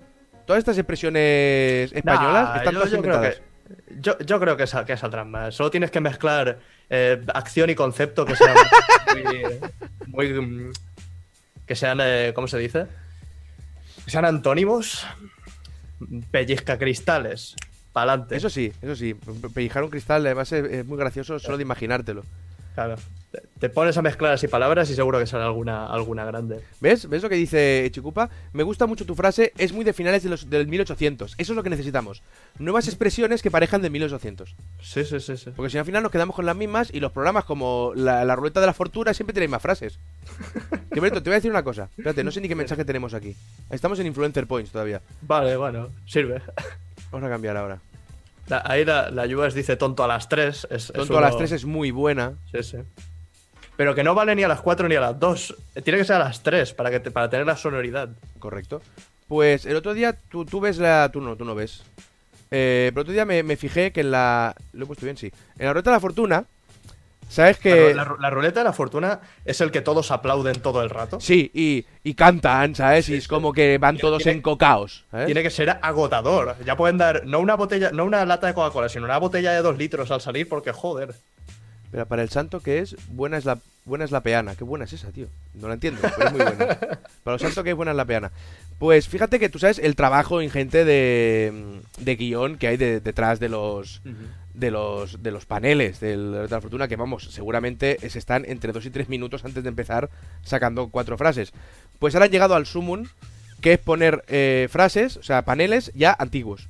[0.46, 3.36] Todas estas expresiones españolas Nah, están yo- todas yo creo inventadas.
[3.38, 3.52] que-
[4.02, 5.56] Yo, yo creo que, sal- que saldrán más.
[5.56, 6.60] Solo tienes que mezclar
[6.90, 8.56] eh, acción y concepto que sean
[10.08, 10.28] muy.
[10.34, 10.72] muy, mm,
[11.66, 12.00] que sean.
[12.02, 12.88] eh, ¿Cómo se dice?
[14.04, 15.08] Que sean antónimos.
[16.32, 17.56] Pellizca cristales.
[17.94, 18.36] Pa'lante.
[18.36, 19.14] Eso sí, eso sí.
[19.14, 22.24] pe- Pellejar un cristal además es, es muy gracioso solo de imaginártelo.
[22.74, 22.96] Claro.
[23.60, 26.60] Te, pones a mezclar así palabras y seguro que sale alguna, alguna grande.
[26.82, 27.08] ¿Ves?
[27.08, 28.30] ¿Ves lo que dice Chicupa?
[28.52, 31.36] Me gusta mucho tu frase, es muy de finales de los, del 1800.
[31.38, 32.24] Eso es lo que necesitamos.
[32.60, 34.54] Nuevas expresiones que parejan de 1800.
[34.82, 35.50] Sí, sí, sí, sí.
[35.56, 38.26] Porque si no, al final nos quedamos con las mismas y los programas como la,
[38.26, 39.98] la ruleta de la fortuna siempre tienen más frases.
[40.94, 41.88] que Berto, te voy a decir una cosa.
[41.92, 43.36] Espérate, no sé ni qué mensaje tenemos aquí.
[43.70, 45.02] Estamos en Influencer Points todavía.
[45.22, 46.42] Vale, bueno, sirve.
[47.12, 47.80] Vamos a cambiar ahora.
[48.48, 50.68] La- ahí la, la Yuas dice tonto a las 3.
[50.70, 52.34] Es, es Tonto a las uno- 3 es muy buena.
[52.52, 52.78] Sí, sí.
[53.78, 55.56] Pero que no vale ni a las 4 ni a las 2.
[55.84, 58.10] Tiene que ser a las 3 para, que te- para tener la sonoridad.
[58.40, 58.82] Correcto.
[59.28, 61.10] Pues el otro día tú, tú ves la.
[61.12, 61.84] Tú no, tú no ves.
[62.52, 64.56] Eh, pero el otro día me, me fijé que en la.
[64.74, 65.32] Lo he puesto bien, sí.
[65.58, 66.46] En la ruleta de la fortuna.
[67.32, 67.94] ¿Sabes La, que.?
[67.94, 71.20] la- la ruleta de la fortuna es el que todos aplauden todo el rato.
[71.22, 73.06] Sí, y, y cantan, ¿sabes?
[73.06, 73.30] Sí, y es sí.
[73.30, 75.28] como que van Tiene- todos encocaos, ¿sabes?
[75.28, 76.58] Tiene que ser agotador.
[76.66, 79.62] Ya pueden dar no una botella, no una lata de Coca-Cola, sino una botella de
[79.62, 81.16] dos litros al salir, porque joder.
[81.92, 84.56] Pero para el santo que es, buena es la buena es la peana.
[84.56, 85.28] Qué buena es esa, tío.
[85.56, 86.78] No la entiendo, pero es muy buena.
[87.24, 88.32] Para el santo que es buena es la peana.
[88.80, 93.40] Pues fíjate que tú sabes el trabajo ingente de, de guion que hay de- detrás
[93.40, 94.02] de los
[94.54, 98.72] de los de los paneles del- de la fortuna que vamos, seguramente se están entre
[98.72, 100.10] 2 y 3 minutos antes de empezar
[100.44, 101.54] sacando cuatro frases.
[102.00, 103.06] Pues ahora han llegado al sumum
[103.62, 106.68] que es poner eh, frases, o sea, paneles ya antiguos.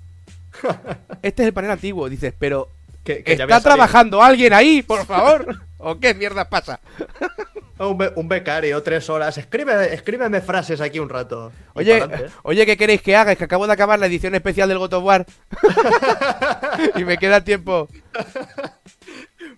[1.22, 2.70] Este es el panel antiguo, dices, pero
[3.04, 5.58] Que, ¿Está trabajando alguien ahí, por favor?
[5.78, 6.80] ¿O qué mierda pasa?
[7.80, 9.36] Un, be- un becario, tres horas.
[9.40, 11.52] Escribe, escríbeme frases aquí un rato.
[11.74, 12.28] Oye, pa'lante.
[12.44, 13.32] oye, ¿qué queréis que haga?
[13.32, 15.26] Es que acabo de acabar la edición especial del God of War.
[16.96, 17.90] y me queda tiempo.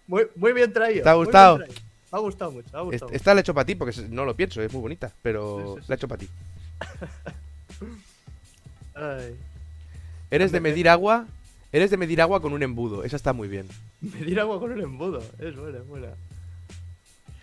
[0.07, 1.03] Muy, muy bien traído.
[1.03, 1.57] ¿Te ha gustado?
[1.57, 1.65] Me
[2.13, 3.15] ha gustado mucho, me ha Est- gustado mucho.
[3.17, 5.73] Esta la he hecho para ti, porque no lo pienso, es muy bonita, pero Sí,
[5.73, 5.85] sí, sí.
[5.89, 6.29] la he hecho para ti.
[8.95, 9.35] Ay.
[10.31, 11.25] Eres de medir agua,
[11.73, 13.67] eres de medir agua con un embudo, esa está muy bien.
[14.01, 15.19] Medir agua con un embudo.
[15.39, 16.07] Es buena, es buena.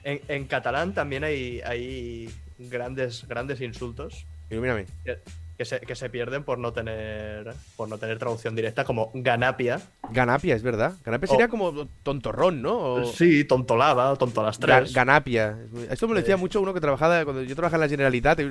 [0.03, 4.87] En, en catalán también hay, hay grandes, grandes insultos Ilumíname.
[5.05, 5.19] que,
[5.59, 9.79] que se, que se pierden por no tener por no tener traducción directa, como ganapia.
[10.11, 10.95] Ganapia, es verdad.
[11.05, 12.79] Ganapia sería como tontorrón, ¿no?
[12.79, 14.95] O- Sí, tontolava, tonto a las Ga- tres.
[14.95, 15.59] Ganapia.
[15.91, 18.43] Esto me lo decía mucho uno que trabajaba cuando yo trabajaba en la Generalitat, y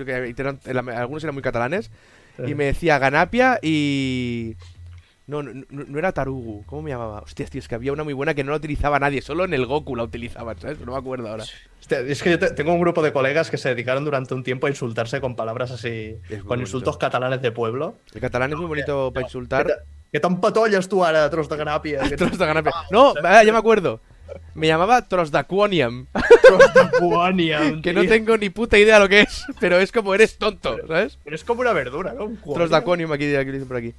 [0.92, 1.90] algunos eran muy catalanes,
[2.46, 4.56] y me decía Ganapia y...
[5.30, 7.20] No, no, no- era Tarugu, ¿cómo me llamaba?
[7.20, 9.54] Hostias, tío, es que había una muy buena que no la utilizaba nadie, solo en
[9.54, 10.80] el Goku la utilizaban, ¿sabes?
[10.80, 11.44] No me acuerdo ahora.
[11.80, 14.44] Hostia, es que yo te- tengo un grupo de colegas que se dedicaron durante un
[14.44, 16.62] tiempo a insultarse con palabras así, con bonito.
[16.68, 17.96] insultos catalanes de pueblo.
[18.14, 19.68] El catalán es muy bonito para Que insultar.
[19.68, 19.74] te-
[20.12, 22.00] Que tan patollas tú ara, tros de ganapia.
[22.10, 22.74] Que Tros de Ganapia.
[22.90, 24.02] No, ya me acuerdo.
[24.56, 26.06] Me llamaba Trosdaquonium,
[26.44, 29.92] tros de guaniam, que no tengo ni puta idea de lo que es, pero es
[29.92, 31.18] como eres tonto, ¿sabes?
[31.24, 32.26] Pero es como una verdura, ¿no?
[32.26, 32.54] Un guaniam.
[32.56, 33.94] Trosdaquonium, aquí, aquí lo dicen por aquí.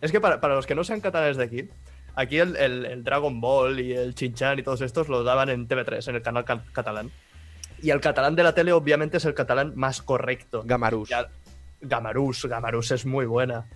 [0.00, 1.68] Es que para, para los que no sean catalanes de aquí,
[2.14, 5.66] aquí el, el- el Dragon Ball y el Chinchan y todos estos los daban en
[5.68, 7.10] TV3, en el canal ca- catalán.
[7.82, 10.62] Y el catalán de la tele, obviamente, es el catalán más correcto.
[10.64, 11.08] Gamarus.
[11.08, 11.28] Ya-
[11.80, 13.66] Gamarús, Gamarús es muy buena.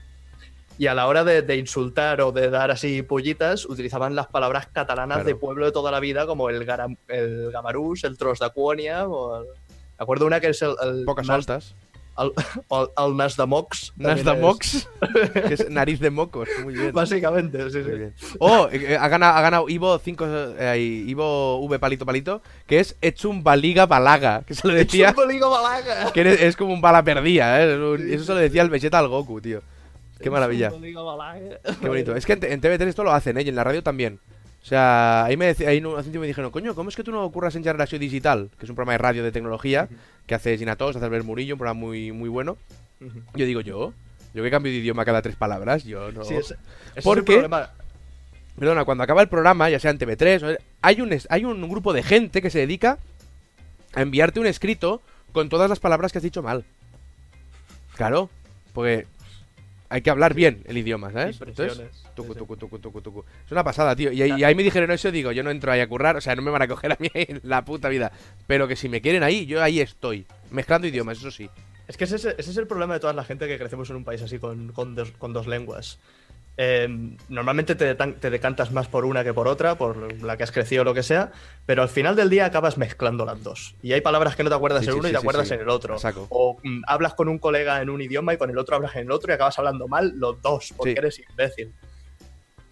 [0.79, 4.69] Y a la hora de, de insultar o de dar así pollitas, utilizaban las palabras
[4.69, 5.27] catalanas Claro.
[5.29, 9.41] de pueblo de toda la vida, como el, garam- el Gamarús, el Tros d'Aquònia, o
[9.41, 9.47] el...
[9.47, 11.75] Me acuerdo una que es el, el Pocas altas.
[12.19, 12.33] El,
[12.97, 13.93] el nas de Mox.
[13.97, 14.89] Nas de Mox,
[15.33, 16.49] que es nariz de mocos.
[16.65, 16.93] Muy bien.
[16.93, 17.91] Básicamente, sí, sí.
[17.91, 18.15] Bien.
[18.39, 20.27] Oh, eh, ha ganado, ha ganado Ivo 5
[20.77, 26.13] Ivo V palito palito, que es Echum Baliga Balaga, que se lo decía Chupaligo Balaga.
[26.13, 27.97] que es como un bala perdida, ¿eh?
[28.11, 29.63] Eso se lo decía el Vegeta al Goku, tío.
[30.21, 30.71] Qué maravilla.
[30.71, 31.59] Balaga.
[31.81, 32.17] Qué bonito.
[32.17, 33.43] Es que en, en TV3 esto lo hacen, ¿eh?
[33.43, 34.19] Y en la radio también.
[34.63, 37.05] O sea, ahí me, decía, ahí hace un tiempo me dijeron, coño, ¿cómo es que
[37.05, 38.51] tú no ocurras en Generación Digital?
[38.59, 39.89] Que es un programa de radio de tecnología
[40.27, 42.59] que hace Ginatos, hace Albert Murillo, un programa muy, muy bueno.
[43.35, 43.95] Yo digo, yo,
[44.35, 46.25] yo que cambio de idioma cada tres palabras, yo no.
[46.25, 46.57] Sí, ese-
[46.95, 47.71] ese ¿Por es problema.
[48.59, 51.93] Perdona, cuando acaba el programa, ya sea en TV3, o- hay un, hay un grupo
[51.93, 52.99] de gente que se dedica
[53.95, 55.01] a enviarte un escrito
[55.33, 56.65] con todas las palabras que has dicho mal.
[57.97, 58.31] Claro,
[58.75, 59.07] porque
[59.89, 61.39] hay que hablar bien el idioma, ¿sabes?
[61.41, 61.79] Entonces,
[62.15, 63.25] tucu, tucu, tucu.
[63.47, 64.13] Es una pasada, tío.
[64.13, 66.21] Y, ahí- y ahí me dijeron eso, digo, yo no entro ahí a currar, o
[66.21, 68.13] sea, no me van a coger a mí en la puta vida.
[68.47, 70.27] Pero que si me quieren ahí, yo ahí estoy.
[70.51, 71.49] Mezclando idiomas, eso sí.
[71.87, 73.97] Es que ese es, ese es el problema de toda la gente que crecemos en
[73.97, 75.99] un país así con, con dos, con dos lenguas.
[76.61, 76.89] Eh,
[77.29, 77.95] normalmente te,
[78.31, 81.05] decantas más por una que por otra, por la que has crecido o lo que
[81.05, 81.31] sea,
[81.67, 83.77] pero al final del día acabas mezclando las dos.
[83.81, 85.61] Y hay palabras que no te acuerdas Sí, en sí, uno y te acuerdas en
[85.61, 85.95] el otro.
[85.95, 86.27] A saco.
[86.31, 89.03] O mm, hablas con un colega en un idioma y con el otro hablas en
[89.03, 91.73] el otro y acabas hablando mal los dos, porque eres imbécil.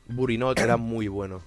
[0.08, 1.40] Burinot era muy bueno.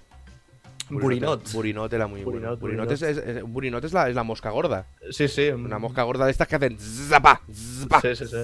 [0.88, 1.52] Burinot.
[1.52, 2.86] Burinot era muy Burinot, bueno.
[2.86, 2.90] Burinot, Burinot.
[2.92, 4.86] es, es- es- Burinot es la, es la mosca gorda.
[5.10, 5.48] Sí, sí.
[5.50, 8.00] Una mosca gorda de estas que hacen zapa, zapa.
[8.00, 8.36] Sí, sí, sí.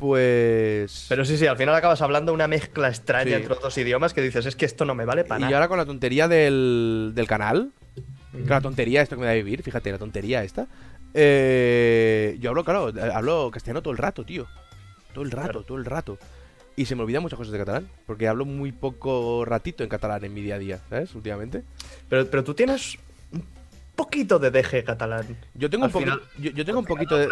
[0.00, 1.06] Pues.
[1.08, 3.32] Pero sí, sí, al final acabas hablando una mezcla extraña Sí.
[3.34, 5.56] entre los dos idiomas que dices, es que esto no me vale para y nada.
[5.56, 7.70] ahora con la tontería del, del canal.
[8.32, 10.66] que la tontería esto que me da vivir, fíjate, la tontería esta.
[11.14, 14.46] eh, yo hablo, claro, hablo castellano todo el rato, tío.
[15.12, 15.62] Todo el rato, Claro.
[15.64, 16.18] todo el rato.
[16.76, 17.88] Y se me olvidan muchas cosas de catalán.
[18.06, 21.14] Porque hablo muy poco ratito en catalán en mi día a día, ¿sabes?
[21.14, 21.62] Últimamente.
[22.08, 22.96] Pero, pero tú tienes
[24.04, 25.36] poquito de deje catalán.
[25.54, 26.20] Yo tengo Al un poquito.
[26.38, 27.28] Yo, yo tengo un de.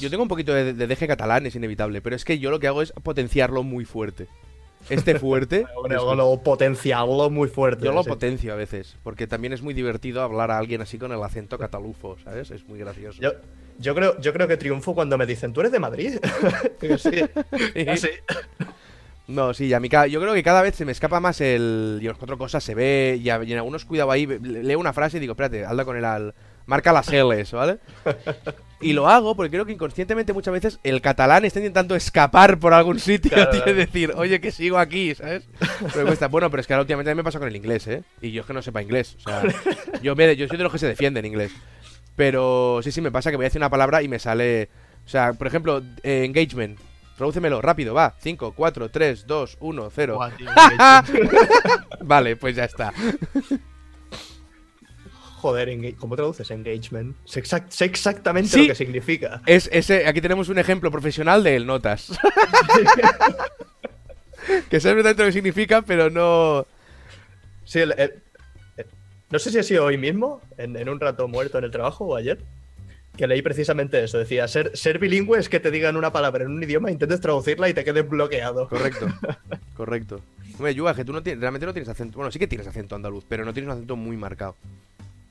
[0.00, 2.00] Yo tengo un poquito de, de deje catalán, es inevitable.
[2.00, 4.28] Pero es que yo lo que hago es potenciarlo muy fuerte.
[4.88, 5.66] este fuerte.
[5.74, 7.84] O lo potenciarlo muy fuerte.
[7.84, 8.08] Yo lo sí.
[8.08, 11.58] potencio a veces, porque también es muy divertido hablar a alguien así con el acento
[11.58, 12.50] catalufo, ¿sabes?
[12.50, 13.20] Es muy gracioso.
[13.20, 13.32] Yo,
[13.78, 16.18] yo creo, yo creo que triunfo cuando me dicen, ¿tú eres de Madrid?
[16.80, 17.10] Digo, sí,
[17.96, 18.08] sí.
[19.28, 21.98] No, sí, a mí yo creo que cada vez se me escapa más el.
[22.00, 24.94] Y las cuatro cosas se ve, y, a- y en algunos cuidado ahí, leo una
[24.94, 26.34] frase y digo, espérate, anda con el al.
[26.64, 27.78] Marca las L's, ¿vale?
[28.80, 32.72] Y lo hago porque creo que inconscientemente muchas veces el catalán está intentando escapar por
[32.72, 35.48] algún sitio, Claro, tío, y decir, oye, que sigo aquí, ¿sabes?
[35.92, 36.28] Pero cuesta.
[36.28, 38.04] Bueno, pero es que ahora últimamente me pasa con el inglés, ¿eh?
[38.22, 39.16] Y yo es que no sepa inglés.
[39.16, 39.42] O sea,
[40.02, 41.50] yo, me, yo soy de los que se defienden en inglés.
[42.16, 44.68] Pero sí, sí, me pasa que voy a decir una palabra y me sale.
[45.04, 46.78] O sea, por ejemplo, eh, engagement.
[47.18, 48.14] Tradúcemelo, rápido, va.
[48.20, 50.14] 5, 4, 3, 2, 1, 0.
[50.14, 50.48] Buah, tío,
[52.00, 52.92] Vale, pues ya está.
[55.40, 57.16] Joder, ¿cómo traduces engagement?
[57.24, 58.62] Sé, exact- sé exactamente Sí.
[58.62, 59.40] lo que significa.
[59.46, 62.10] Es ese, aquí tenemos un ejemplo profesional de el notas.
[64.70, 66.66] que sé exactamente lo que significa, pero no.
[67.64, 68.22] Sí, el- el-
[68.76, 68.86] el-
[69.30, 72.04] no sé si ha sido hoy mismo, en, en un rato muerto en el trabajo
[72.06, 72.38] o ayer,
[73.18, 74.16] que leí precisamente eso.
[74.16, 77.68] Decía, ser, ser bilingüe es que te digan una palabra en un idioma, intentes traducirla
[77.68, 78.68] y te quedes bloqueado.
[78.68, 79.08] Correcto.
[79.76, 80.20] Correcto.
[80.54, 82.16] Hombre, Yuga, que tú no tienes, realmente no tienes acento.
[82.16, 84.56] Bueno, sí que tienes acento andaluz, pero no tienes un acento muy marcado.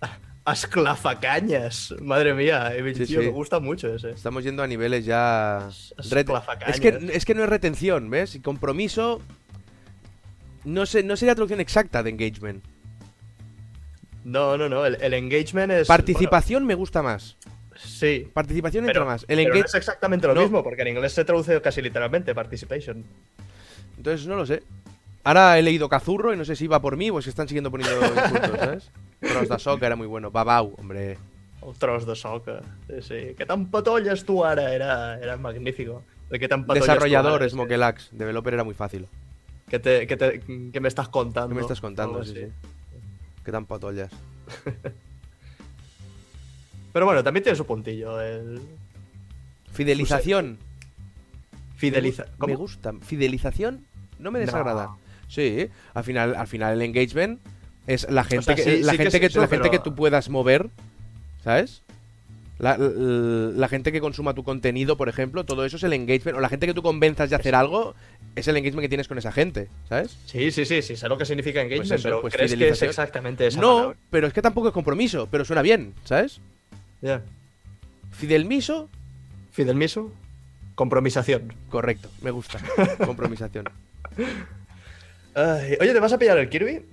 [0.46, 1.94] Asclafacañas.
[2.02, 3.26] Madre mía, eh, Sí, tío, sí.
[3.26, 4.12] me gusta mucho ese.
[4.12, 5.68] Estamos yendo a niveles ya.
[5.70, 6.76] Es Rete- clafacañas.
[6.76, 8.36] Es que, es que no es retención, ¿ves?
[8.36, 9.22] Y compromiso.
[10.64, 12.64] No, sé, no sería traducción exacta de engagement.
[14.24, 14.86] No, no, no.
[14.86, 15.88] El, el engagement es.
[15.88, 17.38] Participación me gusta más.
[17.80, 18.28] Sí.
[18.34, 19.26] Participación Pero, entra más.
[19.28, 20.42] El pero no es exactamente lo No.
[20.42, 23.04] mismo, porque en inglés se traduce casi literalmente participation.
[23.98, 24.64] Entonces no lo sé.
[25.24, 27.70] Ahora he leído Cazurro y no sé si va por mí o si están siguiendo
[27.72, 28.92] poniendo insultos, ¿sabes?
[29.20, 30.32] Cross da Soca era muy bueno.
[30.32, 31.18] Babau, hombre.
[31.66, 32.62] El tros de soccer.
[32.88, 33.36] Sí, sí.
[33.36, 36.04] Que tan patolles tu ara era, era magnífico.
[36.30, 37.54] De que tan Desarrollador, ara, sí.
[37.56, 38.10] Smokelax.
[38.12, 39.08] Developer era muy fácil.
[39.70, 40.40] Que, te, que, te,
[40.72, 41.50] que me estás contando.
[41.50, 42.24] ¿Qué me estás contando?
[42.24, 42.48] Sí, sí.
[43.44, 44.12] Qué tan patollas.
[46.98, 48.20] Pero bueno, también tiene su puntillo.
[48.20, 48.60] El
[49.72, 50.58] Fidelización.
[51.76, 52.24] fideliza.
[52.26, 52.58] Me ¿Cómo?
[52.58, 52.92] gusta.
[53.06, 53.86] Fidelización
[54.18, 54.46] no me No.
[54.48, 54.90] desagrada.
[55.28, 57.40] Sí, al final, al final el engagement
[57.86, 59.78] es la gente, sea, que, sí- la sí que gente, que, eso, la gente que
[59.78, 60.72] tú puedas mover,
[61.44, 61.84] ¿sabes?
[62.58, 66.36] La, la- la gente que consuma tu contenido, por ejemplo, todo eso es el engagement.
[66.40, 67.94] O la gente que tú convenzas de hacer algo,
[68.36, 70.18] es el engagement que tienes con esa gente, ¿sabes?
[70.26, 72.70] Sí, sí, sí, sí, sé lo que significa engagement, Pues eso, pero pues ¿crees que
[72.70, 73.98] es exactamente esa no, palabra?
[74.10, 76.42] pero es que tampoco es compromiso, pero suena bien, ¿sabes?
[77.02, 77.22] Ya.
[78.12, 78.90] Fidelmiso,
[79.52, 80.12] Fidelmiso,
[80.76, 81.54] compromisación.
[81.70, 82.60] correcto, me gusta.
[83.06, 83.66] Compromisación.
[85.36, 86.84] Ay, oye, ¿te vas a pillar el Kirby?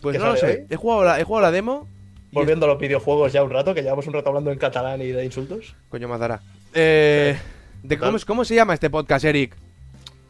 [0.00, 0.46] Pues ¿Qué no lo sé.
[0.46, 0.66] hoy?
[0.70, 1.88] He jugado la, he jugado la demo.
[2.32, 5.00] y Volviendo a los videojuegos ya un rato, que llevamos un rato hablando en catalán
[5.02, 5.74] y de insultos.
[5.88, 6.40] Coño, Mazara.
[6.74, 7.38] Eh,
[7.82, 9.54] de cómo, ¿Cómo se llama este podcast, Eric?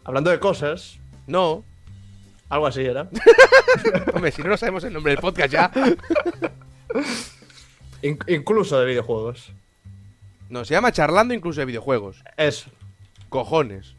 [0.04, 1.64] Hablando de cosas, No.
[2.48, 3.08] algo así era.
[4.14, 5.70] Hombre, si no lo sabemos el nombre del podcast ya.
[8.02, 9.52] In- incluso de videojuegos.
[10.48, 12.22] No, se llama Charlando incluso de videojuegos.
[12.36, 12.70] Eso.
[13.28, 13.94] Cojones.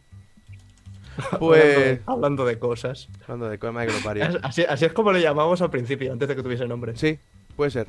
[1.18, 2.00] Hablando, Pues.
[2.06, 3.10] hablando de cosas.
[3.24, 3.58] Hablando de.
[4.30, 6.96] Es- Así, así es como le llamamos al principio, antes de que tuviese nombre.
[6.96, 7.18] Sí,
[7.56, 7.88] puede ser.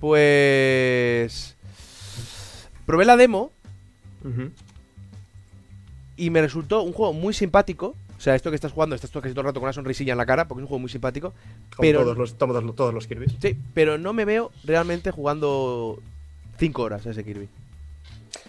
[0.00, 1.56] Pues.
[2.86, 3.52] Probé la demo
[6.16, 7.94] y me resultó un juego muy simpático.
[8.20, 10.12] O sea, esto que estás jugando, estás todo- casi todo el rato con una sonrisilla
[10.12, 11.30] en la cara, porque es un juego muy simpático.
[11.74, 13.32] Como Pero- todos, los, todos, los- todos los Kirby's.
[13.40, 16.02] Sí, pero no me veo realmente jugando
[16.58, 17.48] 5 horas a ese Kirby.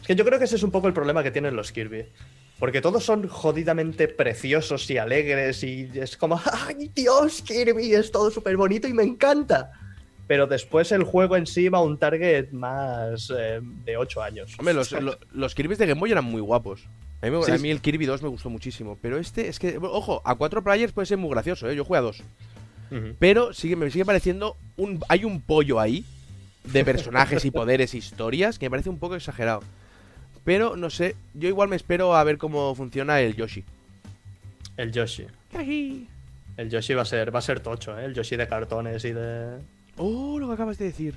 [0.02, 2.06] Es que yo creo que ese es un poco el problema que tienen los Kirby.
[2.60, 7.94] Porque todos son jodidamente preciosos y alegres y es como, ¡ay Dios, Kirby!
[7.94, 9.72] Es todo súper bonito y me encanta.
[10.32, 14.56] Pero después el juego en sí va a un target más eh, de 8 años.
[14.58, 16.86] Hombre, los, lo- los Kirby's de Game Boy eran muy guapos.
[17.22, 17.62] A mí, me- Sí, a sí.
[17.64, 18.98] mí el Kirby 2 me gustó muchísimo.
[19.02, 21.76] Pero este es que, ojo, a 4 players puede ser muy gracioso, ¿eh?
[21.76, 22.24] Yo jugué a 2.
[22.92, 23.16] Ujú.
[23.20, 24.56] Pero sigue, me sigue pareciendo.
[24.78, 26.06] Un, hay un pollo ahí
[26.64, 29.64] de personajes y poderes e historias que me parece un poco exagerado.
[30.46, 33.66] Pero no sé, yo igual me espero a ver cómo funciona el Yoshi.
[34.78, 35.28] El Yoshi.
[36.56, 38.06] El Yoshi va a ser, va a ser tocho, ¿eh?
[38.06, 39.58] El Yoshi de cartones y de.
[39.98, 41.16] Oh, lo que acabas de decir.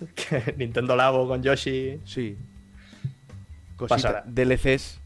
[0.56, 2.00] Nintendo Labo con Yoshi.
[2.04, 2.36] Sí.
[3.76, 4.24] Cosita, Pasará.
[4.26, 5.00] DLCs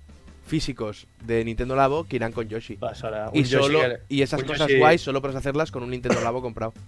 [0.47, 2.77] físicos de Nintendo Labo que irán con Yoshi.
[2.77, 3.31] Pasará.
[3.33, 6.43] Y, Yoshi solo, y esas cosas Yoshi- guays solo puedes hacerlas con un Nintendo Labo
[6.43, 6.73] comprado.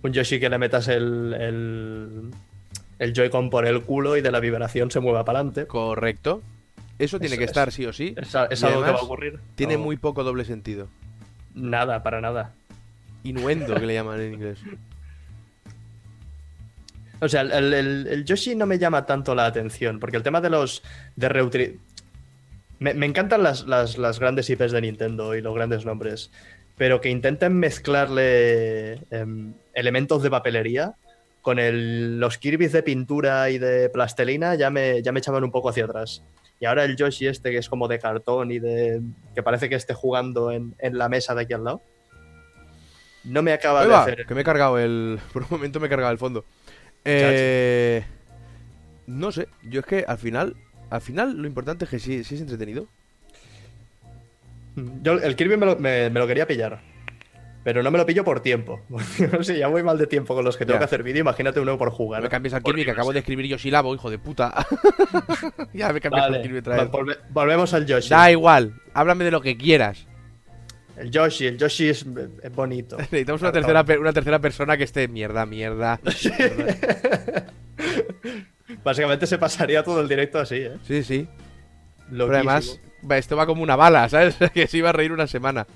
[0.00, 2.30] Un Yoshi que le metas el, el,
[3.00, 5.66] el Joy-Con por el culo y de la vibración se mueva para adelante.
[5.66, 6.40] Correcto.
[7.00, 7.50] Eso tiene Eso que es.
[7.50, 8.14] estar sí o sí.
[8.16, 9.40] Es, algo que va a ocurrir.
[9.56, 10.86] Tiene No, muy poco doble sentido.
[11.52, 12.52] Nada, para nada.
[13.24, 14.58] Inuendo, que le llaman en inglés.
[17.20, 20.50] O sea, el, el- Yoshi no me llama tanto la atención, porque el tema de
[20.50, 20.82] los.
[21.16, 21.78] de reutili-
[22.78, 26.30] Me, encantan las, las- las grandes IPs de Nintendo y los grandes nombres,
[26.76, 30.94] pero que intenten mezclarle em, elementos de papelería
[31.42, 35.50] con el- los Kirby's de pintura y de plastelina ya me, ya me echaban un
[35.50, 36.22] poco hacia atrás.
[36.60, 39.00] Y ahora el Yoshi este que es como de cartón y de
[39.34, 41.82] que parece que esté jugando en, en la mesa de aquí al lado.
[43.28, 44.26] No me acaba de hacer.
[44.26, 45.18] que me he cargado el.
[45.32, 46.44] Por un momento me he cargado el fondo.
[47.04, 48.04] Eh,
[49.06, 50.56] no sé, yo es que al final.
[50.90, 52.86] Al final lo importante es que sí, sí es entretenido.
[55.02, 56.80] Yo el Kirby me lo, me- me lo quería pillar.
[57.64, 58.80] Pero no me lo pillo por tiempo.
[58.88, 60.78] no sé, ya voy mal de tiempo con los que tengo Ya.
[60.78, 61.20] que hacer vídeo.
[61.20, 62.22] Imagínate uno por jugar.
[62.22, 64.54] Me cambies al Kirby que acabo de escribir yo sílabo, hijo de puta.
[65.74, 66.90] ya me cambias Vale, al Kirby otra vez.
[66.90, 68.08] volve- volvemos al Yoshi.
[68.08, 70.06] Da igual, háblame de lo que quieras.
[70.98, 72.04] El Yoshi, el Yoshi es,
[72.42, 72.96] es bonito.
[72.98, 76.00] Necesitamos una tercera, per- una tercera persona que esté mierda, mierda.
[78.84, 80.72] Básicamente se pasaría todo el directo así, ¿eh?
[80.86, 81.26] Sí, sí.
[82.10, 82.34] Pero Loquísimo.
[82.36, 82.80] además,
[83.10, 84.36] va, esto va como una bala, ¿sabes?
[84.54, 85.66] que se iba a reír una semana.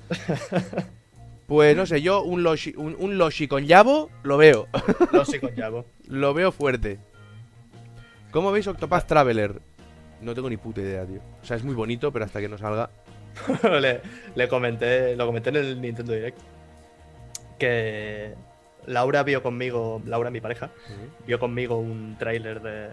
[1.46, 4.68] Pues no sé, yo un Loshi, un, un Loshi con Yabo lo veo.
[5.26, 5.84] Sí, con Yabo.
[6.08, 6.98] lo veo fuerte.
[8.30, 9.60] ¿Cómo veis Octopath Traveler?
[10.22, 11.20] No tengo ni puta idea, tío.
[11.42, 12.88] O sea, es muy bonito, pero hasta que no salga.
[13.80, 14.00] le,
[14.34, 16.38] le comenté, lo comenté en el Nintendo Direct.
[17.58, 18.34] Que
[18.86, 20.70] Laura vio conmigo, Laura, mi pareja,
[21.26, 22.88] vio conmigo un tráiler de,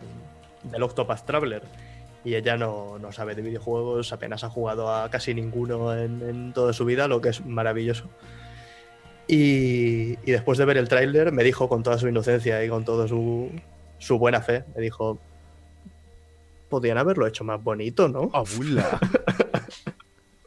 [0.64, 1.64] del Octopath Traveler.
[2.24, 6.54] Y ella no, no sabe de videojuegos, apenas ha jugado a casi ninguno en, en
[6.54, 8.10] toda su vida, lo que es maravilloso.
[9.28, 12.84] Y, y después de ver el tráiler me dijo con toda su inocencia y con
[12.84, 13.50] toda su,
[14.00, 15.20] su buena fe, me dijo,
[16.70, 18.32] podrían haberlo hecho más bonito, ¿no?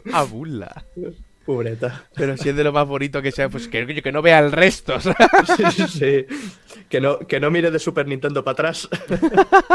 [0.13, 0.85] ¡Abuela!
[0.97, 1.17] ¡Abuela!
[1.45, 2.05] Pobreta.
[2.15, 4.53] Pero si es de lo más bonito que sea, pues que, que no vea el
[4.53, 4.95] resto.
[5.01, 6.27] Sí, sí.
[6.89, 8.89] Que no, que no mire de Super Nintendo para atrás.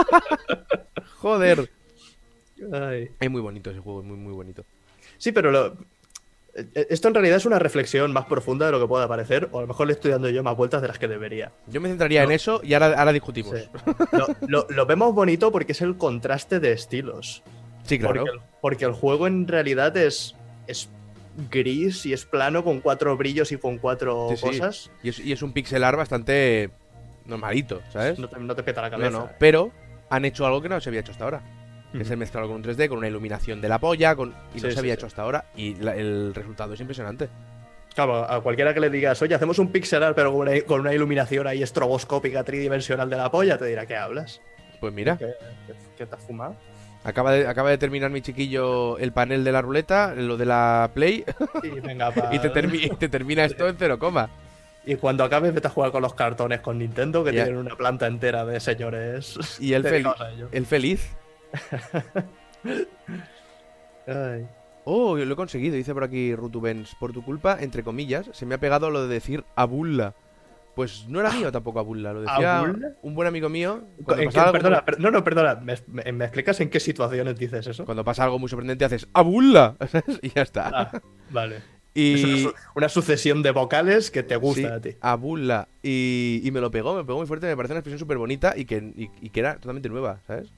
[1.17, 1.69] Joder.
[2.73, 3.09] Ay.
[3.19, 4.65] Es muy bonito ese juego, es muy, muy bonito.
[5.17, 5.77] Sí, pero lo-
[6.55, 9.59] eh, esto en realidad es una reflexión más profunda de lo que pueda parecer, o
[9.59, 11.51] a lo mejor le estoy dando yo más vueltas de las que debería.
[11.67, 13.59] Yo me centraría en eso y ahora, ahora discutimos.
[13.59, 13.65] Sí.
[14.13, 17.43] Lo, lo- lo vemos bonito porque es el contraste de estilos.
[17.87, 18.21] Sí, claro.
[18.21, 20.35] Porque, el, porque el juego en realidad es,
[20.67, 20.89] es
[21.49, 24.41] gris y es plano con cuatro brillos y con cuatro Sí, sí.
[24.43, 24.91] cosas.
[25.03, 26.69] Y es, y es un pixelar bastante
[27.25, 28.19] normalito, ¿sabes?
[28.19, 29.09] No te, no te peta la cabeza.
[29.11, 29.29] no.
[29.39, 29.71] Pero
[30.09, 31.41] han hecho algo que no se había hecho hasta ahora.
[31.91, 32.13] Que es Ujú.
[32.13, 34.33] el mezclarlo con un 3D, con una iluminación de la polla, con...
[34.53, 35.45] y no se había hecho hasta ahora.
[35.55, 37.29] Y la- el resultado es impresionante.
[37.95, 40.81] Claro, a cualquiera que le digas, oye, hacemos un pixel art, pero con una, con
[40.81, 44.41] una iluminación ahí estroboscópica tridimensional de la polla, te dirá, ¿qué hablas?
[44.79, 45.33] Pues mira, ¿Qué,
[45.65, 46.55] qué- qué te has fumado?
[47.07, 50.91] Acaba de, acaba de terminar mi chiquillo el panel de la ruleta, lo de la
[50.93, 51.23] Play,
[51.63, 54.29] Y, venga, pa- y te, termi- y te termina esto en cero coma.
[54.85, 58.07] y cuando acabes, vete a jugar con los cartones con Nintendo, que tienen una planta
[58.07, 59.37] entera de señores.
[59.59, 61.15] Y el, fel- feliz.
[64.07, 64.47] Ay.
[64.89, 66.95] Oh, lo he conseguido, dice por aquí Rutubens.
[66.99, 70.13] Por tu culpa, entre comillas, se me ha pegado lo de decir abulla.
[70.77, 72.93] Pues no era mío tampoco abulla, lo decía ¿Abulla?
[73.01, 73.81] un buen amigo mío.
[74.15, 75.55] ¿En qué- algo, perdona, per- no, no, perdona.
[75.55, 77.83] ¿Me, me- me explicas en qué situaciones dices eso?
[77.83, 79.75] cuando pasa algo muy sorprendente haces abulla
[80.21, 80.69] y ya está.
[80.73, 81.01] Ah,
[81.31, 81.57] vale.
[81.95, 84.91] Y una sucesión de vocales que te gusta sí, a ti.
[85.01, 88.19] abulla y, y me lo pegó, me pegó muy fuerte, me parece una expresión súper
[88.19, 90.49] bonita y que, y, y que era totalmente nueva, ¿sabes?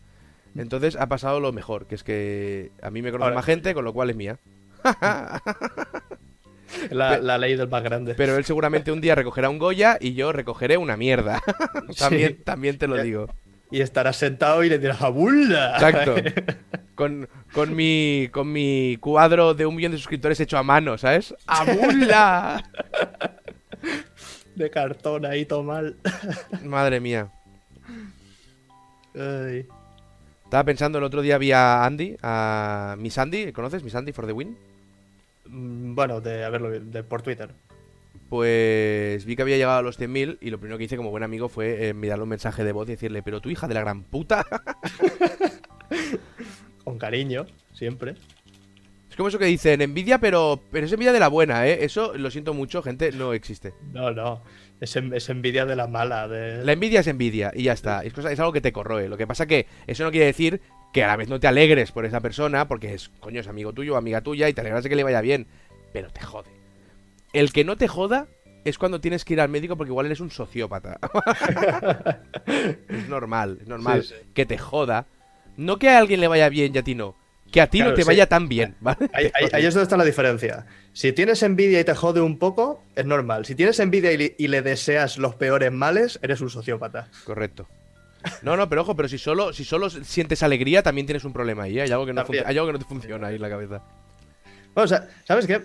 [0.58, 3.74] Entonces ha pasado lo mejor, que es que a mí me conoce Ahora- más gente,
[3.74, 4.38] con lo cual es mía.
[6.92, 8.14] La, la ley del más grande.
[8.16, 11.42] Pero él seguramente un día recogerá un Goya y yo recogeré una mierda.
[11.98, 12.44] también, Sí.
[12.44, 13.28] también te lo digo.
[13.72, 15.74] Y estarás sentado y le dirás ¡Abulla!
[15.74, 16.16] Exacto.
[16.96, 21.34] Con, con mi con mi cuadro de un millón de suscriptores hecho a mano, ¿sabes?
[21.48, 22.62] ¡Abulla!
[24.56, 25.96] de cartón ahí todo mal.
[26.66, 27.32] Madre mía.
[29.16, 29.66] Ay.
[30.44, 33.82] Estaba pensando, el otro día vi a Andy, a Miss Andy, ¿conoces?
[33.84, 34.58] Miss Andy for the Win.
[35.50, 37.50] Mm, Bueno, de haberlo de, por Twitter.
[38.30, 41.24] Pues vi que había llegado a los 100.000 y lo primero que hice como buen
[41.24, 43.82] amigo fue eh, enviarle un mensaje de voz y decirle, pero tu hija de la
[43.82, 44.46] gran puta.
[46.84, 48.16] Con cariño, siempre.
[49.10, 51.84] es como eso que dicen, envidia, pero, pero es envidia de la buena, ¿eh?
[51.84, 53.74] Eso, lo siento mucho, gente, no existe.
[53.94, 54.42] No, no.
[54.80, 56.28] Es, en- es envidia de la mala.
[56.28, 56.64] De...
[56.64, 58.04] La envidia es envidia y ya está.
[58.04, 59.10] Es, cosa- es algo que te corroe.
[59.10, 60.62] Lo que pasa que eso no quiere decir
[60.94, 63.74] que a la vez no te alegres por esa persona, porque es, coño, es amigo
[63.74, 65.48] tuyo o amiga tuya y te alegras de que le vaya bien.
[65.94, 66.50] Pero te jode.
[67.34, 68.28] El que no te joda
[68.66, 71.00] es cuando tienes que ir al médico porque igual eres un sociópata.
[72.88, 74.30] es normal, es normal Sí, sí.
[74.34, 75.06] que te joda.
[75.58, 77.16] No que a alguien le vaya bien y a ti no.
[77.52, 78.08] Que a ti Claro, no te sí.
[78.08, 79.10] vaya tan bien, ¿vale?
[79.14, 80.68] Ahí, ahí- ahí es donde está la diferencia.
[80.94, 83.46] Si tienes envidia y te jode un poco, es normal.
[83.46, 87.10] Si tienes envidia y le deseas los peores males, eres un sociópata.
[87.26, 87.68] Correcto.
[88.42, 91.64] No, no, pero ojo, pero si solo, si solo sientes alegría, también tienes un problema
[91.64, 91.84] ahí, ¿eh?
[91.84, 93.84] Hay algo que no, hay algo que no te funciona ahí en la cabeza.
[94.74, 95.62] Bueno, o sea, ¿sabes qué?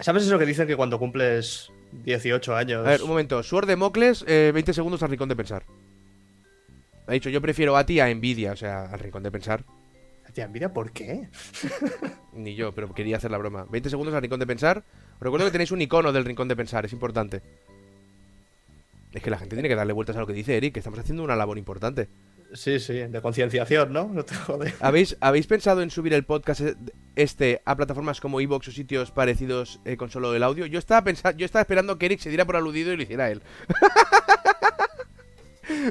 [0.00, 1.70] ¿Sabes eso que dicen que cuando cumples
[2.04, 2.86] 18 años...
[2.86, 3.42] A ver, un momento.
[3.42, 5.64] Sword de Mocles, eh, 20 segundos al rincón de pensar.
[7.06, 9.64] Ha dicho, yo prefiero a ti a Nvidia, o sea, al rincón de pensar.
[10.32, 11.28] Tía, envidia, ¿por qué?
[12.32, 13.66] Ni yo, pero quería hacer la broma.
[13.70, 14.82] 20 segundos al rincón de pensar.
[15.20, 17.42] Recuerdo que tenéis un icono del rincón de pensar, es importante.
[19.12, 20.98] Es que la gente tiene que darle vueltas a lo que dice Eric, que estamos
[20.98, 22.08] haciendo una labor importante.
[22.54, 24.08] Sí, sí, de concienciación, ¿no?
[24.12, 24.72] No te jode.
[24.80, 26.74] ¿Habéis, ¿Habéis pensado en subir el podcast e-
[27.16, 30.66] este a plataformas como Evox o sitios parecidos eh, con solo el audio?
[30.66, 33.30] Yo estaba pensando, yo estaba esperando que Eric se diera por aludido y lo hiciera
[33.30, 33.42] él.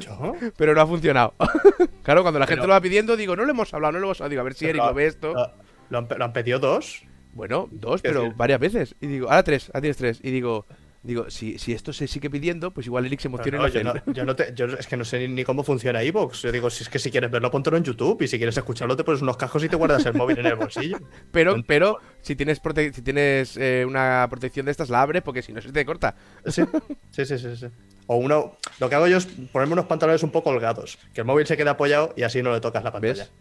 [0.00, 0.34] ¿Yo?
[0.56, 1.34] Pero no ha funcionado.
[2.02, 4.04] claro, cuando la gente Pero- lo va pidiendo, digo, no le hemos hablado, no le
[4.06, 4.30] hemos hablado.
[4.30, 5.34] Digo, a ver si Eric lo ve esto.
[5.34, 5.52] Lo,
[5.90, 7.02] lo han, pe- lo han pedido dos.
[7.32, 8.94] Bueno, dos, pero decir- varias veces.
[9.00, 10.20] Y digo, ahora tres, ahora tienes tres.
[10.22, 10.66] Y digo,
[11.02, 13.94] digo, si, si esto se sigue pidiendo, pues igual Eric se emociona No, yo, no,
[14.12, 16.42] yo no te- yo es que no sé ni, cómo funciona iVoox.
[16.42, 18.22] Yo digo, si es que si quieres verlo, póntelo en YouTube.
[18.22, 20.54] Y si quieres escucharlo, te pones unos cascos y te guardas el móvil en el
[20.56, 20.98] bolsillo.
[21.32, 25.42] Pero, pero, si tienes, prote- si tienes eh, una protección de estas, la abres porque
[25.42, 26.14] si no se te corta.
[26.46, 26.62] Sí,
[27.10, 27.56] sí, sí, sí.
[27.56, 27.66] sí.
[28.06, 28.56] O uno.
[28.80, 30.98] Lo que hago yo es ponerme unos pantalones un poco holgados.
[31.14, 33.14] Que el móvil se quede apoyado y así no le tocas la pantalla.
[33.24, 33.32] ¿Ves?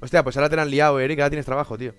[0.00, 1.94] Hostia, pues ahora te la han liado, Eric, ahora tienes trabajo, tío.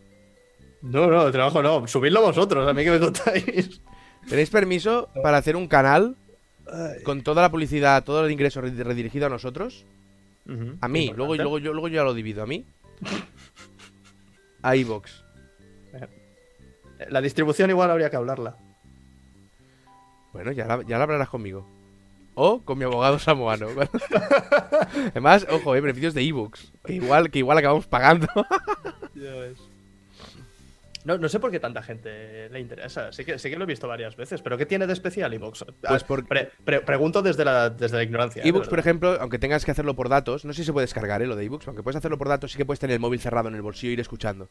[0.81, 1.87] No, no, trabajo no.
[1.87, 3.81] Subidlo vosotros, a mí que me contáis.
[4.29, 6.15] ¿Tenéis permiso para hacer un canal
[7.03, 9.85] con toda la publicidad, todo el ingreso re- redirigido a nosotros?
[10.81, 12.43] A mí, luego, luego, yo, luego yo ya lo divido.
[12.43, 12.65] A mí.
[14.61, 15.23] A Evox.
[17.09, 18.55] La distribución igual habría que hablarla.
[20.31, 21.67] Bueno, ya la, ya la hablarás conmigo.
[22.35, 23.67] O con mi abogado samoano.
[25.11, 26.71] Además, ojo, eh, beneficios de ebooks.
[26.85, 28.27] Que igual, que igual acabamos pagando.
[31.05, 33.11] No, no sé por qué tanta gente le interesa.
[33.11, 34.41] Sí que, sí que lo he visto varias veces.
[34.41, 35.63] ¿Pero qué tiene de especial iVoox?
[35.87, 38.41] Pues por- pre- pre- pregunto desde la, desde la ignorancia.
[38.41, 38.45] ¿eh?
[38.45, 41.21] De por ejemplo, aunque tengas que hacerlo por datos, no sé si se puede descargar,
[41.21, 41.27] ¿eh?
[41.27, 41.67] Lo de ebooks.
[41.67, 43.89] Aunque puedes hacerlo por datos, sí que puedes tener el móvil cerrado en el bolsillo
[43.89, 44.49] e ir escuchando.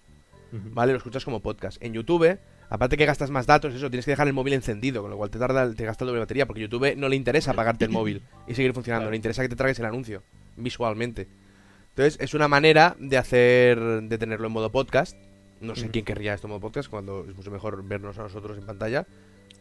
[0.53, 0.93] ¿Vale?
[0.93, 1.83] Lo escuchas como podcast.
[1.83, 2.39] En YouTube,
[2.69, 5.31] aparte que gastas más datos, eso, tienes que dejar el móvil encendido, con lo cual
[5.31, 8.55] te tarda, te gasta doble batería, porque YouTube no le interesa apagarte el móvil y
[8.55, 9.11] seguir funcionando, Claro.
[9.12, 10.23] le interesa que te tragues el anuncio,
[10.59, 11.27] visualmente.
[11.89, 15.16] Entonces, es una manera de hacer, de tenerlo en modo podcast.
[15.62, 18.59] No sé quién querría esto en modo podcast, cuando es mucho mejor vernos a nosotros
[18.59, 19.06] en pantalla.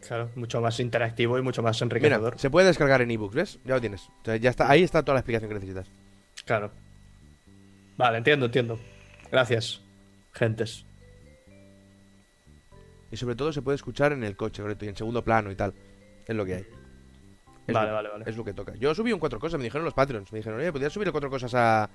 [0.07, 2.39] Claro, mucho más interactivo y mucho más Mira, enriquecedor.
[2.39, 3.59] se puede descargar en ebooks, ¿ves?
[3.65, 4.01] Ya lo tienes.
[4.09, 5.87] O sea, ya está, ahí está toda la explicación que necesitas.
[6.45, 6.71] Claro.
[7.97, 8.79] Vale, entiendo, entiendo.
[9.31, 9.79] Gracias,
[10.33, 10.85] gentes.
[13.11, 15.55] Y sobre todo se puede escuchar en el coche, correcto, y en segundo plano y
[15.55, 15.73] tal.
[16.27, 16.65] Es lo que hay.
[17.67, 18.25] Es Vale, lo- vale, vale.
[18.27, 18.73] Es lo que toca.
[18.75, 20.31] Yo subí un cuatro cosas, me dijeron los Patreons.
[20.31, 21.89] Me dijeron, oye, ¿podrías subir cuatro cosas a,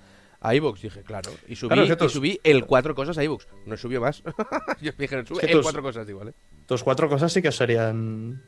[0.48, 0.80] a iVoox?
[0.82, 1.30] Dije, claro.
[1.48, 1.84] Y subí, Claro,
[2.24, 3.46] y el cuatro cosas a iVoox.
[3.66, 4.22] No subió más.
[4.80, 6.34] Yo dijeron, sube Es que el tus- cuatro cosas igual, ¿eh?
[6.66, 8.42] Tus cuatro cosas sí que serían.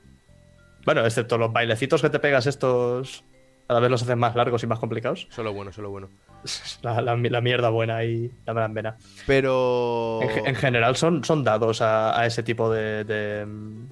[0.85, 3.25] Bueno, excepto los bailecitos que te pegas estos.
[3.67, 5.29] Cada vez los haces más largos y más complicados.
[5.31, 6.09] Solo bueno, solo bueno.
[6.83, 8.97] La, la- la mierda buena y la gran vena.
[9.27, 10.21] Pero...
[10.23, 13.05] En, ge- en general son, son dados a, a ese tipo de.
[13.05, 13.87] de, mm,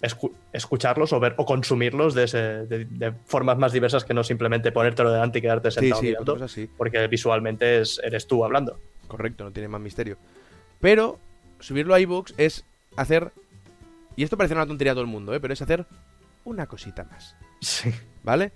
[0.00, 4.22] escu- escucharlos o ver o consumirlos de, ese- de- de formas más diversas que no
[4.24, 6.70] simplemente ponértelo delante y quedarte Sí, sentado sí, mirando, así.
[6.76, 8.78] porque visualmente es, eres tú hablando.
[9.06, 10.16] Correcto, no tiene más misterio.
[10.80, 11.18] Pero
[11.60, 12.64] subirlo a iVoox es
[12.96, 13.32] hacer...
[14.16, 15.40] Y esto parece una tontería a todo el mundo, ¿eh?
[15.40, 15.86] Pero es hacer
[16.44, 17.36] una cosita más.
[17.60, 17.92] Sí.
[18.24, 18.52] ¿Vale?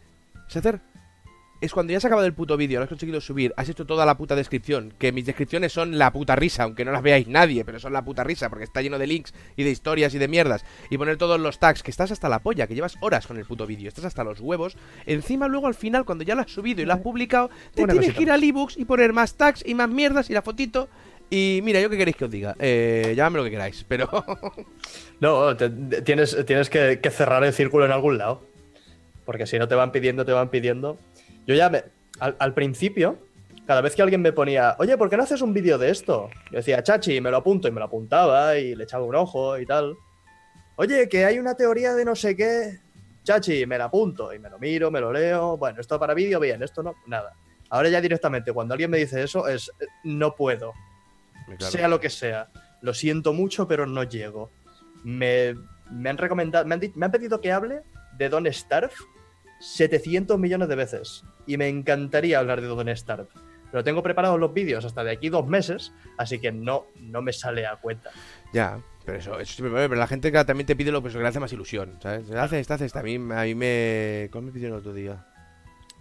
[0.49, 0.81] Es hacer.
[1.63, 4.05] Es cuando ya has acabado el puto vídeo, lo has conseguido subir, has hecho toda
[4.05, 7.65] la puta descripción, que mis descripciones son la puta risa, aunque no las veáis nadie,
[7.65, 10.27] pero son la puta risa, porque está lleno de links y de historias y de
[10.27, 13.39] mierdas, y poner todos los tags, que estás hasta la polla, que llevas horas con
[13.39, 14.77] el puto vídeo, estás hasta los huevos,
[15.07, 17.93] encima luego al final, cuando ya lo has subido y lo has publicado, te Una
[17.93, 20.43] tienes cosita que ir al ebooks y poner más tags y más mierdas y la
[20.43, 20.89] fotito,
[21.31, 24.09] y mira, yo qué queréis que os diga, eh, llamadme lo que queráis, pero...
[25.21, 28.51] No, te- te- tienes, tienes que, que cerrar el círculo en algún lado.
[29.25, 30.99] Porque si no te van pidiendo, te van pidiendo.
[31.47, 31.85] Yo ya me.
[32.21, 33.19] Al, al principio,
[33.67, 36.29] cada vez que alguien me ponía, oye, ¿por qué no haces un vídeo de esto?
[36.51, 39.59] Yo decía, chachi, me lo apunto y me lo apuntaba y le echaba un ojo
[39.59, 39.97] y tal.
[40.77, 42.81] Oye, que hay una teoría de no sé qué.
[43.25, 45.57] Chachi, me la apunto y me lo miro, me lo leo.
[45.57, 47.33] Bueno, esto para vídeo, bien, esto no, nada.
[47.71, 50.73] Ahora ya directamente, cuando alguien me dice eso, es eh, no puedo
[51.59, 51.73] Claro.
[51.73, 52.49] sea lo que sea.
[52.83, 54.51] Lo siento mucho, pero no llego.
[55.05, 55.55] Me,
[55.91, 57.83] me han recomendado, me han, me han pedido que hable
[58.17, 58.93] de Don't Starve
[59.61, 61.25] 700 millones de veces.
[61.47, 63.29] Y me encantaría hablar de Don't Starve.
[63.71, 67.33] Pero tengo preparados los vídeos hasta de aquí dos meses, así que no, no me
[67.33, 68.11] sale a cuenta.
[68.53, 71.27] Ya, pero eso, eso pero la gente que también te pide lo pues, que le
[71.27, 72.31] hace más ilusión, ¿sabes?
[72.31, 73.01] Hace esta, hace esta.
[73.01, 74.29] A mí, a mí me...
[74.31, 75.25] ¿Cuál me pidieron el otro día?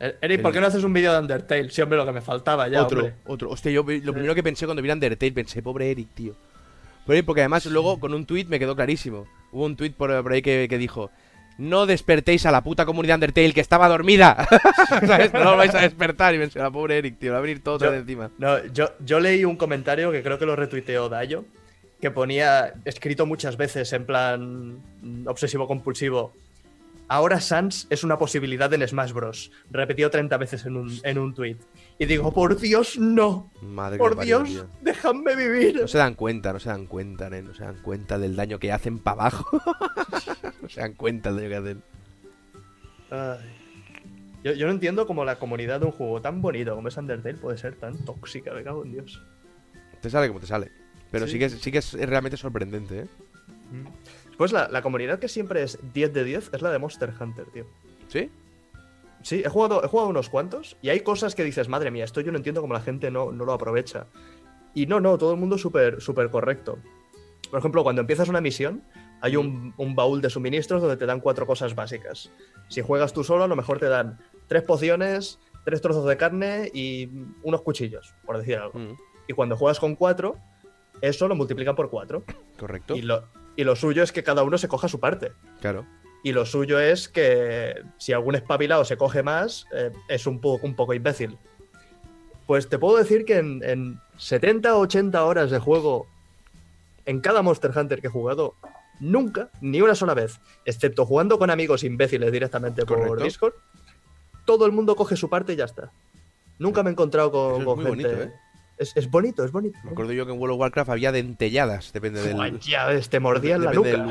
[0.02, 1.70] Eh, Eric, ¿por qué no haces un vídeo de Undertale?
[1.70, 3.16] Sí, hombre, lo que me faltaba ya, otro, hombre.
[3.26, 3.50] otro.
[3.50, 6.36] Hostia, yo lo primero que pensé cuando vi Undertale, pensé, pobre Eric, tío.
[7.06, 9.28] Porque además luego con un tweet me quedó clarísimo.
[9.52, 11.10] Hubo un tweet por, por ahí que, que dijo,
[11.62, 14.48] no despertéis a la puta comunidad Undertale que estaba dormida.
[15.06, 15.32] ¿Sabes?
[15.34, 17.78] No lo vais a despertar y me la pobre Eric, tío, va a venir todo
[17.80, 18.32] Yo- vez encima.
[18.38, 21.46] No, yo, yo leí un comentario que creo que lo retuiteó Dayo,
[22.02, 24.78] que ponía, escrito muchas veces en plan
[25.26, 26.34] obsesivo-compulsivo,
[27.08, 29.52] ahora Sans es una posibilidad en Smash Bros.
[29.70, 31.58] Repetido 30 veces en un, en un tweet.
[32.02, 33.52] Y digo, por Dios, no.
[33.62, 34.70] Madre Por parió, Dios, tío.
[34.82, 35.82] déjame vivir.
[35.82, 37.44] No se dan cuenta, no se dan cuenta, ¿eh?
[37.44, 39.46] No se dan cuenta del daño que hacen para abajo.
[40.64, 41.84] no se dan cuenta del daño que hacen.
[43.12, 43.56] Ay.
[44.44, 47.38] Yo, yo no entiendo cómo la comunidad de un juego tan bonito como es Undertale
[47.38, 49.22] puede ser tan tóxica, me cago en Dios.
[50.02, 50.72] Te sale como te sale.
[51.12, 51.40] Pero sí, Sí.
[51.40, 53.08] que, es, sí que es realmente sorprendente, ¿eh?
[54.38, 57.46] Pues la, la comunidad que siempre es 10 de 10 es la de Monster Hunter,
[57.54, 57.68] tío.
[58.08, 58.32] ¿Sí?
[59.24, 62.22] Sí, he jugado, he jugado unos cuantos y hay cosas que dices, madre mía, esto
[62.22, 64.08] yo no entiendo cómo la gente no, no lo aprovecha.
[64.74, 66.80] Y no, no, todo el mundo súper súper correcto.
[67.50, 68.84] Por ejemplo, cuando empiezas una misión,
[69.22, 72.32] hay un, un baúl de suministros donde te dan cuatro cosas básicas.
[72.70, 74.18] Si juegas tú solo, a lo mejor te dan
[74.48, 77.10] tres pociones, tres trozos de carne y
[77.44, 78.80] unos cuchillos, por decir algo.
[78.80, 78.96] Mm,
[79.28, 80.38] Y cuando juegas con cuatro,
[81.02, 82.24] eso lo multiplican por cuatro.
[82.58, 82.96] correcto.
[82.96, 83.28] Y lo,
[83.58, 85.34] y lo suyo es que cada uno se coja su parte.
[85.60, 85.86] Claro.
[86.24, 90.60] Y lo suyo es que si algún espabilado se coge más, eh, es un, po-
[90.62, 91.38] un poco imbécil.
[92.46, 96.06] Pues te puedo decir que en, en 70 o 80 horas de juego,
[97.06, 98.54] en cada Monster Hunter que he jugado,
[99.00, 103.22] nunca, ni una sola vez, excepto jugando con amigos imbéciles directamente por.
[103.24, 103.54] Discord,
[104.46, 105.92] todo el mundo coge su parte y ya está.
[106.60, 107.90] Nunca me he encontrado con, es gente.
[107.90, 108.32] bonito, ¿eh?
[108.82, 109.78] Es, es bonito, es bonito.
[109.84, 112.60] Me acuerdo yo que en World of Warcraft había dentelladas, depende del...
[112.88, 113.90] Ves, te mordían la nuca.
[113.90, 114.10] del.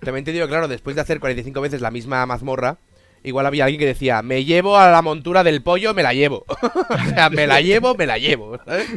[0.00, 2.78] También te digo, claro, después de hacer 45 veces la misma mazmorra,
[3.24, 6.44] igual había alguien que decía, me llevo a la montura del pollo, me la llevo.
[6.48, 8.88] o sea, me la llevo, me la llevo, ¿sabes?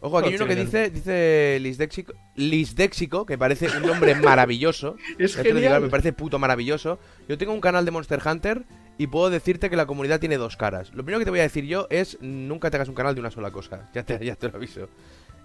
[0.00, 4.96] Ojo, aquí hay No, uno que dice, dice Lisdexico, Lisdexico, que parece un nombre maravilloso.
[5.18, 5.82] Es lo digo, genial.
[5.82, 6.98] me parece puto maravilloso.
[7.28, 8.62] Yo tengo un canal de Monster Hunter
[8.98, 10.88] y puedo decirte que la comunidad tiene dos caras.
[10.94, 13.20] Lo primero que te voy a decir yo es nunca te hagas un canal de
[13.20, 13.88] una sola cosa.
[13.94, 14.88] Ya te, ya te lo aviso.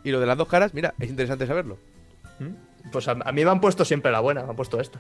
[0.03, 1.78] Y lo de las dos caras, mira, es interesante saberlo.
[2.91, 4.99] Pues a, a mí me han puesto siempre la buena, me han puesto esta.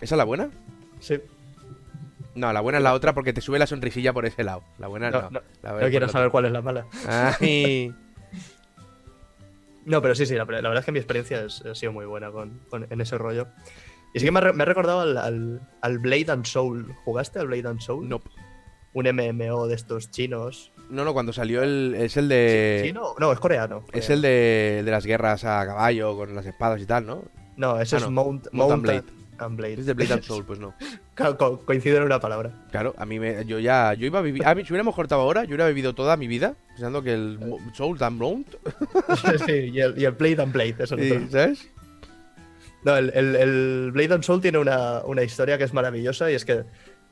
[0.00, 0.50] ¿Esa es la buena?
[1.00, 1.20] Sí.
[2.34, 4.64] No, la buena es la otra porque te sube la sonrisilla por ese lado.
[4.78, 5.22] La buena no.
[5.22, 6.86] No, no, La no quiero saber cuál es la mala.
[7.06, 7.94] Ay.
[9.86, 12.06] No, pero sí, sí, la, la verdad es que mi experiencia es- ha sido muy
[12.06, 13.48] buena con, con- en ese rollo.
[14.14, 16.94] Y sí que me ha, re- me ha recordado al, al- al Blade and Soul.
[17.04, 18.08] ¿Jugaste al Blade and Soul?
[18.08, 18.22] No,
[18.94, 20.72] Un MMO de estos chinos.
[20.88, 21.94] no, no, cuando salió el.
[21.98, 22.82] Es el de.
[22.86, 23.14] ¿Chino?
[23.18, 23.84] No, es coreano.
[23.92, 27.22] Es el de, de las guerras a caballo con las espadas y tal, ¿no?
[27.56, 28.10] No, ese Ah, es no.
[28.12, 29.04] Mount, Mount and Mount Blade.
[29.38, 29.74] and Blade.
[29.80, 30.74] Es de Blade and Soul, pues no.
[31.16, 32.52] Co- co- coincide en una palabra.
[32.70, 35.22] Claro, a mí me, yo ya, yo iba a vivir, a mí si hubiéramos cortado
[35.22, 37.38] ahora, yo hubiera vivido toda mi vida pensando que el
[37.72, 38.48] Soul and Blount,
[39.46, 40.96] sí, y el, y el Blade and Blade, eso.
[41.30, 41.68] ¿sabes?
[42.84, 46.34] No, el, el- el Blade and Soul tiene una, una historia que es maravillosa y
[46.34, 46.64] es que,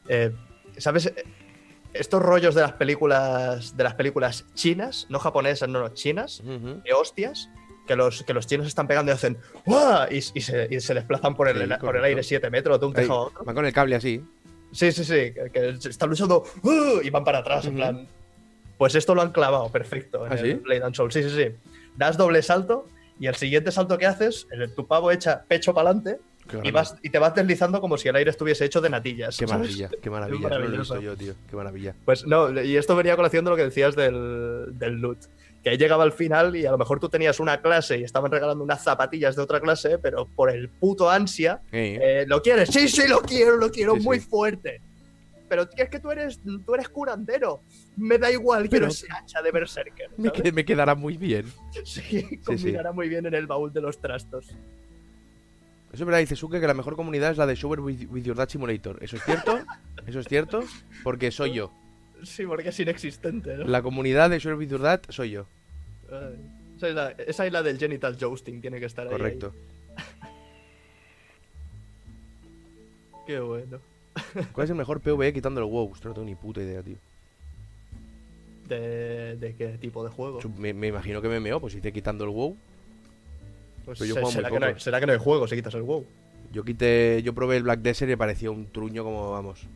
[0.09, 0.33] eh,
[0.77, 1.13] ¿sabes?
[1.95, 6.93] Estos rollos de las películas de las películas chinas, no japonesas, no, no, chinas, de
[6.95, 7.51] hostias,
[7.87, 9.37] que los, que los chinos están pegando y hacen
[9.67, 10.07] ¡Uah!
[10.11, 12.87] y, y se, y se desplazan por el, Sí, por el aire 7 metros de
[12.87, 13.45] un Ahí, tejado a otro.
[13.45, 14.25] van con el cable así.
[14.73, 17.01] Sí, sí, sí, que, que están luchando ¡uh!
[17.03, 18.09] y van para atrás, en plan.
[18.79, 20.55] Pues esto lo han clavado perfecto en ¿Ah, el sí?
[20.55, 21.13] Blade and Soul.
[21.13, 21.49] Sí, sí, sí.
[21.97, 22.87] Das doble salto
[23.23, 26.19] y el siguiente salto que haces, el- tu pavo echa pecho para adelante
[26.65, 29.37] y, vas, y te vas deslizando como si el aire estuviese hecho de natillas.
[29.39, 29.61] Qué ¿sabes?
[29.79, 31.01] maravilla, qué maravilla, eso no lo he visto maravilloso.
[31.01, 31.95] yo, tío, qué maravilla.
[32.05, 35.19] Pues no, y esto venía colación de lo que decías del, del loot.
[35.63, 38.33] Que ahí llegaba al final y a lo mejor tú tenías una clase y estaban
[38.33, 42.71] regalando unas zapatillas de otra clase, pero por el puto ansia, Eh, eh, ¿lo quieres?
[42.71, 44.27] Sí, sí, lo quiero, lo quiero Sí, muy sí.
[44.29, 44.81] fuerte.
[45.53, 47.61] Pero es que tú eres, tú eres curandero.
[47.99, 50.09] Me da igual, quiero Pero- ese hacha de Berserker.
[50.17, 51.45] me, quedará muy bien.
[51.85, 54.47] Sí, combinará muy bien en el baúl de los trastos.
[54.47, 54.57] Eso
[55.93, 58.35] es verdad, dice Suke que la mejor comunidad es la de Shower with, with Your
[58.35, 58.97] Dad Simulator.
[59.03, 59.61] ¿Eso es cierto?
[60.07, 60.65] Eso es cierto,
[61.05, 61.71] porque soy yo.
[62.23, 63.65] Sí, porque es inexistente, ¿no?
[63.65, 65.45] La comunidad de Shower with Your Dad soy yo.
[66.11, 69.13] Ay, Esa es, la, esa es la del genital jousting, tiene que estar ahí.
[69.13, 69.53] Correcto.
[73.27, 73.92] Qué bueno.
[74.53, 75.93] ¿Cuál es el mejor PvE quitando el WoW?
[75.95, 76.97] Esto no tengo ni puta idea, tío.
[78.69, 80.39] ¿De, de qué tipo de juego?
[80.59, 82.57] Me, me imagino que me meo, pues hice quitando el WoW.
[83.85, 85.47] Pues pero yo se- juego muy será, que no hay, será que no hay juego
[85.49, 86.07] si quitas el WoW.
[86.53, 89.67] Yo quité, yo probé el Black Desert y me pareció un truño como vamos.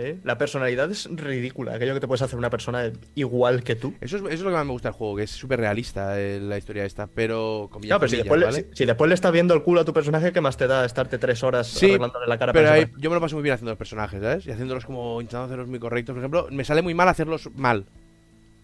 [0.00, 0.20] ¿Eh?
[0.22, 1.74] La personalidad es ridícula.
[1.74, 3.94] Aquello que te puedes hacer una persona igual que tú.
[4.00, 6.20] Eso es, eso es lo que más me gusta del juego, que es súper realista
[6.20, 9.14] eh, la historia esta, pero con No, pero si después, le, si, si después le
[9.16, 11.86] estás viendo el culo a tu personaje, ¿qué más te da estarte tres horas Sí,
[11.86, 12.52] arreglándole la cara?
[12.52, 14.46] Pero ahí- yo me lo paso muy bien haciendo los personajes, ¿sabes?
[14.46, 16.12] Y haciéndolos como intentando hacerlos muy correctos.
[16.14, 17.86] Por ejemplo, me sale muy mal hacerlos mal.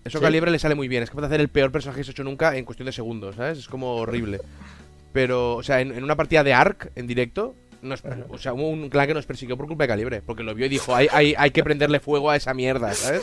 [0.04, 0.24] Eso a ¿Sí?
[0.24, 1.02] Calibre le sale muy bien.
[1.02, 2.92] Es capaz de hacer el peor personaje que se ha hecho nunca en cuestión de
[2.92, 3.58] segundos, ¿sabes?
[3.58, 4.38] Es como horrible.
[5.12, 7.54] Pero, o sea, en, en una partida de Ark en directo,
[7.84, 10.22] nos- o sea, hubo un clan que nos persiguió por culpa de calibre.
[10.22, 13.22] Porque lo vio y dijo, hay, hay, hay que prenderle fuego a esa mierda, ¿sabes?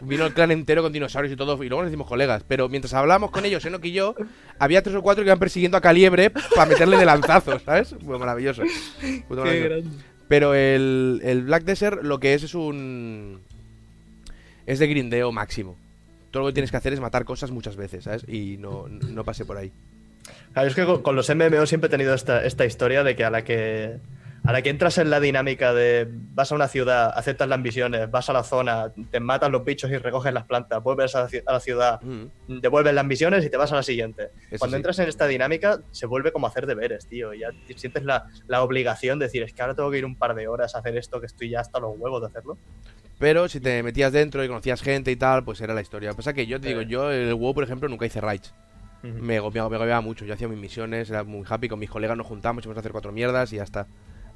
[0.00, 2.44] Vino el clan entero con dinosaurios y todo, y luego nos hicimos colegas.
[2.46, 4.14] Pero mientras hablábamos con ellos, Enoch y yo,
[4.60, 7.96] había tres o cuatro que iban persiguiendo a Caliebre para meterle de lanzazos, ¿sabes?
[8.04, 8.62] Fue maravilloso.
[9.26, 9.88] Puto maravilloso.
[10.28, 13.40] Pero el, el Black Desert lo que es es un.
[14.66, 15.76] Es de grindeo máximo.
[16.30, 18.22] Todo lo que tienes que hacer es matar cosas muchas veces, ¿sabes?
[18.28, 19.72] Y no, no pasé por ahí.
[20.52, 23.24] Claro, es que con, con los MMO siempre he tenido esta, esta historia de que
[23.24, 23.98] a la que
[24.44, 28.10] a la que entras en la dinámica de vas a una ciudad, aceptas las misiones,
[28.10, 31.60] vas a la zona, te matan los bichos y recoges las plantas, vuelves a la,
[31.60, 32.60] ciudad, Mm.
[32.60, 34.30] devuelves las misiones y te vas a la siguiente.
[34.48, 34.78] Eso Cuando sí.
[34.78, 37.34] entras en esta dinámica, se vuelve como hacer deberes, tío.
[37.34, 40.16] Y ya sientes la, la obligación de decir, es que ahora tengo que ir un
[40.16, 42.56] par de horas a hacer esto, que estoy ya hasta los huevos de hacerlo.
[43.18, 46.14] Pero si te metías dentro y conocías gente y tal, pues era la historia.
[46.14, 46.86] Pasa que yo te digo, Sí.
[46.86, 48.54] yo el WoW, por ejemplo, nunca hice raids.
[49.02, 50.24] Me me agobiaba mucho.
[50.24, 51.68] Yo hacía mis misiones, era muy happy.
[51.68, 53.86] Con mis colegas nos juntamos, íbamos a hacer cuatro mierdas y ya está.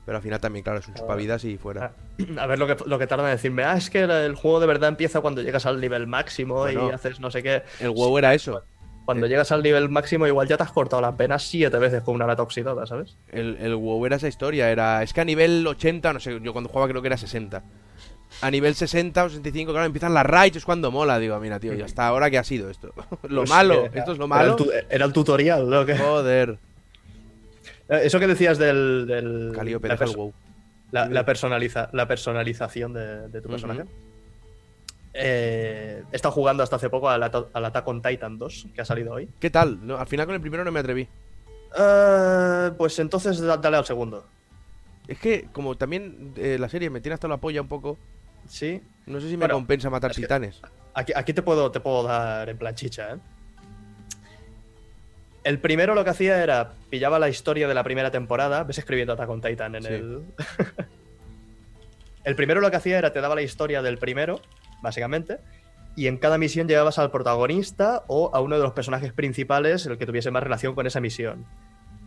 [0.05, 1.93] Pero al final también, claro, es un chupavidas y fuera.
[2.39, 4.67] A ver lo que, lo que tardan en decirme, ah, es que el, juego de
[4.67, 6.89] verdad empieza cuando llegas al nivel máximo Bueno.
[6.89, 7.63] y haces no sé qué.
[7.81, 8.63] El WoW era eso.
[9.05, 9.29] Cuando Eh.
[9.29, 12.27] llegas al nivel máximo, igual ya te has cortado las venas siete veces con una
[12.27, 13.17] lata oxidada, ¿sabes?
[13.31, 14.71] El, el WoW era esa historia.
[14.71, 15.03] Era.
[15.05, 17.63] Es que a nivel 80, no sé, yo cuando jugaba creo que era 60.
[18.43, 21.19] A nivel 60 o 65, claro, empiezan las raids, es cuando mola.
[21.19, 22.93] Digo, mira, tío, ya hasta ahora que ha sido esto.
[23.28, 24.56] lo Pues, malo, eh, esto es lo Era malo.
[24.59, 25.86] el, era el tutorial, ¿no?
[25.86, 26.59] Que- Joder.
[27.89, 29.06] Eh, Eso que decías del.
[29.06, 30.32] del Calíope, la, deja el perso- WoW.
[30.90, 33.85] la- la personaliza, la personalización de, de tu personaje.
[35.14, 38.81] Eh, he estado jugando hasta hace poco al, Ato- al Attack on Titan 2, que
[38.81, 39.28] ha salido hoy.
[39.40, 39.86] ¿Qué tal?
[39.86, 41.06] No, al final con el primero no me atreví.
[42.77, 44.24] Pues entonces da- dale al segundo.
[45.09, 47.98] Es que, como también eh, la serie me tiene hasta la polla un poco,
[48.53, 48.83] Sí.
[49.07, 50.61] no sé si me Bueno, compensa matar titanes.
[50.93, 53.19] Aquí, aquí te, puedo, te puedo dar en plan chicha, ¿eh?
[55.43, 58.62] El primero lo que hacía era pillaba la historia de la primera temporada.
[58.62, 59.89] Ves escribiendo Attack on Titan en Sí.
[59.89, 60.23] el.
[62.24, 64.41] el primero lo que hacía era te daba la historia del primero,
[64.83, 65.39] básicamente.
[65.97, 69.99] Y en cada misión llevabas al protagonista o a uno de los personajes principales, el
[69.99, 71.45] que tuviese más relación con esa misión.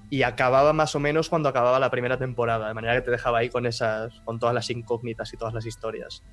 [0.10, 3.40] Y acababa más o menos cuando acababa la primera temporada, de manera que te dejaba
[3.40, 6.24] ahí con esas, con todas las incógnitas y todas las historias.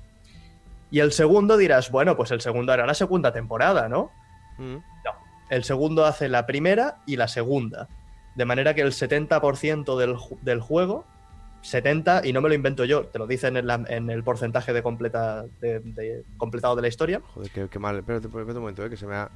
[0.91, 4.11] Y el segundo dirás, bueno, pues el segundo hará la segunda temporada, ¿no?
[4.57, 4.75] Mm.
[5.49, 7.87] El segundo hace la primera y la segunda.
[8.35, 11.05] De manera que el 70% del, del juego,
[11.61, 14.73] 70, y no me lo invento yo, te lo dicen en, la- en el porcentaje
[14.73, 17.97] de, completa, de, de completado de la historia, Joder, qué, qué mal.
[17.99, 19.29] Espérate, espérate un momento, eh, que se me ha.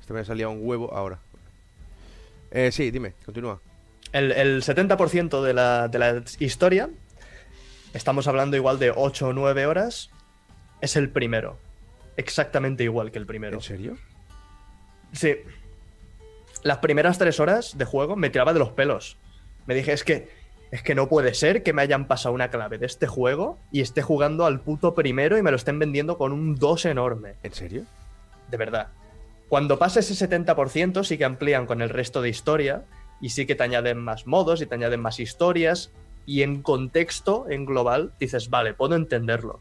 [0.00, 1.18] Este me ha salido un huevo ahora.
[2.50, 3.60] Eh, sí, dime, continúa.
[4.14, 6.88] El, el 70% de la, de la historia,
[7.92, 10.10] estamos hablando igual de 8 o 9 horas,
[10.80, 11.58] es el primero.
[12.16, 13.56] Exactamente igual que el primero.
[13.56, 13.96] ¿En serio?
[15.12, 15.34] Sí.
[16.62, 19.18] Las primeras tres horas de juego me tiraba de los pelos.
[19.66, 20.28] Me dije, es que,
[20.70, 23.80] es que no puede ser que me hayan pasado una clave de este juego y
[23.80, 27.34] esté jugando al puto primero y me lo estén vendiendo con un 2 enorme.
[27.42, 27.82] ¿En serio?
[28.48, 28.92] De verdad.
[29.48, 32.84] Cuando pasa ese 70% sí que amplían con el resto de historia
[33.20, 35.90] y sí que te añaden más modos y te añaden más historias
[36.26, 39.60] y en contexto, en global, dices, vale, puedo entenderlo.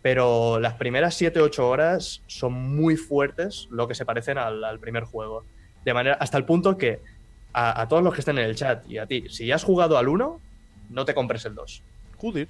[0.00, 5.04] Pero las primeras 7-8 horas son muy fuertes, lo que se parecen al, al primer
[5.04, 5.44] juego.
[5.84, 7.00] De manera, hasta el punto que
[7.52, 9.64] a, a todos los que estén en el chat y a ti, si ya has
[9.64, 10.40] jugado al 1,
[10.90, 11.82] no te compres el 2
[12.18, 12.48] Joder.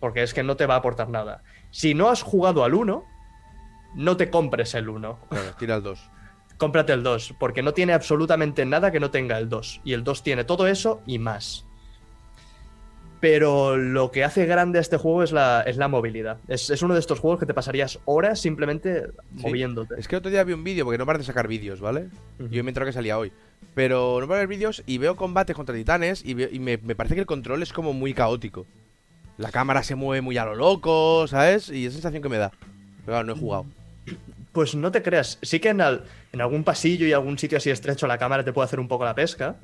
[0.00, 1.42] porque es que no te va a aportar nada.
[1.70, 3.04] Si no has jugado al 1,
[3.94, 5.18] no te compres el 1.
[5.28, 6.10] Claro, tira el 2.
[6.62, 9.80] Cómprate el 2, porque no tiene absolutamente nada que no tenga el 2.
[9.82, 11.64] Y el 2 tiene todo eso y más.
[13.20, 16.38] Pero lo que hace grande a este juego es la, es la movilidad.
[16.46, 19.06] Es, es uno de estos juegos que te pasarías horas simplemente
[19.36, 19.42] Sí.
[19.46, 19.96] moviéndote.
[19.98, 22.10] Es que otro día vi un vídeo, porque no paran de sacar vídeos, ¿vale?
[22.38, 23.32] Yo me he enterado que salía hoy.
[23.74, 27.16] Pero no ver vídeos y veo combates contra titanes y, veo- y me, me parece
[27.16, 28.66] que el control es como muy caótico.
[29.36, 31.70] La cámara se mueve muy a lo loco, ¿sabes?
[31.70, 32.50] Y es la sensación que me da.
[33.04, 33.66] Pero claro, no he jugado.
[34.52, 35.38] Pues no te creas.
[35.42, 38.52] Sí que en, al- en algún pasillo y algún sitio así estrecho la cámara te
[38.52, 39.56] puede hacer un poco la pesca.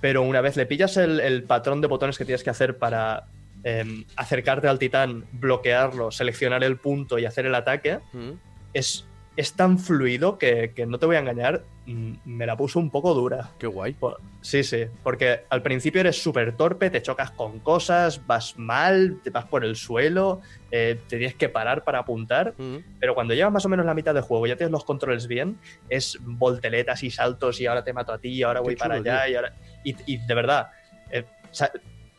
[0.00, 3.24] Pero una vez le pillas el, el patrón de botones que tienes que hacer para
[3.62, 8.32] em, acercarte al titán, bloquearlo, seleccionar el punto y hacer el ataque, Mm.
[8.74, 9.06] es,
[9.36, 12.90] es tan fluido que, que no te voy a engañar, mm, me la puso un
[12.90, 13.50] poco dura.
[13.58, 13.94] Qué guay.
[13.94, 19.20] Por- Sí, sí, porque al principio eres súper torpe, te chocas con cosas, vas mal,
[19.24, 22.54] te vas por el suelo, eh, te tienes que parar para apuntar.
[23.00, 25.58] Pero cuando llevas más o menos la mitad de juego, ya tienes los controles bien,
[25.88, 28.96] es volteletas y saltos y ahora te mato a ti y ahora Qué voy para
[28.96, 29.54] allá y ahora...
[29.82, 30.68] Y, y de verdad,
[31.10, 31.70] eh, o sea,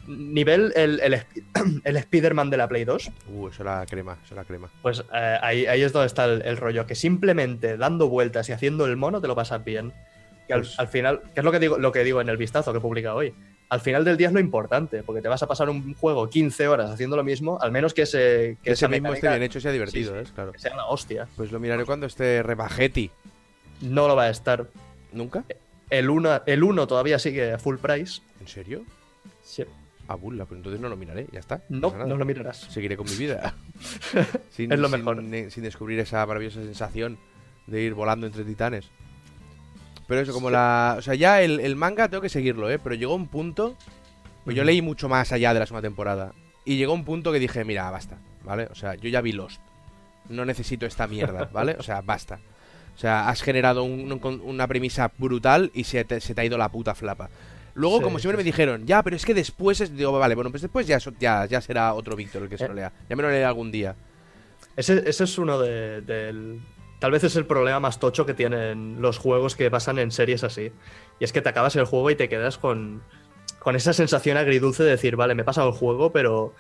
[0.08, 1.14] nivel el, el,
[1.84, 4.70] el Spider-Man de la Play 2, Uh, eso era crema, eso era crema.
[4.82, 8.52] pues eh, ahí, ahí es donde está el, el rollo, que simplemente dando vueltas y
[8.54, 9.94] haciendo el mono te lo pasas bien.
[10.48, 12.38] Que al, Pues- al final, que es lo que digo, lo que digo en el
[12.38, 13.34] vistazo que publica hoy.
[13.68, 16.68] Al final del día es lo importante, porque te vas a pasar un juego 15
[16.68, 19.62] horas haciendo lo mismo, al menos que ese Que ese mismo esté bien hecho y
[19.62, 20.32] sea divertido, sí, ¿eh?
[20.36, 20.52] Claro.
[20.52, 21.28] que sea la hostia.
[21.36, 23.10] Pues lo miraré cuando esté Rebajetti.
[23.82, 24.68] No lo va a estar.
[25.12, 25.44] ¿Nunca?
[25.90, 28.22] El 1 el uno todavía sigue a full price.
[28.40, 28.84] ¿En serio?
[29.44, 29.66] Sí.
[30.08, 31.62] A bulla, pues entonces no lo miraré, ya está.
[31.70, 32.58] No, no lo mirarás.
[32.58, 33.56] Seguiré con mi vida.
[34.52, 35.24] sin, Es lo mejor.
[35.50, 37.18] Sin, descubrir esa maravillosa sensación
[37.68, 38.90] de ir volando entre titanes.
[40.08, 40.54] Pero eso, como Sí.
[40.54, 40.96] la.
[41.00, 42.78] O sea, ya el, el manga tengo que seguirlo, ¿eh?
[42.78, 43.76] Pero llegó un punto.
[44.44, 46.34] Pues yo leí mucho más allá de la segunda temporada.
[46.66, 48.66] Y llegó un punto que dije, mira, basta, ¿vale?
[48.72, 49.60] O sea, yo ya vi Lost.
[50.30, 51.76] No necesito esta mierda, ¿vale?
[51.80, 52.40] O sea, basta.
[52.96, 56.46] O sea, has generado un- un- una premisa brutal y se te, se te ha
[56.46, 57.30] ido la puta flapa.
[57.76, 59.96] Luego, Sí, como siempre sí, me dijeron, ya, pero es que después es.
[59.96, 62.68] Digo, vale, bueno, pues después ya, ya, ya será otro Víctor el que se Eh.
[62.70, 62.92] lo lea.
[63.10, 63.96] Ya me lo leeré algún día.
[64.76, 66.62] Ese, ese es uno de, del...
[67.00, 70.44] Tal vez es el problema más tocho que tienen los juegos que pasan en series
[70.44, 70.72] así.
[71.20, 73.04] Y es que te acabas el juego y te quedas con,
[73.60, 76.54] con esa sensación agridulce de decir, vale, me he pasado el juego, pero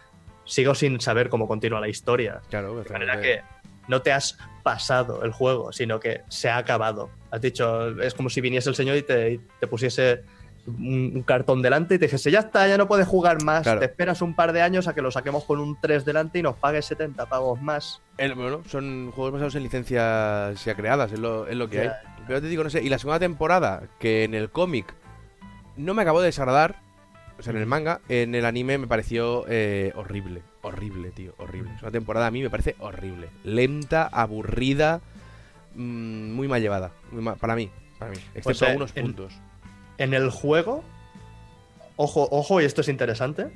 [0.43, 2.41] sigo sin saber cómo continúa la historia.
[2.49, 3.41] Claro, De manera que
[3.87, 7.09] no te has pasado el juego, sino que se ha acabado.
[7.31, 10.23] Has dicho, es como si viniese el señor y te, y te pusiese
[10.67, 13.63] un, un cartón delante y te dijese, ya está, ya no puedes jugar más.
[13.63, 13.79] Claro.
[13.79, 16.41] Te esperas un par de años a que lo saquemos con un 3 delante y
[16.43, 18.01] nos pagues 70 pavos más.
[18.17, 21.81] El- bueno, son juegos basados en licencias ya creadas, es lo, es lo que Ya,
[21.83, 21.89] hay.
[22.27, 24.93] Pero te digo, no sé, y la segunda temporada, que en el cómic
[25.77, 26.75] no me acabó de desagradar,
[27.37, 31.69] o sea, en el manga, en el anime me pareció eh, horrible, horrible, tío, horrible.
[31.73, 33.29] La segunda temporada a mí me parece horrible.
[33.43, 35.01] Lenta, aburrida,
[35.75, 37.69] mm, muy mal llevada, muy mal- para mí,
[37.99, 39.33] para mí, excepto Pues, eh, algunos en- puntos.
[39.97, 40.83] En el juego,
[41.95, 43.47] ojo, ojo, y esto es interesante.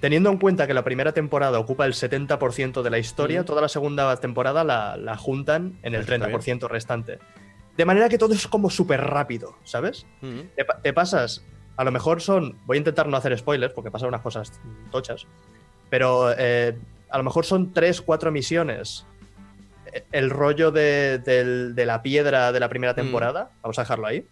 [0.00, 3.46] Teniendo en cuenta que la primera temporada ocupa el 70% de la historia, Ujú.
[3.46, 7.18] toda la segunda temporada la, la juntan en el Eso está 30% restante.
[7.76, 10.06] De manera que todo es como súper rápido, ¿sabes?
[10.20, 10.40] Mm.
[10.54, 11.42] te, pa- te pasas,
[11.76, 14.52] a lo mejor son, voy a intentar no hacer spoilers porque pasan unas cosas
[14.90, 15.26] tochas,
[15.90, 16.76] pero eh,
[17.10, 19.06] a lo mejor son tres, cuatro misiones.
[19.92, 22.96] Eh, El rollo de la piedra de la primera Mm.
[22.96, 24.26] temporada, vamos a dejarlo ahí.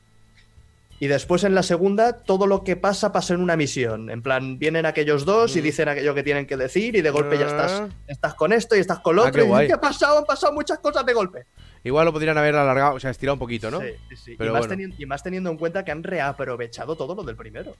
[1.04, 4.08] Y después en la segunda, todo lo que pasa pasa en una misión.
[4.08, 5.62] En plan, vienen aquellos dos y Mm.
[5.62, 7.88] dicen aquello que tienen que decir y de golpe ya estás, Ah.
[8.06, 9.44] estás con esto y estás con lo Ah, otro.
[9.44, 9.66] qué y.
[9.66, 10.16] ¿qué ha pasado?
[10.16, 11.44] Han pasado muchas cosas de golpe.
[11.82, 13.80] Igual lo podrían haber alargado, o sea, estirado un poquito, ¿no?
[13.82, 14.34] Sí, sí, sí.
[14.38, 14.70] Pero y, más bueno.
[14.70, 17.76] teniendo, y más teniendo en cuenta que han reaprovechado todo lo del primero.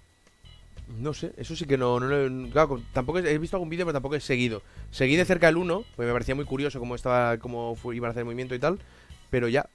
[0.98, 3.86] No sé, eso sí que no, no lo- claro, tampoco he, he visto algún vídeo,
[3.86, 4.60] pero tampoco he seguido.
[4.90, 8.10] Seguí de cerca el 1, porque me parecía muy curioso cómo estaba, cómo iban a
[8.10, 8.78] hacer el movimiento y tal,
[9.30, 9.66] pero ya.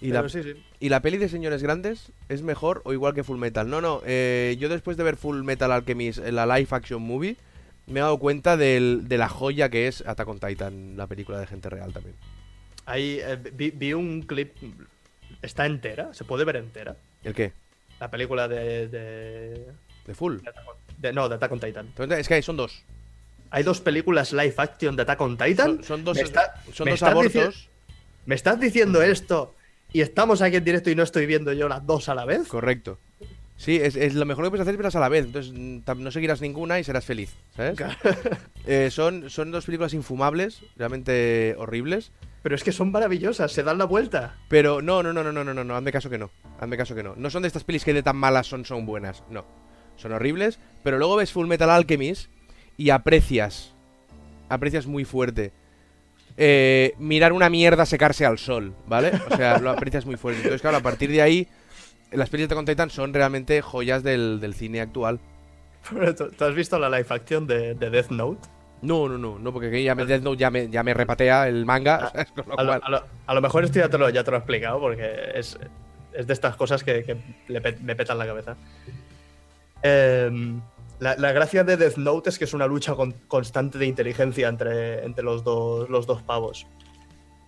[0.00, 0.62] Y la, Pero sí, sí.
[0.78, 3.68] ¿Y la peli de Señores Grandes es mejor o igual que Full Metal?
[3.68, 7.36] No, no, eh, yo después de ver Full Metal Alchemist, en la live action movie,
[7.86, 11.38] me he dado cuenta del- de la joya que es Attack on Titan, la película
[11.40, 12.14] de gente real también.
[12.84, 14.54] Ahí eh, vi, vi un clip.
[15.42, 16.96] Está entera, se puede ver entera.
[17.24, 17.52] ¿El qué?
[18.00, 18.88] La película de.
[18.88, 19.66] de,
[20.06, 20.36] ¿De Full?
[20.38, 21.92] de Attack on- de- no, de Attack on Titan.
[22.18, 22.82] Es que hay- son dos.
[23.50, 25.76] Hay dos películas live action de Attack on Titan.
[25.76, 27.68] Son, son dos, está- son dos abortos.
[28.26, 29.54] ¿Me estás diciendo esto
[29.92, 32.48] y estamos aquí en directo y no estoy viendo yo las dos a la vez.
[32.48, 32.98] Correcto.
[33.56, 35.24] Sí, es, lo mejor que puedes hacer es verlas a la vez.
[35.24, 37.76] Entonces mm, no seguirás ninguna y serás feliz, ¿sabes?
[37.76, 37.94] Claro.
[38.68, 42.10] Eh, son, son dos películas infumables, realmente horribles.
[42.42, 44.34] Pero es que son maravillosas, se dan la vuelta.
[44.48, 46.32] Pero no, no, no, no, no, no, no, hazme caso que no.
[46.58, 47.14] Hazme caso que no.
[47.14, 49.22] No son de estas pelis que de tan malas son, son buenas.
[49.30, 49.46] No.
[49.94, 50.58] Son horribles.
[50.82, 52.28] Pero luego ves Full Metal Alchemist
[52.76, 53.72] y aprecias.
[54.48, 55.52] Aprecias muy fuerte
[56.36, 59.12] eh, mirar una mierda secarse al sol, ¿vale?
[59.30, 60.38] O sea, lo aprecias muy fuerte.
[60.40, 61.48] Entonces, claro, a partir de ahí,
[62.12, 65.18] las pelis de Attack on Titan son realmente joyas del, del cine actual.
[66.16, 68.48] ¿Tú, tú has visto la live action de, de Death Note?
[68.82, 71.64] No, no, no, no, porque ya me, Death Note ya me, ya me repatea el
[71.64, 72.12] manga.
[72.34, 74.22] Con lo A lo, cual- a lo- a lo mejor esto ya te lo, ya
[74.22, 75.58] te lo he explicado porque es,
[76.12, 77.16] es de estas cosas que, que
[77.48, 78.56] le me petan la cabeza.
[79.82, 80.60] Em,
[80.98, 84.48] la, la gracia de Death Note es que es una lucha con- constante de inteligencia
[84.48, 86.66] entre, entre los, dos, los dos pavos.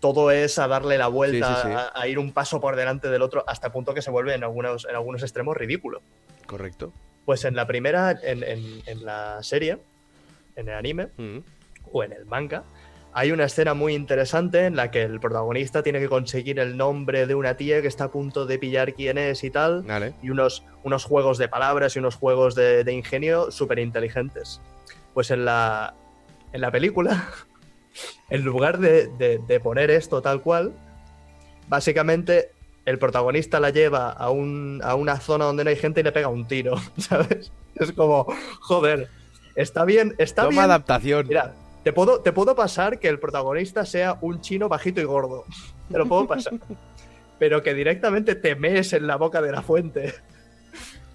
[0.01, 1.75] Todo es a darle la vuelta, Sí, sí, sí.
[1.75, 4.35] A, a ir un paso por delante del otro, hasta el punto que se vuelve
[4.35, 6.03] en algunos, en algunos extremos ridículo.
[6.47, 6.93] Correcto.
[7.25, 9.79] Pues en la primera, en, en- en la serie,
[10.57, 11.39] en el anime, Mm.
[11.93, 12.63] o en el manga,
[13.13, 17.27] hay una escena muy interesante en la que el protagonista tiene que conseguir el nombre
[17.27, 20.15] de una tía que está a punto de pillar quién es y tal, Vale.
[20.23, 24.61] y unos, unos juegos de palabras y unos juegos de, de ingenio súper inteligentes.
[25.15, 25.95] Pues en la,
[26.53, 27.29] en la película,
[28.31, 30.73] en lugar de, de- de poner esto tal cual,
[31.67, 32.51] básicamente
[32.85, 36.13] el protagonista la lleva a, un- a una zona donde no hay gente y le
[36.13, 37.53] pega un tiro, ¿sabes?
[37.75, 38.27] Es como,
[38.61, 39.09] joder,
[39.55, 40.65] está bien, está Toma bien.
[40.65, 41.27] adaptación.
[41.29, 45.45] Mira, te puedo, te puedo pasar que el protagonista sea un chino bajito y gordo.
[45.91, 46.55] Te lo puedo pasar.
[47.39, 50.13] pero que directamente te mees en la boca de la fuente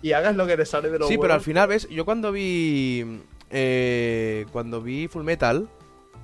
[0.01, 1.87] y hagas lo que te sale de los Sí, pero al final, ¿ves?
[1.89, 3.21] Yo cuando vi.
[3.49, 5.69] eh, cuando vi Full Metal.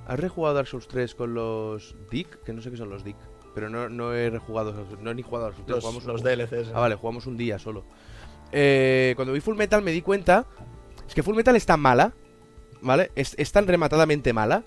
[0.06, 2.42] ¿Has rejugado Dark Souls 3 con los Dick?
[2.42, 3.16] Que no sé qué son los Dick.
[3.54, 4.74] Pero no, no he rejugado.
[5.00, 5.76] No he ni jugado a Dark Souls 3.
[5.76, 6.72] los, jugamos los un- DLCs.
[6.74, 7.84] Ah, vale, jugamos un día solo.
[8.50, 10.46] Eh, cuando vi Full Metal me di cuenta.
[11.06, 12.12] Es que Full Metal es tan mala.
[12.82, 13.10] ¿Vale?
[13.14, 14.64] Es, es tan rematadamente mala.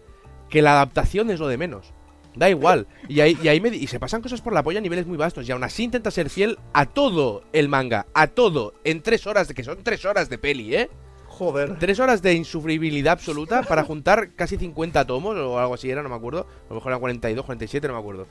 [0.50, 1.94] Que la adaptación es lo de menos.
[2.36, 2.88] Da igual.
[3.08, 5.18] Y ahí, y ahí me y se pasan cosas por la polla a niveles muy
[5.18, 5.48] vastos.
[5.48, 8.06] Y aún así intenta ser fiel a todo el manga.
[8.14, 8.74] A todo.
[8.84, 9.48] En tres horas.
[9.48, 10.90] De, que son tres horas de peli, ¿eh?
[11.28, 11.80] Joder.
[11.80, 16.10] Tres horas de insufribilidad absoluta para juntar casi 50 tomos o algo así era, no
[16.10, 16.42] me acuerdo.
[16.66, 18.28] A lo mejor eran 42, 47, no me acuerdo.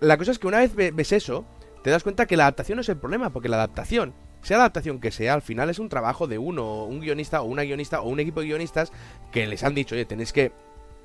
[0.00, 1.44] La cosa es que una vez ve- ves eso,
[1.84, 4.14] te das cuenta que la adaptación no es el problema, porque la adaptación,
[4.46, 7.44] sea la adaptación que sea, al final es un trabajo de uno, un guionista o
[7.44, 8.92] una guionista o un equipo de guionistas
[9.32, 10.52] que les han dicho, oye, tenéis que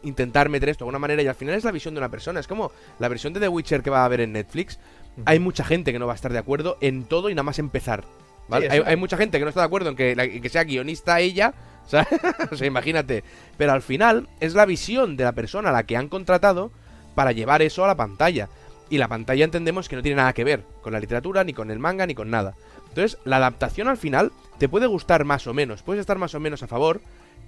[0.04, 2.40] intentar meter esto de alguna manera y al final es la visión de una persona.
[2.40, 4.80] Es como la versión de The Witcher que va a haber en Netflix.
[5.26, 7.60] Hay mucha gente que no va a estar de acuerdo en todo y nada más
[7.60, 8.06] empezar.
[8.48, 8.70] ¿vale?
[8.70, 11.20] Sí, hay, mucha gente que no está de acuerdo en que, la- que sea guionista
[11.20, 11.54] ella.
[11.90, 12.08] ¿sabes?
[12.52, 13.24] o sea, imagínate.
[13.58, 16.72] Pero al final es la visión de la persona a la que han contratado
[17.16, 18.48] para llevar eso a la pantalla.
[18.90, 21.72] Y la pantalla entendemos que no tiene nada que ver con la literatura, ni con
[21.72, 22.56] el manga, ni con nada.
[22.90, 26.40] Entonces, la adaptación al final te puede gustar más o menos, puedes estar más o
[26.40, 27.02] menos a favor,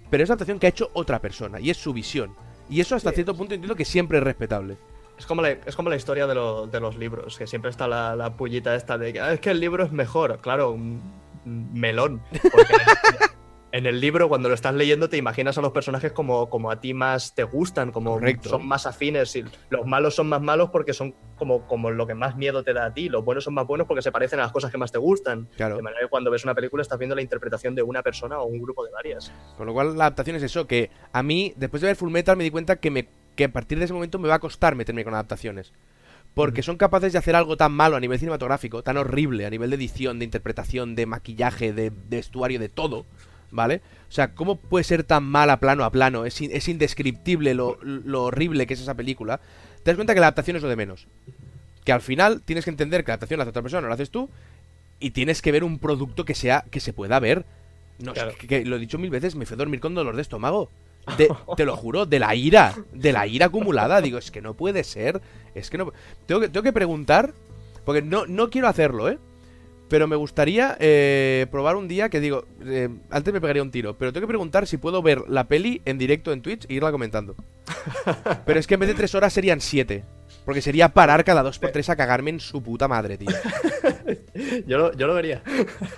[0.09, 2.33] pero es la adaptación que ha hecho otra persona y es su visión.
[2.69, 3.15] Y eso hasta Sí.
[3.15, 4.77] cierto punto entiendo que siempre es respetable.
[5.17, 7.87] Es como, la, es como la historia de, lo- de los libros, que siempre está
[7.87, 10.39] la, la pullita esta de que "Ah, es que el libro es mejor.
[10.39, 11.01] Claro, un
[11.43, 12.21] un melón.
[12.51, 12.73] Porque
[13.71, 16.79] en, el libro, cuando lo estás leyendo, te imaginas a los personajes como, como a
[16.79, 18.49] ti más te gustan, como Correcto.
[18.49, 19.35] son más afines.
[19.35, 22.73] Y los malos son más malos porque son como, como lo que más miedo te
[22.73, 23.09] da a ti.
[23.09, 25.47] Los buenos son más buenos porque se parecen a las cosas que más te gustan.
[25.55, 25.77] Claro.
[25.77, 28.45] De manera que cuando ves una película estás viendo la interpretación de una persona o
[28.45, 29.31] un grupo de varias.
[29.57, 32.37] Con lo cual la adaptación es eso, que a mí, después de ver Full Metal,
[32.37, 34.75] me di cuenta que, me, que a partir de ese momento me va a costar
[34.75, 35.73] meterme con adaptaciones.
[36.33, 39.69] Porque son capaces de hacer algo tan malo a nivel cinematográfico, tan horrible a nivel
[39.69, 43.05] de edición, de interpretación, de maquillaje, de, de vestuario, de todo,
[43.51, 43.81] ¿vale?
[44.09, 46.25] O sea, ¿cómo puede ser tan mala plano a plano?
[46.25, 49.39] Es, in- es indescriptible lo, lo horrible que es esa película.
[49.83, 51.07] Te das cuenta que la adaptación es lo de menos.
[51.85, 53.93] Que al final tienes que entender que la adaptación la hace otra persona, no la
[53.95, 54.29] haces tú,
[54.99, 57.45] y tienes que ver un producto que sea que se pueda ver.
[57.99, 60.15] No, es que, que lo he dicho mil veces, me fui a dormir con dolor
[60.15, 60.69] de estómago.
[61.17, 64.01] De- te lo juro, de la ira, de la ira acumulada.
[64.01, 65.21] Digo, es que no puede ser.
[65.55, 65.91] Es que no.
[66.27, 67.33] Tengo que, tengo que preguntar,
[67.85, 69.17] porque no, no quiero hacerlo, ¿eh?
[69.91, 73.97] Pero me gustaría eh, probar un día que digo, eh, antes me pegaría un tiro,
[73.97, 76.93] pero tengo que preguntar si puedo ver la peli en directo en Twitch e irla
[76.93, 77.35] comentando.
[78.45, 80.05] Pero es que en vez de tres horas serían siete.
[80.45, 83.29] Porque sería parar cada dos por tres a cagarme en su puta madre, tío.
[84.65, 85.43] Yo lo, yo lo vería.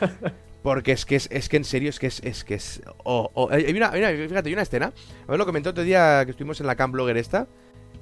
[0.64, 2.82] Porque es que es, es que en serio es que es, es que es.
[3.04, 3.50] oh, oh.
[3.52, 4.92] Hay hay una, hay una- fíjate, hay una escena.
[5.28, 7.48] A ver, lo comentó otro día que estuvimos en la Camp Blogger esta.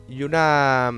[0.08, 0.92] Y una.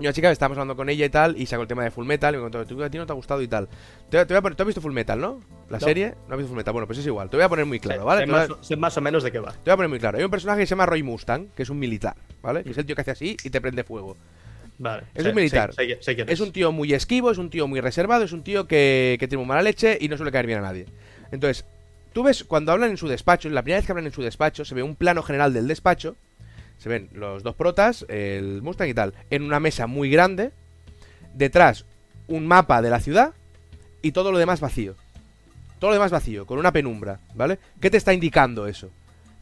[0.00, 2.06] Una chica que estábamos hablando con ella y tal, y sacó el tema de Full
[2.06, 3.68] Metal, y me contó, "Tú, a ti no te ha gustado y tal.
[4.08, 5.40] Te, te voy a poner- ¿Tú has visto Full Metal, no?
[5.68, 5.84] ¿La No.
[5.86, 6.14] serie?
[6.26, 6.72] ¿No has visto Full Metal?
[6.72, 7.28] Bueno, pues es igual.
[7.30, 8.20] Te voy a poner muy claro, Sé- ¿vale?
[8.22, 9.52] sé más, sé más o menos de qué va.
[9.52, 10.18] te voy a poner muy claro.
[10.18, 12.64] Hay un personaje que se llama Roy Mustang, que es un militar, ¿vale?
[12.64, 14.16] Que es el tío que hace así y te prende fuego.
[14.78, 15.02] Vale.
[15.14, 15.74] Es sé- un militar.
[15.74, 18.66] sé- quién Es un tío muy esquivo, es un tío muy reservado, es un tío
[18.66, 20.86] que, que tiene muy mala leche y no suele caer bien a nadie.
[21.30, 21.66] Entonces,
[22.14, 24.64] tú ves, cuando hablan en su despacho, la primera vez que hablan en su despacho,
[24.64, 26.16] se ve un plano general del despacho,
[26.80, 30.50] se ven los dos protas, el Mustang y tal, en una mesa muy grande,
[31.34, 31.84] detrás
[32.26, 33.34] un mapa de la ciudad
[34.02, 34.96] y todo lo demás vacío.
[35.78, 37.58] Todo lo demás vacío, con una penumbra, ¿vale?
[37.80, 38.90] ¿Qué te está indicando eso?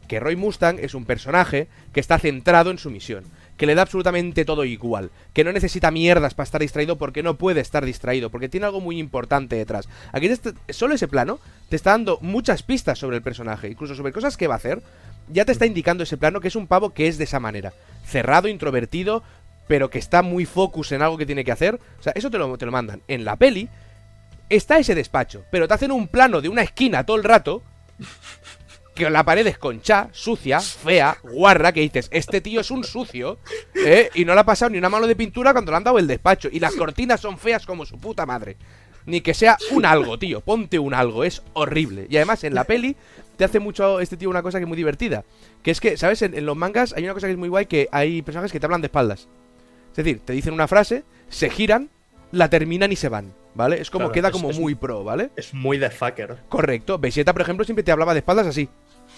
[0.07, 3.23] Que Roy Mustang es un personaje que está centrado en su misión,
[3.57, 7.35] que le da absolutamente todo igual, que no necesita mierdas para estar distraído porque no
[7.35, 9.87] puede estar distraído, porque tiene algo muy importante detrás.
[10.13, 11.39] Aquí está- solo ese plano
[11.69, 14.81] te está dando muchas pistas sobre el personaje, incluso sobre cosas que va a hacer.
[15.29, 17.73] Ya te está indicando ese plano que es un pavo que es de esa manera,
[18.05, 19.23] cerrado, introvertido,
[19.67, 21.79] pero que está muy focus en algo que tiene que hacer.
[21.99, 23.01] O sea, eso te lo, te lo mandan.
[23.07, 23.69] En la peli
[24.49, 27.61] está ese despacho, pero te hacen un plano de una esquina todo el rato
[28.99, 33.39] que la pared es concha, sucia, fea, guarra, que dices, este tío es un sucio,
[33.73, 34.09] ¿eh?
[34.13, 36.07] Y no le ha pasado ni una mano de pintura cuando le han dado el
[36.07, 36.49] despacho.
[36.51, 38.57] Y las cortinas son feas como su puta madre.
[39.05, 40.41] Ni que sea un algo, tío.
[40.41, 42.07] Ponte un algo, es horrible.
[42.09, 42.97] Y además en la peli
[43.39, 45.23] te hace mucho este tío una cosa que es muy divertida.
[45.63, 46.21] Que es que, ¿sabes?
[46.23, 48.59] En, en los mangas hay una cosa que es muy guay, que hay personajes que
[48.59, 49.29] te hablan de espaldas.
[49.91, 51.89] Es decir, te dicen una frase, se giran,
[52.33, 53.79] la terminan y se van, ¿vale?
[53.79, 55.29] Es como Claro, queda es- como es- muy pro, ¿vale?
[55.37, 56.35] Es muy de fucker.
[56.49, 56.99] Correcto.
[56.99, 58.67] Vegeta, por ejemplo, siempre te hablaba de espaldas así.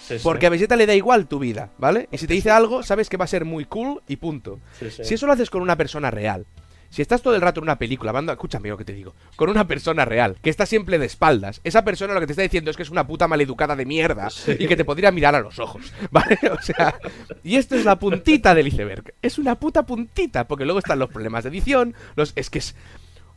[0.06, 0.20] Sí, sí.
[0.22, 2.08] Porque a Vegeta le da igual tu vida, ¿vale?
[2.12, 4.60] Y si te dice algo, sabes que va a ser muy cool y punto.
[4.78, 4.88] Sí.
[5.04, 6.46] Si eso lo haces con una persona real,
[6.92, 9.48] si estás todo el rato en una película, banda, escúchame lo que te digo, con
[9.48, 12.70] una persona real, que está siempre de espaldas, esa persona lo que te está diciendo
[12.70, 14.56] es que es una puta maleducada de mierda Sí.
[14.58, 16.38] y que te podría mirar a los ojos, ¿vale?
[16.52, 16.94] O sea,
[17.42, 21.08] y esto es la puntita del iceberg, es una puta puntita, porque luego están los
[21.10, 22.74] problemas de edición, los es que es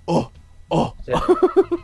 [0.06, 0.32] ¡Oh!
[0.68, 0.94] ¡Oh!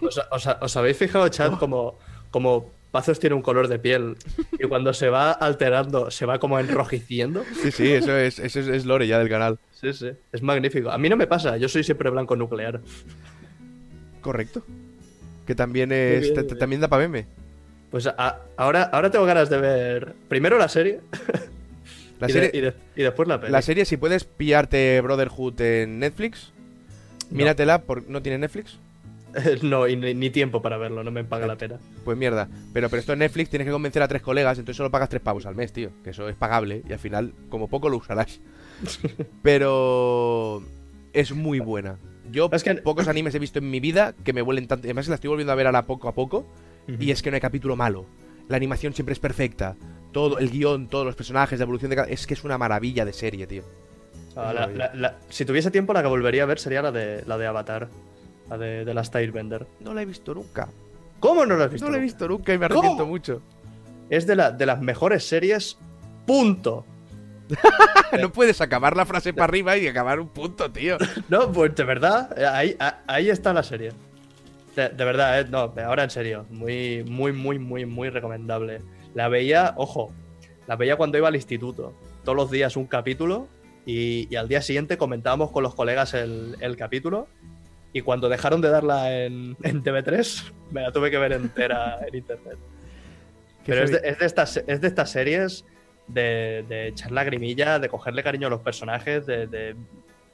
[0.01, 1.97] ¿Os, os- os habéis fijado, chat, como,
[2.31, 4.15] como Pazos tiene un color de piel
[4.59, 7.43] y cuando se va alterando se va como enrojeciendo?
[7.61, 9.57] Sí, sí, eso es, eso es, es lore ya del canal.
[9.71, 10.09] Sí, sí.
[10.33, 10.91] Es magnífico.
[10.91, 12.81] A mí no me pasa, yo soy siempre blanco nuclear.
[14.21, 14.63] Correcto.
[15.47, 16.33] Que también es.
[16.33, 16.57] bien, bien.
[16.57, 17.25] también da para meme.
[17.89, 21.01] Pues a- ahora, ahora tengo ganas de ver primero la serie,
[22.19, 23.51] La y, de- serie, y de- y después la peli.
[23.51, 26.51] la serie, si puedes pillarte Brotherhood en Netflix,
[27.31, 27.37] No.
[27.37, 27.81] míratela.
[27.81, 28.77] Por, ¿No tiene Netflix?
[29.61, 31.79] no, y ni, ni tiempo para verlo, no me paga la pena.
[32.03, 32.47] Pues mierda.
[32.73, 35.21] Pero, pero esto en Netflix tienes que convencer a tres colegas, entonces solo pagas tres
[35.21, 35.89] pavos al mes, tío.
[36.03, 38.39] Que eso es pagable y al final, como poco, lo usarás.
[39.43, 40.63] Pero
[41.13, 41.97] es muy buena.
[42.31, 44.85] Yo Es que- pocos animes he visto en mi vida que me huelen tanto.
[44.87, 46.45] Además, la estoy volviendo a ver ahora poco a poco.
[46.99, 48.05] Y es que no hay capítulo malo.
[48.49, 49.75] La animación siempre es perfecta.
[50.11, 52.09] Todo, el guion, todos los personajes, la evolución de cada.
[52.09, 53.63] Es que es una maravilla de serie, tío.
[54.35, 57.23] Ah, la- la- la- si tuviese tiempo, la que volvería a ver sería la de,
[57.27, 57.87] la de Avatar,
[58.51, 59.65] la de, de Last Airbender.
[59.79, 60.67] No la he visto nunca.
[61.19, 61.85] ¿Cómo no la has visto?
[61.85, 62.79] No la he visto nunca y me ¿Cómo?
[62.79, 63.41] arrepiento mucho.
[64.09, 65.77] Es de, la, de las mejores series,
[66.27, 66.85] punto.
[68.21, 70.97] no puedes acabar la frase para arriba y acabar un punto, tío.
[71.29, 72.75] No, pues de verdad, ahí,
[73.07, 73.93] ahí está la serie.
[74.75, 78.81] De, de verdad, eh, no, ahora en serio, muy, muy, muy, muy, muy recomendable.
[79.13, 80.13] La veía, ojo,
[80.67, 81.93] la veía cuando iba al instituto.
[82.25, 83.47] Todos los días un capítulo
[83.85, 87.27] y, y al día siguiente comentábamos con los colegas el, el capítulo.
[87.93, 92.15] Y cuando dejaron de darla en, en TV3, me la tuve que ver entera en
[92.15, 92.57] internet.
[93.65, 95.65] Pero es de, es de estas, es de estas series
[96.07, 99.75] de, de echar lagrimilla, de cogerle cariño a los personajes, de, de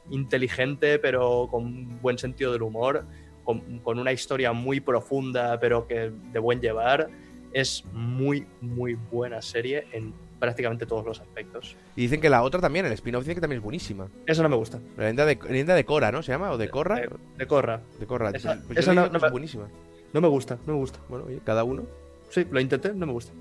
[0.10, 3.06] inteligente pero con buen sentido del humor,
[3.44, 7.10] con, con una historia muy profunda pero que de buen llevar.
[7.54, 11.76] Es muy, muy buena serie en prácticamente todos los aspectos.
[11.96, 14.08] Y dicen que la otra también, el spin-off, dicen que también es buenísima.
[14.26, 14.80] Eso no me gusta.
[14.98, 16.22] La leyenda de, la leyenda de Cora, ¿no?
[16.24, 16.52] ¿Se llama?
[16.52, 16.96] ¿O de Corra?
[16.96, 17.82] De, de Corra.
[18.00, 18.30] De Corra.
[18.32, 19.68] esa- Pues esa no- me- buenísima.
[20.14, 21.00] No me gusta, no me gusta.
[21.10, 21.84] Bueno, oye, cada uno.
[22.30, 23.32] Sí, lo intenté, no me gusta.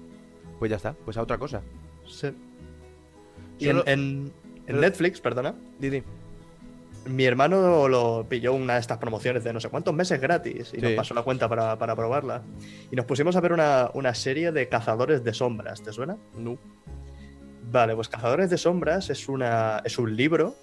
[0.59, 0.93] Pues ya está.
[1.05, 1.61] Pues a otra cosa.
[2.07, 2.29] Sí.
[3.59, 4.33] Y Solo- en,
[4.67, 6.03] en- Netflix, perdona, Didi.
[7.07, 10.81] Mi hermano lo pilló una de estas promociones de no sé cuántos meses gratis y
[10.81, 12.43] nos pasó la cuenta para, para probarla.
[12.91, 16.17] Y nos pusimos a ver una, una serie de cazadores de sombras, ¿te suena?
[16.37, 16.59] No.
[17.71, 20.55] Vale, pues Cazadores de Sombras es, una, es un libro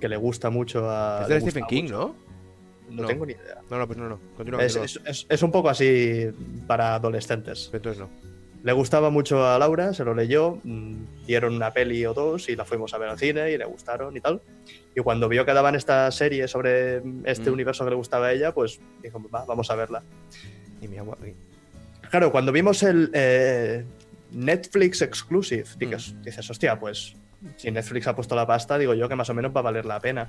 [0.00, 1.22] que le gusta mucho a...
[1.22, 2.14] es de Stephen King, mucho.
[2.88, 2.94] ¿no?
[2.96, 3.08] No, No.
[3.08, 3.60] tengo ni idea.
[3.70, 4.18] No, no, pues no, no.
[4.36, 4.64] Continúa.
[4.64, 6.26] es- es- es un poco así
[6.66, 7.70] para adolescentes.
[7.72, 8.08] Entonces no.
[8.64, 12.56] Le gustaba mucho a Laura, se lo leyó, mm, dieron una peli o dos y
[12.56, 14.42] la fuimos a ver al cine y le gustaron y tal.
[14.96, 17.52] Y cuando vio que daban esta serie sobre este Mm.
[17.54, 20.02] universo que le gustaba a ella, pues dijo, va, vamos a verla.
[20.82, 21.16] Y mi agua.
[22.10, 23.84] Claro, cuando vimos el eh,
[24.32, 26.22] Netflix Exclusive, dices, Mm.
[26.22, 27.14] dices, hostia, pues
[27.56, 29.86] si Netflix ha puesto la pasta, digo yo que más o menos va a valer
[29.86, 30.28] la pena.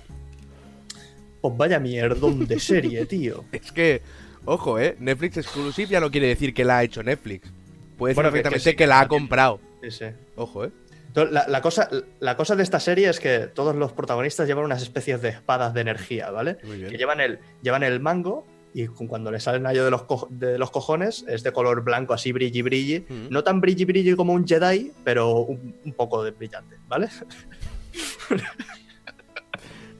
[1.42, 3.44] Pues vaya mierdón de serie, tío.
[3.52, 4.02] Es que,
[4.46, 4.96] ojo, ¿eh?
[5.00, 7.52] Netflix Exclusive ya no quiere decir que la ha hecho Netflix.
[8.00, 9.60] Puede decir Bueno, que- sí, que, la ha comprado.
[9.84, 10.06] Sí, sí.
[10.36, 10.72] Ojo, ¿eh?
[11.14, 11.90] La, la cosa,
[12.20, 15.74] la cosa de esta serie es que todos los protagonistas llevan unas especies de espadas
[15.74, 16.58] de energía, ¿vale?
[16.58, 20.04] Que llevan el, llevan el mango y cu- cuando le sale el rayo de los,
[20.04, 23.06] co- de los cojones es de color blanco, así brilli brilli.
[23.10, 23.28] Mm.
[23.32, 27.10] No tan brilli brilli como un Jedi, pero un, un poco de brillante, ¿vale?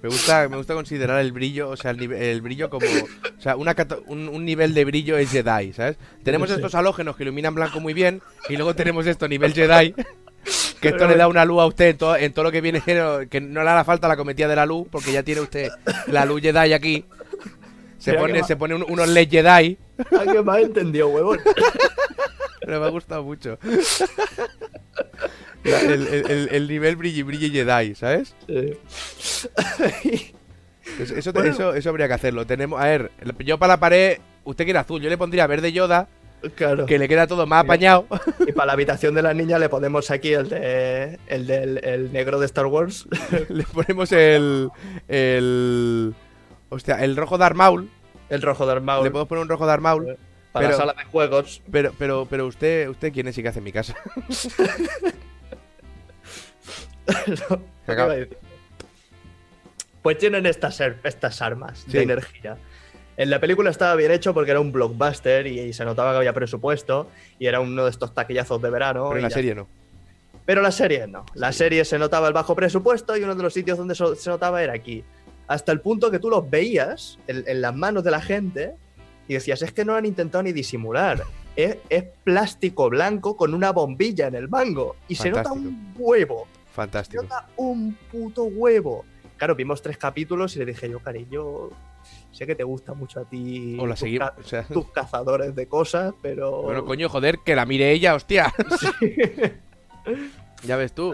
[0.02, 2.86] Me gusta, me gusta considerar el brillo, o sea, el, el brillo como.
[3.38, 3.76] O sea, una
[4.08, 5.98] un, un nivel de brillo es Jedi, ¿sabes?
[6.24, 9.94] Tenemos estos halógenos que iluminan blanco muy bien, y luego tenemos esto nivel Jedi,
[10.80, 12.82] que esto le da una luz a usted en todo, en todo lo que viene,
[12.82, 15.70] que no le hará falta la cometida de la luz, porque ya tiene usted
[16.08, 17.06] la luz Jedi aquí.
[17.98, 19.78] Se Mira pone, se pone un- unos LED Jedi,
[20.18, 21.40] ¿A qué ha entendido, huevón?
[22.70, 23.58] Pero me ha gustado mucho.
[25.64, 28.36] La- El, el- el- el nivel brilli brilli Jedi, ¿sabes?
[28.48, 30.34] Sí.
[31.00, 31.50] Eso, eso, Bueno.
[31.52, 32.46] eso, eso habría que hacerlo.
[32.46, 36.08] Tenemos, a ver, yo para la pared, usted quiere azul, yo le pondría verde Yoda,
[36.56, 36.86] claro.
[36.86, 38.06] que le queda todo más apañado.
[38.48, 42.12] Y para la habitación de la niña le ponemos aquí el de el del el
[42.14, 43.08] negro de Star Wars.
[43.50, 44.70] le ponemos el.
[45.08, 46.14] el.
[46.70, 47.90] Hostia, el rojo Darth Maul.
[48.30, 50.18] El rojo de Le Maul podemos poner un rojo Darth Maul.
[50.52, 51.62] Para pero- la sala de juegos.
[51.72, 53.96] Pero, pero, pero usted, usted quién es y qué hace en mi casa.
[57.88, 58.08] No.
[60.02, 61.92] Pues tienen estas, er- estas armas Sí.
[61.94, 62.58] de energía.
[63.18, 66.18] En la película estaba bien hecho porque era un blockbuster y, y se notaba que
[66.20, 69.06] había presupuesto y era uno de estos taquillazos de verano.
[69.10, 69.34] Pero en la ya.
[69.36, 69.68] serie no.
[70.46, 71.26] Pero la serie no.
[71.34, 74.30] La serie se notaba el bajo presupuesto y uno de los sitios donde so- se
[74.30, 75.04] notaba era aquí.
[75.48, 78.76] Hasta el punto que tú los veías en, en las manos de la gente
[79.30, 81.24] y decías, es que no han intentado ni disimular.
[81.56, 84.96] Es, es plástico blanco con una bombilla en el mango.
[85.08, 86.48] Y se nota un huevo.
[86.68, 87.24] Se Fantástico.
[87.24, 89.06] nota un puto huevo.
[89.38, 91.70] Claro, vimos tres capítulos y le dije yo, cariño,
[92.32, 94.30] sé que te gusta mucho a ti O la tus, seguimos.
[94.32, 96.64] ca- O sea, tus cazadores de cosas, pero...
[96.64, 98.54] bueno, coño, joder, que la mire ella, hostia.
[98.80, 99.16] Sí.
[100.64, 101.14] ya ves tú.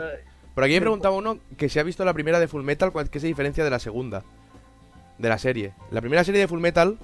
[0.53, 3.09] Por aquí me preguntaba uno que si ha visto la primera de Full Metal, ¿cuál-
[3.09, 4.23] ¿qué se diferencia de la segunda?
[5.17, 5.73] De la serie.
[5.91, 6.97] La primera serie de Full Metal,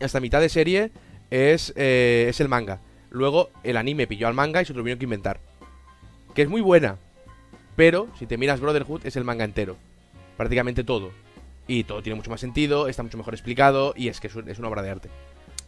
[0.00, 0.90] hasta mitad de serie,
[1.30, 2.80] es, eh, es el manga.
[3.10, 5.40] Luego el anime pilló al manga y se lo tuvieron que inventar.
[6.34, 6.96] Que es muy buena.
[7.76, 9.76] Pero, si te miras Brotherhood, es el manga entero.
[10.36, 11.10] Prácticamente todo.
[11.66, 14.48] Y todo tiene mucho más sentido, está mucho mejor explicado y es que es, un-
[14.48, 15.08] es una obra de arte.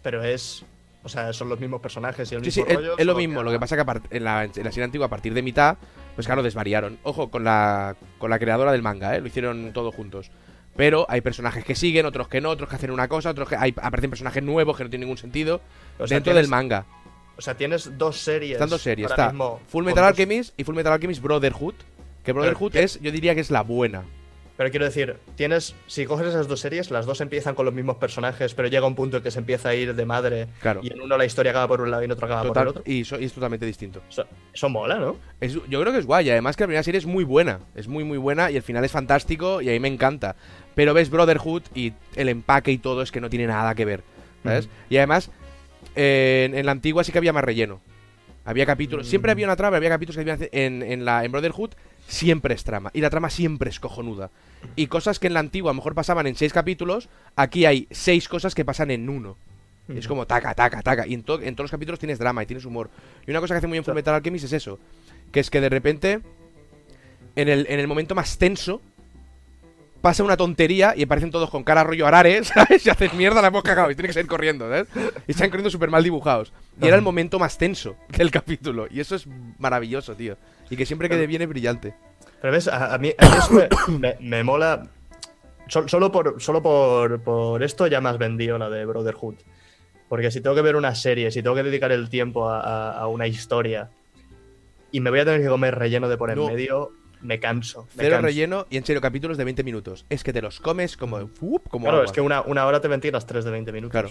[0.02, 0.64] Pero es...
[1.02, 3.14] O sea, son los mismos personajes y el Sí, sí, mismo es, rollo, es lo
[3.14, 3.38] mismo.
[3.40, 5.78] que- Lo que pasa que en, la, en la serie antigua, a partir de mitad,
[6.14, 6.98] pues claro, desvariaron.
[7.04, 9.20] Ojo, con la, con la creadora del manga, ¿eh?
[9.22, 10.30] Lo hicieron todos juntos.
[10.76, 13.56] Pero hay personajes que siguen, otros que no, otros que hacen una cosa, otros que
[13.56, 15.60] hay, aparecen personajes nuevos que no tienen ningún sentido
[15.98, 16.86] O sea, dentro tienes- del manga.
[17.36, 18.52] O sea, tienes dos series.
[18.52, 19.10] Están dos series.
[19.10, 21.74] Está mismo Full Metal Alchemist y Full Metal Alchemist Brotherhood.
[22.22, 24.04] Que Brotherhood es, yo diría que es la buena.
[24.60, 27.96] Pero quiero decir, tienes, si coges esas dos series, las dos empiezan con los mismos
[27.96, 30.80] personajes, pero llega un punto en que se empieza a ir de madre Claro.
[30.82, 32.68] y en uno la historia acaba por un lado y en otro acaba por el
[32.68, 32.82] otro.
[32.84, 34.02] y, so- y es totalmente distinto.
[34.10, 35.16] Eso, eso mola, ¿no?
[35.40, 36.28] Es- yo creo que es guay.
[36.28, 37.60] Además que la primera serie es muy buena.
[37.74, 38.50] Es muy, muy buena.
[38.50, 39.62] Y el final es fantástico.
[39.62, 40.36] Y a mí me encanta.
[40.74, 44.02] Pero ves Brotherhood y el empaque y todo es que no tiene nada que ver.
[44.44, 44.66] ¿Sabes?
[44.66, 44.74] Ujú.
[44.90, 45.30] Y además,
[45.96, 47.80] eh, en, en la antigua sí que había más relleno.
[48.44, 49.06] Había capítulos.
[49.06, 49.08] Mm.
[49.08, 51.70] Siempre había una trama, había capítulos que habían en, en, la, en Brotherhood.
[52.08, 52.90] Siempre es trama.
[52.92, 54.30] Y la trama siempre es cojonuda.
[54.76, 57.08] Y cosas que en la antigua a lo mejor pasaban en seis capítulos.
[57.36, 59.36] Aquí hay seis cosas que pasan en uno.
[59.88, 61.04] Es como taca, taca, taca.
[61.06, 62.90] Y en, to- en todos los capítulos tienes drama y tienes humor.
[63.26, 63.84] Y una cosa que hace muy bien.
[63.84, 64.78] Fullmetal Alchemist es eso.
[65.32, 66.20] Que es que de repente,
[67.36, 68.80] en el, en el momento más tenso,
[70.00, 72.86] pasa una tontería y aparecen todos con cara rollo arare, ¿sabes?
[72.86, 74.86] Y haces mierda, la hemos cagado y tienen que seguir corriendo, ¿sabes?
[75.26, 76.52] Y están corriendo súper mal dibujados.
[76.80, 78.86] Y era el momento más tenso del capítulo.
[78.90, 79.26] Y eso es
[79.58, 80.36] maravilloso, tío.
[80.70, 81.94] Y que siempre quede bien es brillante.
[82.40, 83.68] Pero ves, a, a mí, a mí eso me,
[83.98, 84.88] me- me mola.
[85.68, 89.34] Sol- solo por, solo por, por esto ya me has vendido la de Brotherhood.
[90.08, 93.26] Porque si tengo que ver una serie, si tengo que dedicar el tiempo a, una
[93.28, 93.90] historia
[94.90, 96.48] y me voy a tener que comer relleno de por en No.
[96.48, 96.90] medio,
[97.20, 97.82] me canso.
[97.94, 98.26] me Cero canso.
[98.26, 100.06] relleno y en serio, capítulos de 20 minutos.
[100.08, 101.30] Es que te los comes como.
[101.68, 102.04] como Claro, agua.
[102.06, 103.92] es que una, una hora te ventilas tres de 20 minutos.
[103.92, 104.10] Claro.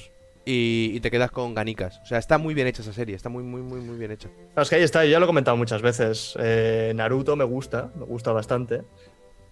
[0.52, 2.00] Y, y te quedas con ganicas.
[2.02, 3.16] O sea, está muy bien hecha esa serie.
[3.16, 4.30] Está muy, muy, muy, muy bien hecha.
[4.58, 6.36] Es que ahí está, yo ya lo he comentado muchas veces.
[6.40, 8.82] Eh, Naruto me gusta, me gusta bastante.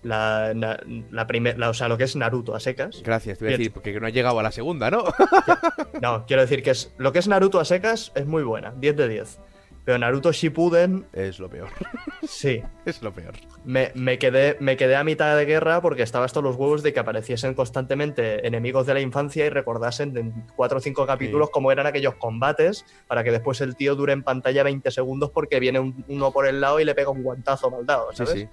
[0.02, 0.80] La, na-
[1.12, 3.02] la primer- la- o sea, lo que es Naruto a secas.
[3.04, 5.04] Gracias, te voy a decir, porque no ha llegado a la segunda, ¿no?
[6.02, 8.96] No, quiero decir que es, lo que es Naruto a secas es muy buena, 10
[8.96, 9.40] de 10.
[9.88, 11.70] Pero Naruto Shippuden, es lo peor.
[12.28, 12.62] sí.
[12.84, 13.36] Es lo peor.
[13.64, 16.92] Me, me quedé, me quedé a mitad de guerra porque estaba hasta los huevos de
[16.92, 21.72] que apareciesen constantemente enemigos de la infancia y recordasen en 4 o 5 capítulos cómo
[21.72, 25.80] eran aquellos combates para que después el tío dure en pantalla 20 segundos porque viene
[25.80, 28.34] un- uno por el lado y le pega un guantazo mal dado, Sí, ¿sabes?
[28.34, 28.48] sí.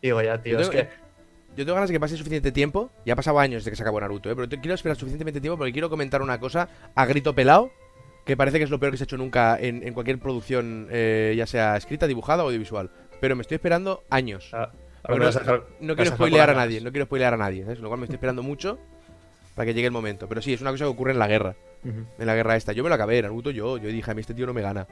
[0.00, 0.88] Digo, ya, tío, Yo es tengo- que...
[1.56, 2.90] Yo tengo ganas de que pase suficiente tiempo.
[3.04, 4.36] Ya ha pasado años desde que se acabó Naruto, ¿eh?
[4.36, 7.70] Pero quiero esperar suficientemente tiempo porque quiero comentar una cosa a grito pelado.
[8.24, 10.88] Que parece que es lo peor que se ha hecho nunca en, en cualquier producción,
[10.90, 12.90] eh, ya sea escrita, dibujada o audiovisual.
[13.20, 14.50] Pero me estoy esperando años.
[14.52, 14.70] Ah,
[15.80, 17.80] no quiero spoilear a nadie, no quiero spoilear a nadie, ¿sabes?
[17.80, 18.78] Lo cual me estoy esperando mucho
[19.54, 20.26] para que llegue el momento.
[20.28, 21.54] Pero sí, es una cosa que ocurre en la guerra.
[21.84, 22.72] En la guerra esta.
[22.72, 23.76] Yo me lo acabé, Naruto, yo.
[23.76, 24.86] Yo dije, a mí este tío no me gana.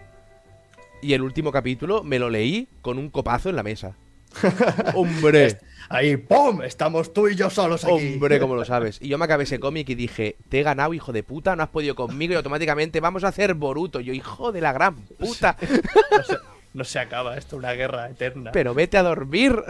[1.00, 3.96] Y el último capítulo me lo leí con un copazo en la mesa.
[4.94, 5.59] ¡Hombre!
[5.88, 6.62] Ahí, ¡pum!
[6.62, 8.14] Estamos tú y yo solos aquí.
[8.14, 8.98] Hombre, como lo sabes.
[9.02, 11.62] Y yo me acabé ese cómic y dije, te he ganado, hijo de puta, no
[11.62, 14.00] has podido conmigo y automáticamente vamos a hacer Boruto.
[14.00, 15.56] Yo, hijo de la gran puta,
[16.16, 16.36] No se,
[16.74, 18.52] no se acaba esto, una guerra eterna.
[18.52, 19.62] pero vete a dormir.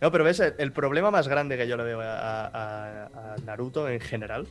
[0.00, 3.88] No, pero ves, el, problema más grande que yo le veo a, a- a Naruto
[3.88, 4.46] en general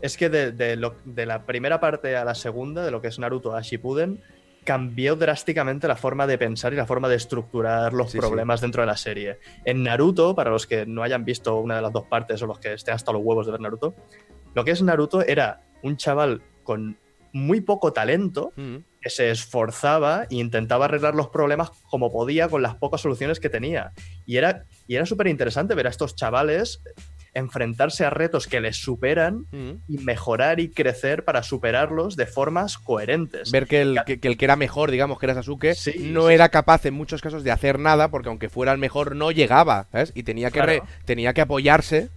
[0.00, 3.08] es que de, de lo- de la primera parte a la segunda, de lo que
[3.08, 4.22] es Naruto a Shippuden,
[4.66, 8.82] cambió drásticamente la forma de pensar y la forma de estructurar los Sí, problemas dentro
[8.82, 9.38] de la serie.
[9.64, 12.58] En Naruto, para los que no hayan visto una de las dos partes o los
[12.58, 13.94] que estén hasta los huevos de ver Naruto,
[14.54, 16.98] lo que es Naruto era un chaval con
[17.32, 22.60] muy poco talento, Mm, que se esforzaba e intentaba arreglar los problemas como podía con
[22.62, 23.92] las pocas soluciones que tenía.
[24.24, 26.82] Y era, y era súper interesante ver a estos chavales
[27.36, 29.70] enfrentarse a retos que les superan mm.
[29.88, 33.50] y mejorar y crecer para superarlos de formas coherentes.
[33.50, 36.28] Ver que el, que, que el que era mejor, digamos, que era Sasuke, Sí, no
[36.28, 39.30] sí, era capaz en muchos casos de hacer nada, porque aunque fuera el mejor, no
[39.30, 40.12] llegaba, ¿sabes?
[40.14, 42.08] Y tenía que, re- tenía que apoyarse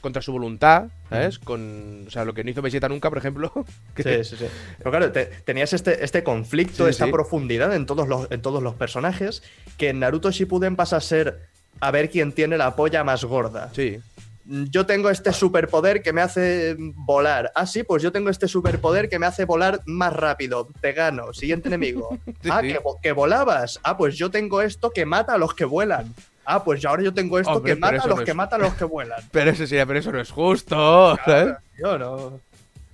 [0.00, 1.38] contra su voluntad, ¿sabes?
[1.38, 3.52] Con, o sea, lo que no hizo Vegeta nunca, por ejemplo.
[3.94, 4.50] que- Sí, sí, sí.
[4.78, 7.12] Pero claro, te- tenías este, este conflicto, Sí, esta sí.
[7.12, 9.42] profundidad en todos, los, en todos los personajes,
[9.76, 11.42] que en Naruto Shippuden pasa a ser
[11.80, 13.70] a ver quién tiene la polla más gorda.
[13.74, 13.98] sí.
[14.48, 17.50] Yo tengo este superpoder que me hace volar.
[17.54, 20.68] Ah, sí, pues yo tengo este superpoder que me hace volar más rápido.
[20.80, 21.32] Te gano.
[21.32, 22.18] Siguiente enemigo.
[22.42, 22.68] Sí, ah, sí.
[22.68, 23.80] Que, vo- que volabas.
[23.82, 26.14] Ah, pues yo tengo esto que mata a los que vuelan.
[26.44, 28.64] Ah, pues ahora yo tengo esto Hombre, que mata a los no que matan a
[28.66, 29.20] los que vuelan.
[29.32, 31.56] Pero eso sí, pero eso no es justo, ¿sabes?
[31.76, 32.38] Yo no.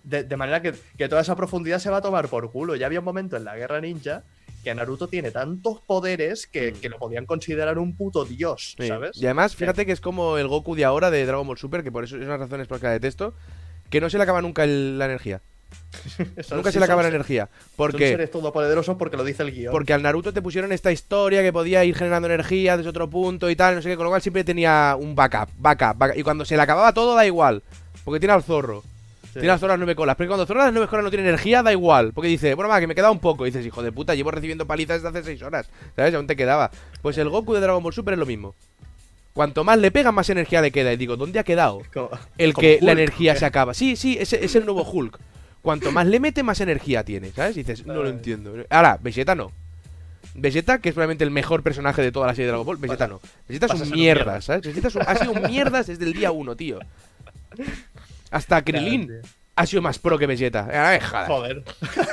[0.04, 2.76] De, de manera que, que toda esa profundidad se va a tomar por culo.
[2.76, 4.22] Ya había un momento en la guerra ninja
[4.62, 8.88] que Naruto tiene tantos poderes que, que lo podían considerar un puto dios, Sí.
[8.88, 9.16] ¿sabes?
[9.20, 11.90] Y además, fíjate que es como el Goku de ahora de Dragon Ball Super, que
[11.92, 13.34] por eso es una razones por las que la detesto,
[13.90, 15.40] que no se le acaba nunca el- la energía.
[16.42, 17.46] Son- nunca sí, se le acaba la son- energía.
[17.46, 19.72] Son Porque seres todopoderosos porque lo dice el guion.
[19.72, 23.48] Porque al Naruto te pusieron esta historia que podía ir generando energía desde otro punto
[23.50, 26.18] y tal, no sé qué, con lo cual siempre tenía un backup, backup, backup.
[26.18, 27.62] Y cuando se le acababa todo da igual,
[28.04, 28.82] porque tiene al zorro.
[29.32, 29.40] Sí.
[29.40, 30.14] Tiene las nueve colas.
[30.16, 32.12] Pero cuando el zorro a las nueve colas no tiene energía, da igual.
[32.12, 33.46] Porque dice, bueno, va, que me queda un poco.
[33.46, 35.70] Y dices, hijo de puta, llevo recibiendo palizas desde hace seis horas.
[35.96, 36.14] ¿Sabes?
[36.14, 36.70] Aún te quedaba.
[37.00, 38.54] Pues el Goku de Dragon Ball Super es lo mismo.
[39.32, 40.92] Cuanto más le pegan, más energía le queda.
[40.92, 41.80] Y digo, ¿dónde ha quedado?
[41.94, 43.72] Como- El que la energía se acaba.
[43.72, 45.18] Sí, sí, es, es el nuevo Hulk.
[45.62, 47.56] Cuanto más le mete, más energía tiene, ¿sabes?
[47.56, 48.52] Y dices, no lo entiendo.
[48.68, 49.50] Ahora, Vegeta no.
[50.34, 53.06] Vegeta, que es probablemente el mejor personaje de toda la serie de Dragon Ball, Vegeta
[53.06, 53.20] no.
[53.48, 53.94] Vegeta es un mierda,
[54.24, 54.40] mierda.
[54.42, 54.62] ¿sabes?
[54.66, 56.78] Vegeta un- ha sido un mierdas desde el día uno, tío.
[58.32, 59.06] Hasta Claro, tío.
[59.54, 60.68] ha sido más pro que Vegeta.
[60.96, 61.62] Eh, joder.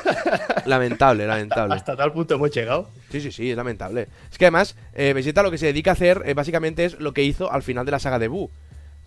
[0.66, 1.76] Lamentable, lamentable.
[1.76, 2.90] hasta tal punto hemos llegado.
[3.12, 4.08] Sí, sí, sí, es lamentable.
[4.32, 7.14] Es que además, eh, Vegeta lo que se dedica a hacer eh, básicamente es lo
[7.14, 8.52] que hizo al final de la saga de Buu.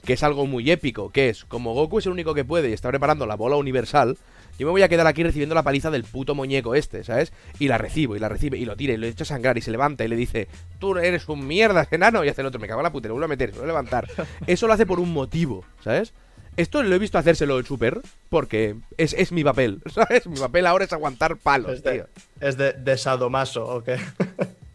[0.04, 2.72] Que es algo muy épico, que es, como Goku es el único que puede y
[2.72, 4.16] está preparando la bola universal,
[4.58, 7.32] yo me voy a quedar aquí recibiendo la paliza del puto muñeco este, ¿sabes?
[7.58, 9.60] Y la recibo, y la recibe, y lo tira, y lo echa a sangrar, y
[9.60, 10.48] se levanta, y le dice,
[10.78, 13.14] tú eres un mierda, enano, y hace el otro, me cago en la puta, lo
[13.14, 14.08] vuelve a meter, se lo vuelve a levantar.
[14.46, 16.12] Eso lo hace por un motivo, ¿sabes?
[16.56, 20.26] Esto lo he visto hacérselo en Super, porque es, es mi papel, ¿sabes?
[20.26, 22.06] Mi papel ahora es aguantar palos, Es de, tío.
[22.40, 23.98] es de, de sadomaso, ¿o qué?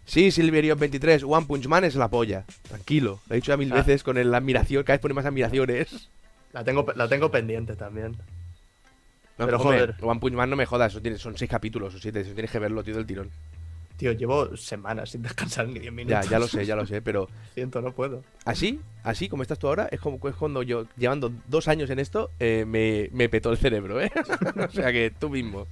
[0.07, 2.45] Sí, Silverio 23, One Punch Man es la polla.
[2.69, 3.75] Tranquilo, lo he dicho ya mil Ah.
[3.75, 6.07] veces con el- la admiración, cada vez pone más admiraciones.
[6.53, 8.15] La tengo, la tengo pendiente también.
[9.37, 9.95] No, Pero, joder.
[9.99, 12.85] One Punch Man no me jodas, son seis capítulos o siete, eso tienes que verlo,
[12.85, 13.29] tío, del tirón.
[13.97, 16.23] Tío, llevo semanas sin descansar ni 10 minutos.
[16.25, 18.23] Ya, ya lo sé, ya lo sé, pero Siento, no puedo.
[18.45, 21.99] así, así como estás tú ahora, es como es cuando yo, llevando dos años en
[21.99, 24.11] esto, eh, me, me petó el cerebro, ¿eh?
[24.67, 25.67] o sea que tú mismo.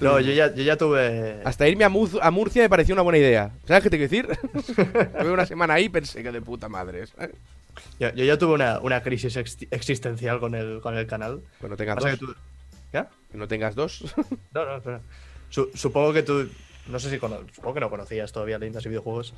[0.00, 1.40] No, yo ya, yo ya tuve.
[1.44, 3.52] Hasta irme a, Muz- a Murcia me pareció una buena idea.
[3.66, 4.38] ¿Sabes qué te quiero decir?
[4.56, 7.06] Estuve una semana ahí y pensé que de puta madre.
[7.06, 7.30] ¿sabes?
[8.00, 11.40] Yo, yo ya tuve una, una crisis ex- existencial con el, con el canal.
[11.60, 12.18] Cuando tengas Pasa dos.
[12.18, 12.34] que tú-
[12.90, 13.04] ¿Qué?
[13.30, 14.02] Que no tengas dos.
[14.54, 15.00] No, no, espera.
[15.50, 16.48] Su- supongo que tú.
[16.88, 19.34] No sé si cono- supongo que no conocías todavía lindas y videojuegos.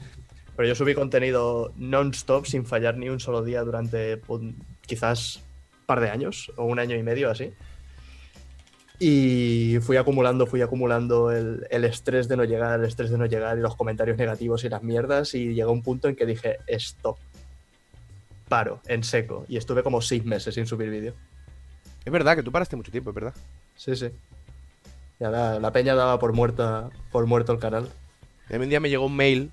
[0.56, 4.20] Pero yo subí contenido non-stop sin fallar ni un solo día durante
[4.86, 7.52] quizás un par de años o un año y medio así.
[9.00, 13.26] Y fui acumulando, fui acumulando el, el estrés de no llegar, el estrés de no
[13.26, 15.34] llegar y los comentarios negativos y las mierdas.
[15.34, 17.16] Y llegó un punto en que dije, stop.
[18.48, 19.44] Paro, en seco.
[19.48, 21.14] Y estuve como seis meses sin subir vídeo.
[22.04, 23.34] es verdad que tú paraste mucho tiempo, es verdad.
[23.76, 24.08] Sí, sí.
[25.20, 27.88] Ya la, la peña daba por muerta, por muerto el canal.
[28.50, 29.50] Y a mí un día me llegó un mail.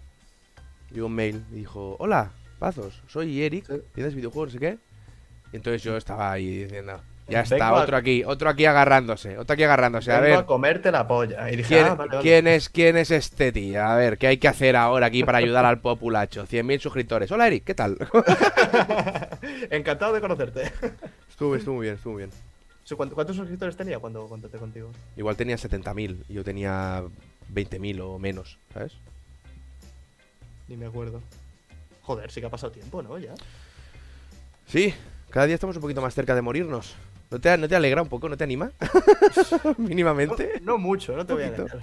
[0.92, 3.66] Llegó un mail y dijo: Hola, Pazos, soy Eric.
[3.68, 3.82] Sí.
[3.96, 4.52] ¿Tienes videojuegos?
[4.54, 4.78] Sé qué.
[5.52, 9.40] Y entonces yo estaba ahí diciendo: Ya Vengo está, a- otro aquí, otro aquí agarrándose,
[9.40, 10.12] otro aquí agarrándose.
[10.12, 11.52] A ver, comerte la polla.
[11.52, 12.22] Y dije, ¿quién, ah, vale, vale.
[12.22, 13.84] quién es, ¿quién es este tío?
[13.84, 16.46] A ver, ¿qué hay que hacer ahora aquí para ayudar al populacho?
[16.46, 17.32] 100.000 suscriptores.
[17.32, 17.98] Hola, Eric, ¿qué tal?
[19.72, 20.72] Encantado de conocerte.
[21.28, 22.32] estuvo, estuvo muy bien, estuvo muy bien.
[22.86, 24.92] Sí, ¿cuánto- ¿Cuántos suscriptores tenía cuando contacté contigo?
[25.18, 27.04] Igual tenía 70.000 y yo tenía
[27.54, 28.94] 20.000 o menos, ¿sabes?
[30.68, 31.22] Ni me acuerdo.
[32.04, 33.18] Joder, sí que ha pasado tiempo, ¿no?
[33.18, 33.34] Ya.
[34.68, 34.94] Sí,
[35.32, 36.96] cada día estamos un poquito más cerca de morirnos.
[37.32, 38.30] ¿No te, no te alegra un poco?
[38.30, 38.72] ¿No te anima?
[39.78, 40.60] Mínimamente.
[40.62, 41.80] No, no mucho, no te voy a engañar.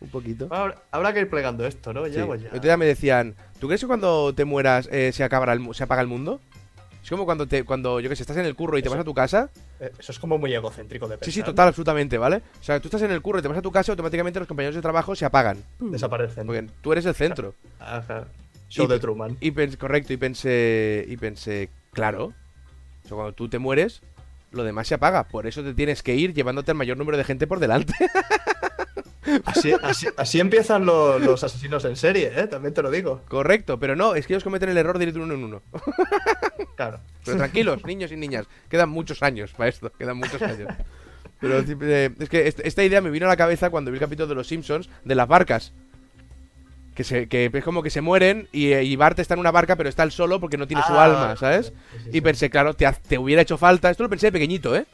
[0.00, 0.46] Un poquito.
[0.50, 2.06] Habrá, habrá que ir plegando esto, ¿no?
[2.06, 2.26] Ya, Sí.
[2.26, 2.48] pues ya.
[2.48, 5.84] Otro día me decían, ¿tú crees que cuando te mueras eh, se, acabará el se
[5.84, 6.40] apaga el mundo?
[7.08, 8.94] Es como cuando, te, cuando yo que sé, estás en el curro y te Eso.
[8.96, 9.48] vas a tu casa.
[9.80, 11.24] Eh, Eso es como muy egocéntrico de pensar.
[11.24, 12.42] Sí, sí, total, absolutamente, ¿vale?
[12.60, 14.46] O sea, tú estás en el curro y te vas a tu casa automáticamente los
[14.46, 15.56] compañeros de trabajo se apagan.
[15.78, 16.44] Desaparecen.
[16.46, 17.54] Porque tú eres el centro.
[17.80, 18.26] Ajá.
[18.68, 19.38] Show Y- de Truman.
[19.40, 22.26] Y pensé, correcto, y pensé, y pensé, claro.
[22.26, 24.02] O sea, cuando tú te mueres,
[24.50, 25.24] lo demás se apaga.
[25.24, 27.94] Por eso te tienes que ir llevándote el mayor número de gente por delante.
[29.44, 32.46] Así, así, así empiezan lo- los asesinos en serie, ¿eh?
[32.46, 33.22] También te lo digo.
[33.28, 35.62] correcto, pero no, es que ellos cometen el error de ir de uno en uno.
[36.76, 37.00] Claro.
[37.24, 40.68] Pero tranquilos, niños y niñas, quedan muchos años para esto, quedan muchos años.
[41.40, 44.00] Pero eh, es que est- esta idea me vino a la cabeza cuando vi el
[44.00, 45.72] capítulo de los Simpsons de las barcas.
[46.94, 49.50] Que, se, que es como que se mueren y, eh, y Bart está en una
[49.52, 51.66] barca, pero está él solo porque no tiene su Ah, alma, ¿sabes?
[51.66, 54.74] sí, sí, Y pensé, claro, te, te hubiera hecho falta, esto lo pensé de pequeñito,
[54.76, 54.84] ¿eh?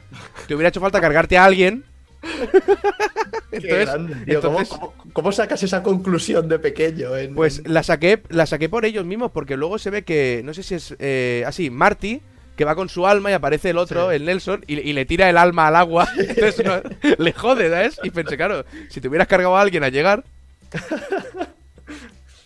[0.47, 1.83] Te hubiera hecho falta cargarte a alguien.
[3.51, 3.89] Entonces,
[4.25, 4.41] tío.
[4.41, 7.15] ¿Cómo- entonces, ¿Cómo, cómo sacas esa conclusión de pequeño?
[7.15, 10.41] en- pues en- la saqué, la saqué por ellos mismos, porque luego se ve que,
[10.43, 12.21] no sé si es eh, así, Marty,
[12.55, 14.15] que va con su alma y aparece el otro, Sí.
[14.15, 16.07] el Nelson, y, y le tira el alma al agua.
[16.17, 16.81] Entonces no,
[17.23, 17.99] le jode, ¿sabes?
[18.03, 20.23] Y pensé, claro, si te hubieras cargado a alguien a llegar,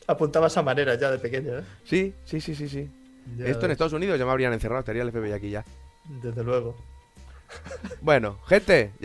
[0.07, 1.63] Apuntabas a maneras ya de pequeño, ¿eh?
[1.85, 2.89] Sí, sí, sí, sí, sí.
[3.37, 5.63] Ya Esto en Estados Unidos ya me habrían encerrado, estaría el FBI aquí ya.
[6.23, 6.75] Desde luego.
[8.01, 8.97] Bueno, gente, ya